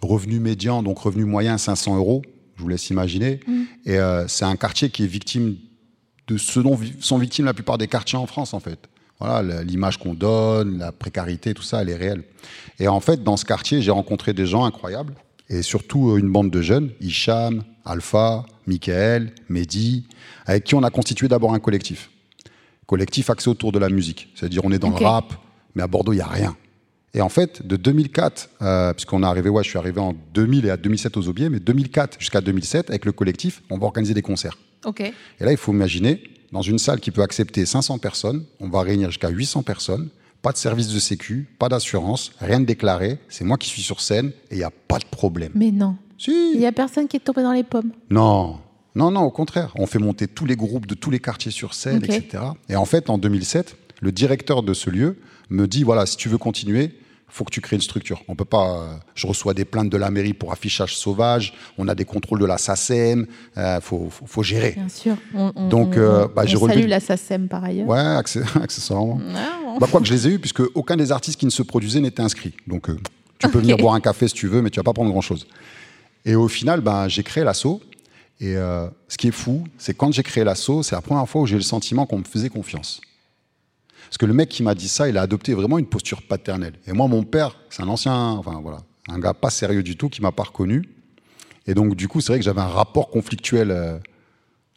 revenu 0.00 0.40
médian 0.40 0.82
donc 0.82 0.98
revenu 0.98 1.24
moyen 1.24 1.58
500 1.58 1.96
euros 1.96 2.22
je 2.56 2.62
vous 2.62 2.68
laisse 2.68 2.90
imaginer. 2.90 3.40
Mm. 3.46 3.62
Et 3.84 3.98
euh, 3.98 4.26
c'est 4.28 4.44
un 4.44 4.56
quartier 4.56 4.90
qui 4.90 5.04
est 5.04 5.08
victime 5.08 5.56
de 6.26 6.36
ce 6.36 6.60
dont 6.60 6.78
sont 7.00 7.18
victimes 7.18 7.44
la 7.44 7.54
plupart 7.54 7.78
des 7.78 7.88
quartiers 7.88 8.18
en 8.18 8.26
France, 8.26 8.54
en 8.54 8.60
fait. 8.60 8.88
Voilà, 9.20 9.62
l'image 9.62 9.98
qu'on 9.98 10.14
donne, 10.14 10.78
la 10.78 10.92
précarité, 10.92 11.54
tout 11.54 11.62
ça, 11.62 11.80
elle 11.82 11.88
est 11.88 11.96
réelle. 11.96 12.24
Et 12.78 12.88
en 12.88 13.00
fait, 13.00 13.22
dans 13.22 13.36
ce 13.36 13.44
quartier, 13.44 13.80
j'ai 13.80 13.90
rencontré 13.90 14.34
des 14.34 14.46
gens 14.46 14.64
incroyables, 14.64 15.14
et 15.48 15.62
surtout 15.62 16.10
euh, 16.10 16.18
une 16.18 16.30
bande 16.30 16.50
de 16.50 16.60
jeunes, 16.60 16.90
Hicham, 17.00 17.62
Alpha, 17.84 18.44
Michael, 18.66 19.32
Mehdi, 19.48 20.06
avec 20.44 20.64
qui 20.64 20.74
on 20.74 20.82
a 20.82 20.90
constitué 20.90 21.28
d'abord 21.28 21.54
un 21.54 21.60
collectif. 21.60 22.10
Collectif 22.86 23.30
axé 23.30 23.48
autour 23.48 23.72
de 23.72 23.78
la 23.78 23.88
musique. 23.88 24.28
C'est-à-dire, 24.34 24.62
on 24.64 24.72
est 24.72 24.78
dans 24.78 24.90
le 24.90 25.04
rap, 25.04 25.32
mais 25.74 25.82
à 25.82 25.86
Bordeaux, 25.86 26.12
il 26.12 26.16
n'y 26.16 26.22
a 26.22 26.26
rien. 26.26 26.56
Et 27.16 27.22
en 27.22 27.30
fait, 27.30 27.66
de 27.66 27.76
2004, 27.76 28.50
euh, 28.60 28.92
puisqu'on 28.92 29.22
est 29.22 29.26
arrivé, 29.26 29.48
ouais, 29.48 29.64
je 29.64 29.70
suis 29.70 29.78
arrivé 29.78 29.98
en 30.00 30.14
2000 30.34 30.66
et 30.66 30.70
à 30.70 30.76
2007 30.76 31.16
aux 31.16 31.28
Aubiers, 31.28 31.48
mais 31.48 31.60
2004 31.60 32.20
jusqu'à 32.20 32.42
2007, 32.42 32.90
avec 32.90 33.06
le 33.06 33.12
collectif, 33.12 33.62
on 33.70 33.78
va 33.78 33.86
organiser 33.86 34.12
des 34.12 34.20
concerts. 34.20 34.58
Ok. 34.84 35.00
Et 35.00 35.14
là, 35.44 35.50
il 35.50 35.56
faut 35.56 35.72
imaginer, 35.72 36.22
dans 36.52 36.60
une 36.60 36.78
salle 36.78 37.00
qui 37.00 37.10
peut 37.10 37.22
accepter 37.22 37.64
500 37.64 37.98
personnes, 37.98 38.44
on 38.60 38.68
va 38.68 38.82
réunir 38.82 39.08
jusqu'à 39.08 39.30
800 39.30 39.62
personnes, 39.62 40.10
pas 40.42 40.52
de 40.52 40.58
service 40.58 40.88
de 40.88 40.98
sécu, 40.98 41.48
pas 41.58 41.70
d'assurance, 41.70 42.32
rien 42.38 42.60
de 42.60 42.66
déclaré, 42.66 43.18
c'est 43.30 43.44
moi 43.44 43.56
qui 43.56 43.70
suis 43.70 43.82
sur 43.82 44.02
scène 44.02 44.32
et 44.50 44.56
il 44.56 44.58
n'y 44.58 44.64
a 44.64 44.70
pas 44.70 44.98
de 44.98 45.06
problème. 45.06 45.52
Mais 45.54 45.70
non. 45.70 45.96
Si. 46.18 46.52
Il 46.52 46.58
n'y 46.58 46.66
a 46.66 46.72
personne 46.72 47.08
qui 47.08 47.16
est 47.16 47.20
tombé 47.20 47.42
dans 47.42 47.52
les 47.52 47.64
pommes. 47.64 47.92
Non. 48.10 48.58
Non, 48.94 49.10
non, 49.10 49.22
au 49.22 49.30
contraire. 49.30 49.72
On 49.76 49.86
fait 49.86 49.98
monter 49.98 50.28
tous 50.28 50.44
les 50.44 50.56
groupes 50.56 50.86
de 50.86 50.94
tous 50.94 51.10
les 51.10 51.18
quartiers 51.18 51.50
sur 51.50 51.72
scène, 51.72 52.04
etc. 52.04 52.44
Et 52.68 52.76
en 52.76 52.84
fait, 52.84 53.08
en 53.08 53.16
2007, 53.16 53.74
le 54.02 54.12
directeur 54.12 54.62
de 54.62 54.74
ce 54.74 54.90
lieu 54.90 55.16
me 55.48 55.66
dit, 55.66 55.82
voilà, 55.82 56.04
si 56.04 56.18
tu 56.18 56.28
veux 56.28 56.38
continuer, 56.38 56.92
faut 57.28 57.44
que 57.44 57.50
tu 57.50 57.60
crées 57.60 57.76
une 57.76 57.82
structure. 57.82 58.22
On 58.28 58.34
peut 58.34 58.44
pas. 58.44 58.80
Euh, 58.80 58.94
je 59.14 59.26
reçois 59.26 59.52
des 59.52 59.64
plaintes 59.64 59.90
de 59.90 59.96
la 59.96 60.10
mairie 60.10 60.32
pour 60.32 60.52
affichage 60.52 60.96
sauvage. 60.96 61.54
On 61.76 61.88
a 61.88 61.94
des 61.94 62.04
contrôles 62.04 62.40
de 62.40 62.46
la 62.46 62.58
SACEM. 62.58 63.26
Il 63.56 63.60
euh, 63.60 63.80
faut, 63.80 64.08
faut, 64.10 64.42
gérer. 64.42 64.72
Bien 64.72 64.88
sûr. 64.88 65.16
Donc, 65.68 65.96
euh, 65.96 66.28
bah, 66.34 66.46
j'ai 66.46 66.56
relevé. 66.56 66.86
la 66.86 67.00
SACEM 67.00 67.48
par 67.48 67.64
ailleurs. 67.64 67.88
Ouais, 67.88 67.98
accessoirement. 68.62 69.20
bah, 69.80 69.86
quoi 69.90 70.00
que 70.00 70.06
je 70.06 70.14
les 70.14 70.28
ai 70.28 70.30
eus, 70.32 70.38
puisque 70.38 70.62
aucun 70.74 70.96
des 70.96 71.12
artistes 71.12 71.38
qui 71.38 71.46
ne 71.46 71.50
se 71.50 71.62
produisaient 71.62 72.00
n'était 72.00 72.22
inscrit. 72.22 72.54
Donc, 72.66 72.88
tu 73.38 73.48
peux 73.48 73.58
venir 73.58 73.76
boire 73.76 73.94
un 73.94 74.00
café 74.00 74.28
si 74.28 74.34
tu 74.34 74.46
veux, 74.46 74.62
mais 74.62 74.70
tu 74.70 74.78
vas 74.78 74.84
pas 74.84 74.92
prendre 74.92 75.10
grand 75.10 75.20
chose. 75.20 75.46
Et 76.24 76.34
au 76.34 76.48
final, 76.48 76.80
ben, 76.80 77.08
j'ai 77.08 77.22
créé 77.22 77.44
l'assaut. 77.44 77.80
Et 78.40 78.54
ce 78.54 79.16
qui 79.18 79.28
est 79.28 79.32
fou, 79.32 79.64
c'est 79.78 79.96
quand 79.96 80.12
j'ai 80.12 80.22
créé 80.22 80.44
l'assaut, 80.44 80.82
c'est 80.82 80.94
la 80.94 81.02
première 81.02 81.28
fois 81.28 81.42
où 81.42 81.46
j'ai 81.46 81.56
le 81.56 81.62
sentiment 81.62 82.06
qu'on 82.06 82.18
me 82.18 82.24
faisait 82.24 82.50
confiance. 82.50 83.00
Parce 84.08 84.18
que 84.18 84.26
le 84.26 84.32
mec 84.32 84.48
qui 84.48 84.62
m'a 84.62 84.74
dit 84.74 84.88
ça, 84.88 85.08
il 85.08 85.16
a 85.18 85.22
adopté 85.22 85.54
vraiment 85.54 85.78
une 85.78 85.86
posture 85.86 86.22
paternelle. 86.22 86.74
Et 86.86 86.92
moi, 86.92 87.08
mon 87.08 87.22
père, 87.24 87.56
c'est 87.70 87.82
un 87.82 87.88
ancien, 87.88 88.14
enfin 88.14 88.60
voilà, 88.62 88.78
un 89.08 89.18
gars 89.18 89.34
pas 89.34 89.50
sérieux 89.50 89.82
du 89.82 89.96
tout 89.96 90.08
qui 90.08 90.22
m'a 90.22 90.32
pas 90.32 90.44
reconnu. 90.44 90.88
Et 91.66 91.74
donc, 91.74 91.96
du 91.96 92.08
coup, 92.08 92.20
c'est 92.20 92.32
vrai 92.32 92.38
que 92.38 92.44
j'avais 92.44 92.60
un 92.60 92.68
rapport 92.68 93.10
conflictuel 93.10 93.70
euh, 93.70 93.98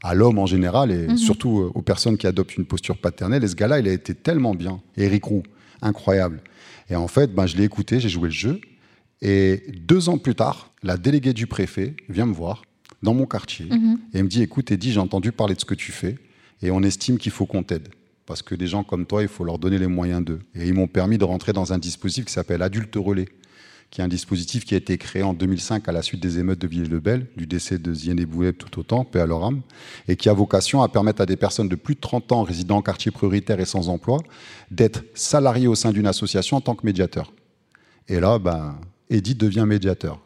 à 0.04 0.14
l'homme 0.14 0.40
en 0.40 0.46
général 0.46 0.92
et 0.92 1.16
surtout 1.18 1.60
euh, 1.60 1.72
aux 1.76 1.82
personnes 1.82 2.18
qui 2.18 2.26
adoptent 2.28 2.58
une 2.58 2.66
posture 2.66 2.98
paternelle. 2.98 3.44
Et 3.44 3.48
ce 3.48 3.56
gars-là, 3.56 3.80
il 3.80 3.88
a 3.88 3.92
été 3.92 4.16
tellement 4.16 4.56
bien. 4.56 4.82
Eric 4.98 5.24
Roux, 5.26 5.44
incroyable. 5.82 6.42
Et 6.90 6.96
en 6.96 7.08
fait, 7.08 7.34
ben, 7.34 7.46
je 7.46 7.58
l'ai 7.58 7.64
écouté, 7.64 8.00
j'ai 8.00 8.10
joué 8.10 8.30
le 8.30 8.34
jeu. 8.34 8.60
Et 9.22 9.64
deux 9.82 10.10
ans 10.10 10.18
plus 10.18 10.36
tard, 10.36 10.72
la 10.82 10.98
déléguée 10.98 11.34
du 11.34 11.46
préfet 11.46 11.96
vient 12.08 12.26
me 12.26 12.34
voir 12.34 12.64
dans 13.04 13.14
mon 13.14 13.26
quartier 13.26 13.68
et 14.14 14.24
me 14.24 14.28
dit 14.28 14.42
Écoute, 14.42 14.72
Eddie, 14.72 14.94
j'ai 14.94 15.00
entendu 15.00 15.32
parler 15.32 15.56
de 15.56 15.60
ce 15.60 15.66
que 15.66 15.76
tu 15.76 15.92
fais 15.92 16.18
et 16.62 16.72
on 16.72 16.82
estime 16.82 17.18
qu'il 17.18 17.32
faut 17.32 17.46
qu'on 17.46 17.64
t'aide. 17.64 17.90
Parce 18.30 18.44
que 18.44 18.54
des 18.54 18.68
gens 18.68 18.84
comme 18.84 19.08
toi, 19.08 19.24
il 19.24 19.28
faut 19.28 19.44
leur 19.44 19.58
donner 19.58 19.80
les 19.80 19.88
moyens 19.88 20.24
d'eux. 20.24 20.40
Et 20.54 20.68
ils 20.68 20.74
m'ont 20.76 20.86
permis 20.86 21.18
de 21.18 21.24
rentrer 21.24 21.52
dans 21.52 21.74
un 21.74 21.80
dispositif 21.80 22.26
qui 22.26 22.32
s'appelle 22.32 22.62
Adulte 22.62 22.96
Relais, 22.96 23.28
qui 23.90 24.02
est 24.02 24.04
un 24.04 24.08
dispositif 24.08 24.66
qui 24.66 24.76
a 24.76 24.78
été 24.78 25.00
créé 25.00 25.24
en 25.24 25.34
2005 25.34 25.90
à 25.90 25.92
la 25.92 26.04
suite 26.04 26.22
des 26.22 26.38
émeutes 26.38 26.60
de 26.60 26.68
Villers-le-Bel, 26.68 27.26
du 27.36 27.48
décès 27.48 27.80
de 27.80 27.92
Ziene 27.92 28.24
Boulet 28.26 28.54
tout 28.54 28.80
autant, 28.80 29.04
paix 29.04 29.20
à 29.20 29.26
leur 29.26 29.50
et 30.08 30.16
qui 30.16 30.30
a 30.30 30.34
vocation 30.34 30.84
à 30.84 30.90
permettre 30.90 31.22
à 31.24 31.26
des 31.26 31.38
personnes 31.38 31.70
de 31.70 31.76
plus 31.76 31.96
de 31.96 32.02
30 32.02 32.32
ans 32.32 32.44
résidant 32.44 32.78
en 32.78 32.82
quartier 32.84 33.10
prioritaire 33.10 33.60
et 33.60 33.66
sans 33.66 33.90
emploi 33.90 34.20
d'être 34.70 35.04
salariés 35.16 35.66
au 35.66 35.74
sein 35.74 35.92
d'une 35.92 36.06
association 36.06 36.58
en 36.58 36.62
tant 36.62 36.76
que 36.76 36.86
médiateur. 36.86 37.34
Et 38.08 38.20
là, 38.20 38.38
ben, 38.38 38.80
Edith 39.10 39.40
devient 39.40 39.66
médiateur. 39.66 40.20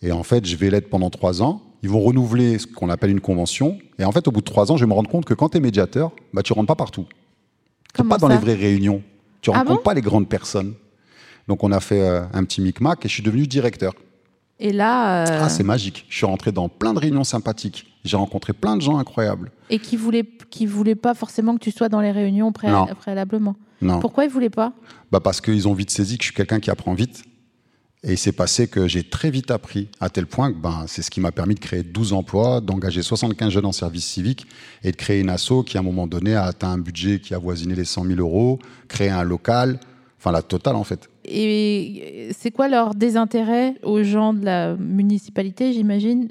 Et 0.00 0.10
en 0.10 0.22
fait, 0.22 0.46
je 0.46 0.56
vais 0.56 0.70
l'être 0.70 0.88
pendant 0.88 1.10
trois 1.10 1.42
ans. 1.42 1.60
Ils 1.82 1.90
vont 1.90 2.00
renouveler 2.00 2.58
ce 2.58 2.66
qu'on 2.66 2.88
appelle 2.88 3.10
une 3.10 3.20
convention. 3.20 3.76
Et 3.98 4.06
en 4.06 4.12
fait, 4.12 4.26
au 4.26 4.30
bout 4.30 4.40
de 4.40 4.46
trois 4.46 4.72
ans, 4.72 4.78
je 4.78 4.86
vais 4.86 4.88
me 4.88 4.94
rendre 4.94 5.10
compte 5.10 5.26
que 5.26 5.34
quand 5.34 5.50
tu 5.50 5.58
es 5.58 5.60
médiateur, 5.60 6.12
bah, 6.32 6.42
tu 6.42 6.54
rentres 6.54 6.68
pas 6.68 6.74
partout. 6.74 7.06
Tu 7.96 8.02
Comment 8.02 8.10
pas 8.10 8.18
dans 8.18 8.28
ça 8.28 8.34
les 8.34 8.40
vraies 8.40 8.54
réunions. 8.54 9.02
Tu 9.40 9.50
Ah 9.50 9.58
rencontres 9.58 9.76
bon 9.78 9.82
pas 9.82 9.94
les 9.94 10.00
grandes 10.00 10.28
personnes. 10.28 10.74
Donc, 11.48 11.62
on 11.64 11.72
a 11.72 11.80
fait 11.80 12.00
euh, 12.02 12.22
un 12.32 12.44
petit 12.44 12.60
micmac 12.60 13.04
et 13.04 13.08
je 13.08 13.14
suis 13.14 13.22
devenu 13.22 13.46
directeur. 13.46 13.92
Et 14.58 14.72
là, 14.72 15.22
euh, 15.24 15.40
Ah, 15.44 15.48
c'est 15.48 15.62
magique. 15.62 16.06
Je 16.08 16.16
suis 16.16 16.26
rentré 16.26 16.50
dans 16.50 16.68
plein 16.68 16.94
de 16.94 16.98
réunions 16.98 17.24
sympathiques. 17.24 17.86
J'ai 18.04 18.16
rencontré 18.16 18.52
plein 18.52 18.76
de 18.76 18.82
gens 18.82 18.98
incroyables. 18.98 19.50
et 19.68 19.78
qui 19.78 19.96
voulait, 19.96 20.24
qui 20.50 20.64
voulait 20.66 20.94
pas 20.94 21.12
forcément 21.14 21.54
que 21.54 21.60
tu 21.60 21.70
sois 21.72 21.88
dans 21.88 22.00
les 22.00 22.12
réunions 22.12 22.52
pré- 22.52 22.70
Non. 22.70 22.86
préalablement. 22.98 23.56
Non. 23.82 23.98
Pourquoi 24.00 24.24
ils 24.24 24.30
voulaient 24.30 24.48
pas? 24.48 24.72
Bah 25.12 25.20
parce 25.20 25.40
qu'ils 25.40 25.66
ont 25.68 25.74
vite 25.74 25.90
saisi 25.90 26.16
que 26.16 26.22
je 26.24 26.28
suis 26.28 26.34
quelqu'un 26.34 26.60
qui 26.60 26.70
apprend 26.70 26.94
vite. 26.94 27.24
Et 28.08 28.12
il 28.12 28.18
s'est 28.18 28.30
passé 28.32 28.68
que 28.68 28.86
j'ai 28.86 29.02
très 29.02 29.30
vite 29.32 29.50
appris, 29.50 29.88
à 29.98 30.08
tel 30.10 30.26
point 30.26 30.52
que 30.52 30.58
ben, 30.58 30.84
c'est 30.86 31.02
ce 31.02 31.10
qui 31.10 31.20
m'a 31.20 31.32
permis 31.32 31.56
de 31.56 31.60
créer 31.60 31.82
12 31.82 32.12
emplois, 32.12 32.60
d'engager 32.60 33.02
75 33.02 33.52
jeunes 33.52 33.66
en 33.66 33.72
service 33.72 34.04
civique 34.06 34.46
et 34.84 34.92
de 34.92 34.96
créer 34.96 35.20
une 35.20 35.28
asso 35.28 35.64
qui, 35.66 35.76
à 35.76 35.80
un 35.80 35.82
moment 35.82 36.06
donné, 36.06 36.34
a 36.36 36.44
atteint 36.44 36.70
un 36.70 36.78
budget 36.78 37.18
qui 37.18 37.34
avoisinait 37.34 37.74
les 37.74 37.84
100 37.84 38.04
000 38.06 38.20
euros, 38.20 38.60
créer 38.86 39.10
un 39.10 39.24
local, 39.24 39.80
enfin 40.18 40.30
la 40.30 40.42
totale 40.42 40.76
en 40.76 40.84
fait. 40.84 41.08
Et 41.24 42.28
c'est 42.38 42.52
quoi 42.52 42.68
leur 42.68 42.94
désintérêt 42.94 43.74
aux 43.82 44.04
gens 44.04 44.32
de 44.34 44.44
la 44.44 44.76
municipalité, 44.76 45.72
j'imagine 45.72 46.28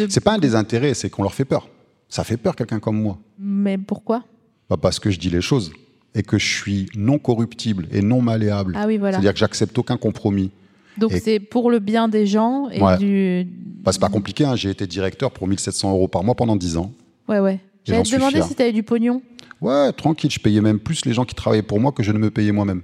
de- 0.00 0.08
C'est 0.08 0.20
pas 0.20 0.34
un 0.34 0.38
désintérêt, 0.38 0.94
c'est 0.94 1.08
qu'on 1.08 1.22
leur 1.22 1.34
fait 1.34 1.44
peur. 1.44 1.68
Ça 2.08 2.24
fait 2.24 2.36
peur 2.36 2.56
quelqu'un 2.56 2.80
comme 2.80 3.00
moi. 3.00 3.18
Mais 3.38 3.78
pourquoi? 3.78 4.24
Bah, 4.68 4.76
parce 4.76 4.98
que 4.98 5.10
je 5.12 5.18
dis 5.20 5.30
les 5.30 5.40
choses 5.40 5.70
et 6.16 6.24
que 6.24 6.36
je 6.38 6.46
suis 6.46 6.86
non 6.96 7.18
corruptible 7.20 7.86
et 7.92 8.02
non 8.02 8.20
malléable. 8.20 8.74
Ah 8.76 8.86
oui, 8.88 8.96
voilà. 8.98 9.12
C'est-à-dire 9.12 9.34
que 9.34 9.38
j'accepte 9.38 9.78
aucun 9.78 9.96
compromis. 9.96 10.50
Donc 10.98 11.12
Et- 11.12 11.20
c'est 11.20 11.40
pour 11.40 11.70
le 11.70 11.78
bien 11.78 12.08
des 12.08 12.26
gens 12.26 12.68
et 12.70 12.80
Ouais. 12.82 12.96
du. 12.98 13.46
Bah, 13.82 13.92
c'est 13.92 14.00
pas 14.00 14.08
compliqué, 14.08 14.44
hein. 14.44 14.56
j'ai 14.56 14.70
été 14.70 14.86
directeur 14.86 15.30
pour 15.30 15.46
1700 15.46 15.90
euros 15.92 16.08
par 16.08 16.24
mois 16.24 16.34
pendant 16.34 16.56
10 16.56 16.76
ans. 16.76 16.92
Ouais, 17.28 17.38
ouais. 17.38 17.60
J'allais 17.84 18.02
te 18.02 18.10
demander 18.14 18.36
fier. 18.36 18.46
si 18.46 18.54
tu 18.54 18.62
avais 18.62 18.72
du 18.72 18.82
pognon. 18.82 19.22
Ouais, 19.60 19.92
tranquille, 19.92 20.30
je 20.30 20.40
payais 20.40 20.60
même 20.60 20.78
plus 20.80 21.04
les 21.06 21.12
gens 21.12 21.24
qui 21.24 21.34
travaillaient 21.34 21.62
pour 21.62 21.80
moi 21.80 21.92
que 21.92 22.02
je 22.02 22.12
ne 22.12 22.18
me 22.18 22.30
payais 22.30 22.52
moi-même. 22.52 22.82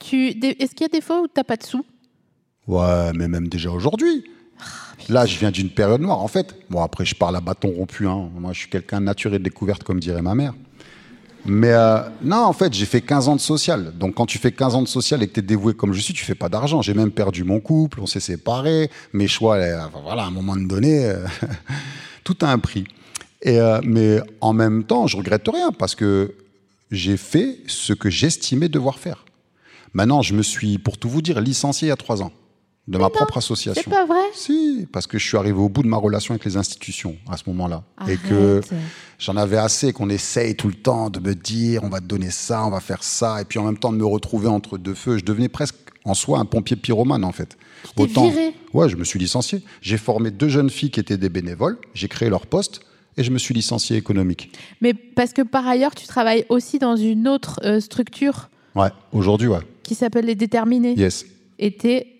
Tu... 0.00 0.28
Est-ce 0.28 0.74
qu'il 0.74 0.82
y 0.82 0.84
a 0.84 0.88
des 0.88 1.00
fois 1.00 1.20
où 1.22 1.26
tu 1.26 1.32
n'as 1.36 1.44
pas 1.44 1.56
de 1.56 1.62
sous? 1.62 1.84
Ouais, 2.66 3.12
mais 3.14 3.28
même 3.28 3.48
déjà 3.48 3.70
aujourd'hui. 3.70 4.24
Là, 5.08 5.24
je 5.26 5.38
viens 5.38 5.50
d'une 5.50 5.70
période 5.70 6.00
noire. 6.00 6.20
En 6.20 6.28
fait, 6.28 6.54
bon, 6.70 6.82
après, 6.82 7.04
je 7.04 7.14
parle 7.14 7.36
à 7.36 7.40
bâton 7.40 7.68
rompu. 7.70 8.06
hein. 8.08 8.30
Moi, 8.38 8.52
je 8.52 8.60
suis 8.60 8.68
quelqu'un 8.70 9.00
naturel 9.00 9.38
de 9.38 9.44
découverte, 9.44 9.82
comme 9.84 10.00
dirait 10.00 10.22
ma 10.22 10.34
mère. 10.34 10.54
Mais 11.46 11.72
euh, 11.72 12.00
non, 12.22 12.38
en 12.38 12.52
fait, 12.52 12.72
j'ai 12.72 12.86
fait 12.86 13.00
15 13.00 13.28
ans 13.28 13.36
de 13.36 13.40
social. 13.40 13.92
Donc, 13.98 14.14
quand 14.14 14.26
tu 14.26 14.38
fais 14.38 14.52
15 14.52 14.74
ans 14.76 14.82
de 14.82 14.88
social 14.88 15.22
et 15.22 15.28
que 15.28 15.34
tu 15.34 15.40
es 15.40 15.42
dévoué 15.42 15.74
comme 15.74 15.92
je 15.92 16.00
suis, 16.00 16.14
tu 16.14 16.24
fais 16.24 16.34
pas 16.34 16.48
d'argent. 16.48 16.80
J'ai 16.80 16.94
même 16.94 17.10
perdu 17.10 17.44
mon 17.44 17.60
couple, 17.60 18.00
on 18.00 18.06
s'est 18.06 18.20
séparés. 18.20 18.90
Mes 19.12 19.28
choix, 19.28 19.56
euh, 19.56 19.78
voilà, 20.04 20.22
à 20.22 20.26
un 20.26 20.30
moment 20.30 20.56
donné, 20.56 21.04
euh, 21.04 21.26
tout 22.24 22.36
a 22.40 22.48
un 22.50 22.58
prix. 22.58 22.84
Et, 23.42 23.58
mais 23.82 24.20
en 24.40 24.54
même 24.54 24.84
temps, 24.84 25.06
je 25.06 25.18
regrette 25.18 25.46
rien 25.46 25.70
parce 25.70 25.94
que 25.94 26.34
j'ai 26.90 27.18
fait 27.18 27.58
ce 27.66 27.92
que 27.92 28.08
j'estimais 28.08 28.70
devoir 28.70 28.98
faire. 28.98 29.26
Maintenant, 29.92 30.22
je 30.22 30.32
me 30.32 30.42
suis, 30.42 30.78
pour 30.78 30.96
tout 30.96 31.10
vous 31.10 31.20
dire, 31.20 31.42
licencié 31.42 31.86
il 31.86 31.88
y 31.90 31.92
a 31.92 31.96
trois 31.96 32.22
ans 32.22 32.32
de 32.86 32.98
ma 32.98 33.08
propre 33.08 33.38
association. 33.38 33.82
C'est 33.82 33.90
pas 33.90 34.04
vrai? 34.04 34.20
Si, 34.34 34.86
parce 34.92 35.06
que 35.06 35.18
je 35.18 35.26
suis 35.26 35.36
arrivé 35.38 35.58
au 35.58 35.68
bout 35.68 35.82
de 35.82 35.88
ma 35.88 35.96
relation 35.96 36.34
avec 36.34 36.44
les 36.44 36.56
institutions 36.56 37.16
à 37.30 37.36
ce 37.36 37.44
moment-là. 37.46 37.82
Et 38.08 38.16
que 38.16 38.60
j'en 39.18 39.36
avais 39.36 39.56
assez 39.56 39.92
qu'on 39.92 40.10
essaye 40.10 40.54
tout 40.54 40.68
le 40.68 40.74
temps 40.74 41.08
de 41.08 41.18
me 41.18 41.34
dire 41.34 41.82
on 41.82 41.88
va 41.88 42.00
te 42.00 42.06
donner 42.06 42.30
ça, 42.30 42.64
on 42.66 42.70
va 42.70 42.80
faire 42.80 43.02
ça, 43.02 43.40
et 43.40 43.44
puis 43.44 43.58
en 43.58 43.64
même 43.64 43.78
temps 43.78 43.92
de 43.92 43.98
me 43.98 44.04
retrouver 44.06 44.48
entre 44.48 44.76
deux 44.76 44.94
feux. 44.94 45.18
Je 45.18 45.24
devenais 45.24 45.48
presque 45.48 45.76
en 46.04 46.14
soi 46.14 46.38
un 46.38 46.44
pompier 46.44 46.76
pyromane 46.76 47.24
en 47.24 47.32
fait. 47.32 47.56
t'es 47.96 48.06
viré 48.06 48.54
Ouais, 48.74 48.88
je 48.88 48.96
me 48.96 49.04
suis 49.04 49.18
licencié. 49.18 49.62
J'ai 49.80 49.96
formé 49.96 50.30
deux 50.30 50.48
jeunes 50.48 50.68
filles 50.68 50.90
qui 50.90 51.00
étaient 51.00 51.16
des 51.16 51.30
bénévoles, 51.30 51.78
j'ai 51.94 52.08
créé 52.08 52.28
leur 52.28 52.46
poste 52.46 52.80
et 53.16 53.22
je 53.22 53.30
me 53.30 53.38
suis 53.38 53.54
licencié 53.54 53.96
économique. 53.96 54.50
Mais 54.80 54.92
parce 54.92 55.32
que 55.32 55.42
par 55.42 55.66
ailleurs, 55.66 55.94
tu 55.94 56.06
travailles 56.06 56.44
aussi 56.48 56.78
dans 56.78 56.96
une 56.96 57.28
autre 57.28 57.60
euh, 57.64 57.80
structure? 57.80 58.50
Ouais, 58.74 58.90
aujourd'hui, 59.12 59.48
ouais. 59.48 59.60
qui 59.84 59.94
s'appelle 59.94 60.26
Les 60.26 60.34
Déterminés. 60.34 60.94
Yes, 60.94 61.24
Et 61.60 61.70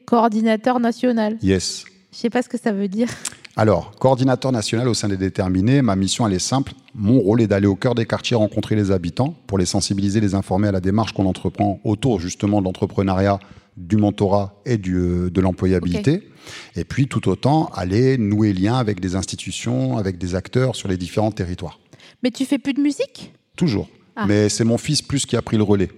coordinateur 0.07 0.81
national. 0.81 1.39
yes. 1.43 1.85
Je 2.13 2.19
sais 2.19 2.31
pas 2.31 2.43
ce 2.43 2.49
que 2.49 2.59
ça 2.59 2.71
veut 2.71 2.87
dire. 2.87 3.09
Alors, 3.57 3.93
coordinateur 3.99 4.53
national 4.53 4.89
au 4.89 4.95
sein 4.95 5.09
des 5.09 5.17
déterminés, 5.17 5.83
ma 5.83 5.97
mission 5.97 6.27
elle 6.27 6.33
est 6.33 6.39
simple. 6.39 6.73
Mon 6.95 7.19
rôle 7.19 7.41
est 7.41 7.49
d'aller 7.49 7.67
au 7.67 7.75
cœur 7.75 7.97
des 7.97 8.07
quartiers 8.07 8.37
rencontrer 8.37 8.77
les 8.77 8.93
habitants 8.93 9.35
pour 9.49 9.59
les 9.59 9.67
sensibiliser, 9.67 10.21
les 10.21 10.35
informer 10.37 10.69
à 10.69 10.73
la 10.73 10.81
démarche 10.81 11.13
qu'on 11.13 11.27
entreprend 11.27 11.81
autour 11.83 12.21
justement 12.21 12.61
de 12.61 12.67
l'entrepreneuriat, 12.67 13.41
du 13.77 13.97
mentorat 13.97 14.61
et 14.65 14.77
du, 14.77 14.97
euh, 14.97 15.31
de 15.31 15.41
l'employabilité. 15.41 16.29
Et 16.77 16.85
puis 16.85 17.09
tout 17.09 17.29
autant 17.29 17.67
aller 17.75 18.19
nouer 18.19 18.53
lien 18.53 18.77
avec 18.77 19.01
des 19.01 19.17
institutions, 19.17 19.97
avec 19.97 20.19
des 20.19 20.35
acteurs 20.37 20.77
sur 20.77 20.89
les 20.89 20.97
différents 20.97 21.33
territoires. 21.33 21.81
Mais 22.23 22.31
tu 22.31 22.45
fais 22.45 22.59
plus 22.59 22.75
de 22.75 22.81
musique? 22.81 23.33
Toujours. 23.57 23.89
Ah. 24.17 24.27
Mais 24.27 24.49
c'est 24.49 24.65
mon 24.65 24.79
fils 24.79 25.03
plus 25.03 25.27
qui 25.27 25.37
a 25.37 25.43
pris 25.43 25.57
le 25.57 25.65
relais. 25.65 25.89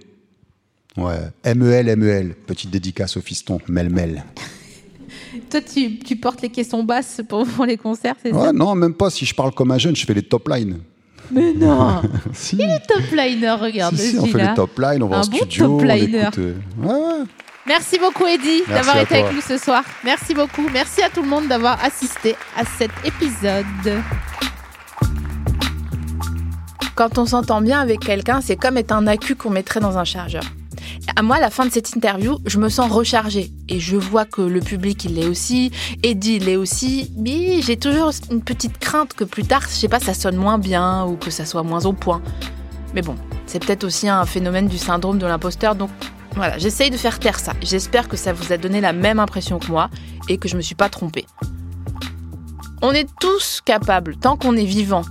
Ouais. 0.95 1.53
MEL, 1.55 1.95
MEL. 1.95 2.35
Petite 2.45 2.69
dédicace 2.71 3.17
au 3.17 3.21
fiston. 3.21 3.59
Mel, 3.67 3.89
Mel. 3.89 4.23
Toi, 5.51 5.61
tu, 5.61 5.99
tu 5.99 6.15
portes 6.15 6.41
les 6.41 6.49
caissons 6.49 6.83
basses 6.83 7.21
pour, 7.27 7.45
pour 7.45 7.65
les 7.65 7.77
concerts, 7.77 8.15
c'est 8.23 8.31
ça 8.31 8.37
Ouais, 8.37 8.53
non, 8.53 8.73
même 8.75 8.93
pas. 8.93 9.09
Si 9.09 9.25
je 9.25 9.35
parle 9.35 9.51
comme 9.53 9.71
un 9.71 9.77
jeune, 9.77 9.95
je 9.95 10.05
fais 10.05 10.13
les 10.13 10.23
top 10.23 10.47
lines. 10.49 10.79
Mais 11.31 11.53
non 11.53 12.01
Si. 12.33 12.57
Top 12.57 13.03
liner, 13.11 13.51
regarde 13.51 13.95
Si, 13.95 14.11
si, 14.11 14.19
on 14.19 14.25
fait 14.25 14.47
les 14.47 14.53
top 14.55 14.77
lines, 14.79 15.03
on 15.03 15.07
va 15.07 15.17
Un 15.17 15.21
en 15.21 15.25
bon 15.25 15.37
studio, 15.37 15.65
top 15.67 15.81
on 15.81 15.83
liner. 15.83 16.21
écoute, 16.21 16.37
euh, 16.39 16.53
ouais, 16.81 16.93
ouais. 16.93 17.23
Merci 17.67 17.99
beaucoup, 17.99 18.25
Eddie, 18.25 18.63
Merci 18.67 18.71
d'avoir 18.71 18.99
été 19.01 19.15
avec 19.15 19.33
nous 19.33 19.41
ce 19.41 19.57
soir. 19.57 19.83
Merci 20.05 20.33
beaucoup. 20.33 20.65
Merci 20.71 21.01
à 21.01 21.09
tout 21.09 21.21
le 21.21 21.27
monde 21.27 21.47
d'avoir 21.49 21.83
assisté 21.83 22.35
à 22.55 22.63
cet 22.63 22.91
épisode. 23.03 23.65
Quand 26.95 27.17
on 27.17 27.25
s'entend 27.25 27.61
bien 27.61 27.79
avec 27.81 27.99
quelqu'un, 27.99 28.39
c'est 28.41 28.55
comme 28.55 28.77
être 28.77 28.93
un 28.93 29.05
accu 29.05 29.35
qu'on 29.35 29.49
mettrait 29.49 29.81
dans 29.81 29.97
un 29.97 30.05
chargeur. 30.05 30.43
À 31.15 31.21
moi, 31.21 31.37
à 31.37 31.39
la 31.39 31.49
fin 31.49 31.65
de 31.65 31.71
cette 31.71 31.95
interview, 31.95 32.37
je 32.45 32.59
me 32.59 32.69
sens 32.69 32.91
rechargée. 32.91 33.51
Et 33.69 33.79
je 33.79 33.95
vois 33.95 34.25
que 34.25 34.41
le 34.41 34.59
public, 34.59 35.05
il 35.05 35.15
l'est 35.15 35.27
aussi. 35.27 35.71
Eddie, 36.03 36.39
l'est 36.39 36.55
aussi. 36.55 37.11
Mais 37.17 37.61
j'ai 37.61 37.77
toujours 37.77 38.11
une 38.31 38.41
petite 38.41 38.77
crainte 38.77 39.13
que 39.13 39.23
plus 39.23 39.43
tard, 39.43 39.61
je 39.63 39.73
sais 39.73 39.87
pas, 39.87 39.99
ça 39.99 40.13
sonne 40.13 40.35
moins 40.35 40.57
bien 40.57 41.05
ou 41.05 41.15
que 41.15 41.31
ça 41.31 41.45
soit 41.45 41.63
moins 41.63 41.85
au 41.85 41.93
point. 41.93 42.21
Mais 42.93 43.01
bon, 43.01 43.15
c'est 43.45 43.63
peut-être 43.63 43.83
aussi 43.83 44.09
un 44.09 44.25
phénomène 44.25 44.67
du 44.67 44.77
syndrome 44.77 45.17
de 45.17 45.25
l'imposteur. 45.25 45.75
Donc 45.75 45.89
voilà, 46.35 46.57
j'essaye 46.57 46.89
de 46.89 46.97
faire 46.97 47.19
taire 47.19 47.39
ça. 47.39 47.53
J'espère 47.61 48.07
que 48.07 48.17
ça 48.17 48.33
vous 48.33 48.51
a 48.51 48.57
donné 48.57 48.81
la 48.81 48.93
même 48.93 49.19
impression 49.19 49.59
que 49.59 49.67
moi 49.67 49.89
et 50.29 50.37
que 50.37 50.47
je 50.47 50.55
me 50.55 50.61
suis 50.61 50.75
pas 50.75 50.89
trompée. 50.89 51.25
On 52.81 52.91
est 52.91 53.09
tous 53.19 53.61
capables, 53.65 54.17
tant 54.17 54.37
qu'on 54.37 54.55
est 54.55 54.65
vivant. 54.65 55.01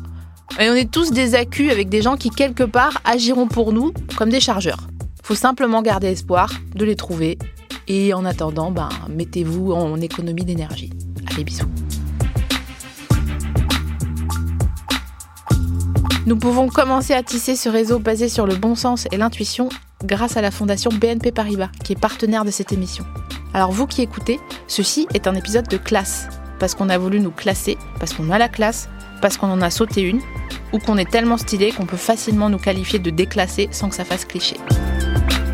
Et 0.60 0.70
on 0.70 0.74
est 0.74 0.90
tous 0.90 1.10
des 1.10 1.34
accus 1.34 1.70
avec 1.70 1.88
des 1.88 2.00
gens 2.00 2.16
qui, 2.16 2.30
quelque 2.30 2.62
part, 2.62 3.00
agiront 3.04 3.48
pour 3.48 3.72
nous 3.72 3.92
comme 4.16 4.30
des 4.30 4.40
chargeurs. 4.40 4.86
Faut 5.26 5.34
simplement 5.34 5.82
garder 5.82 6.06
espoir 6.06 6.52
de 6.76 6.84
les 6.84 6.94
trouver. 6.94 7.36
Et 7.88 8.14
en 8.14 8.24
attendant, 8.24 8.70
ben, 8.70 8.90
mettez-vous 9.08 9.72
en 9.72 10.00
économie 10.00 10.44
d'énergie. 10.44 10.90
Allez, 11.28 11.42
bisous. 11.42 11.66
Nous 16.26 16.36
pouvons 16.36 16.68
commencer 16.68 17.12
à 17.12 17.24
tisser 17.24 17.56
ce 17.56 17.68
réseau 17.68 17.98
basé 17.98 18.28
sur 18.28 18.46
le 18.46 18.54
bon 18.54 18.76
sens 18.76 19.08
et 19.10 19.16
l'intuition 19.16 19.68
grâce 20.04 20.36
à 20.36 20.42
la 20.42 20.52
fondation 20.52 20.92
BNP 20.92 21.32
Paribas, 21.32 21.70
qui 21.82 21.94
est 21.94 22.00
partenaire 22.00 22.44
de 22.44 22.52
cette 22.52 22.70
émission. 22.70 23.04
Alors 23.52 23.72
vous 23.72 23.88
qui 23.88 24.02
écoutez, 24.02 24.38
ceci 24.68 25.08
est 25.12 25.26
un 25.26 25.34
épisode 25.34 25.66
de 25.66 25.76
classe. 25.76 26.28
parce 26.60 26.76
qu'on 26.76 26.88
a 26.88 26.98
voulu 26.98 27.18
nous 27.18 27.32
classer, 27.32 27.76
parce 27.98 28.14
qu'on 28.14 28.30
a 28.30 28.38
la 28.38 28.48
classe, 28.48 28.88
parce 29.20 29.36
qu'on 29.38 29.50
en 29.50 29.60
a 29.60 29.70
sauté 29.70 30.02
une, 30.02 30.20
ou 30.72 30.78
qu'on 30.78 30.98
est 30.98 31.10
tellement 31.10 31.36
stylé 31.36 31.72
qu'on 31.72 31.84
peut 31.84 31.96
facilement 31.96 32.48
nous 32.48 32.58
qualifier 32.58 33.00
de 33.00 33.10
déclassé 33.10 33.68
sans 33.72 33.88
que 33.88 33.96
ça 33.96 34.04
fasse 34.04 34.24
cliché. 34.24 34.56
Bye. 35.16 35.45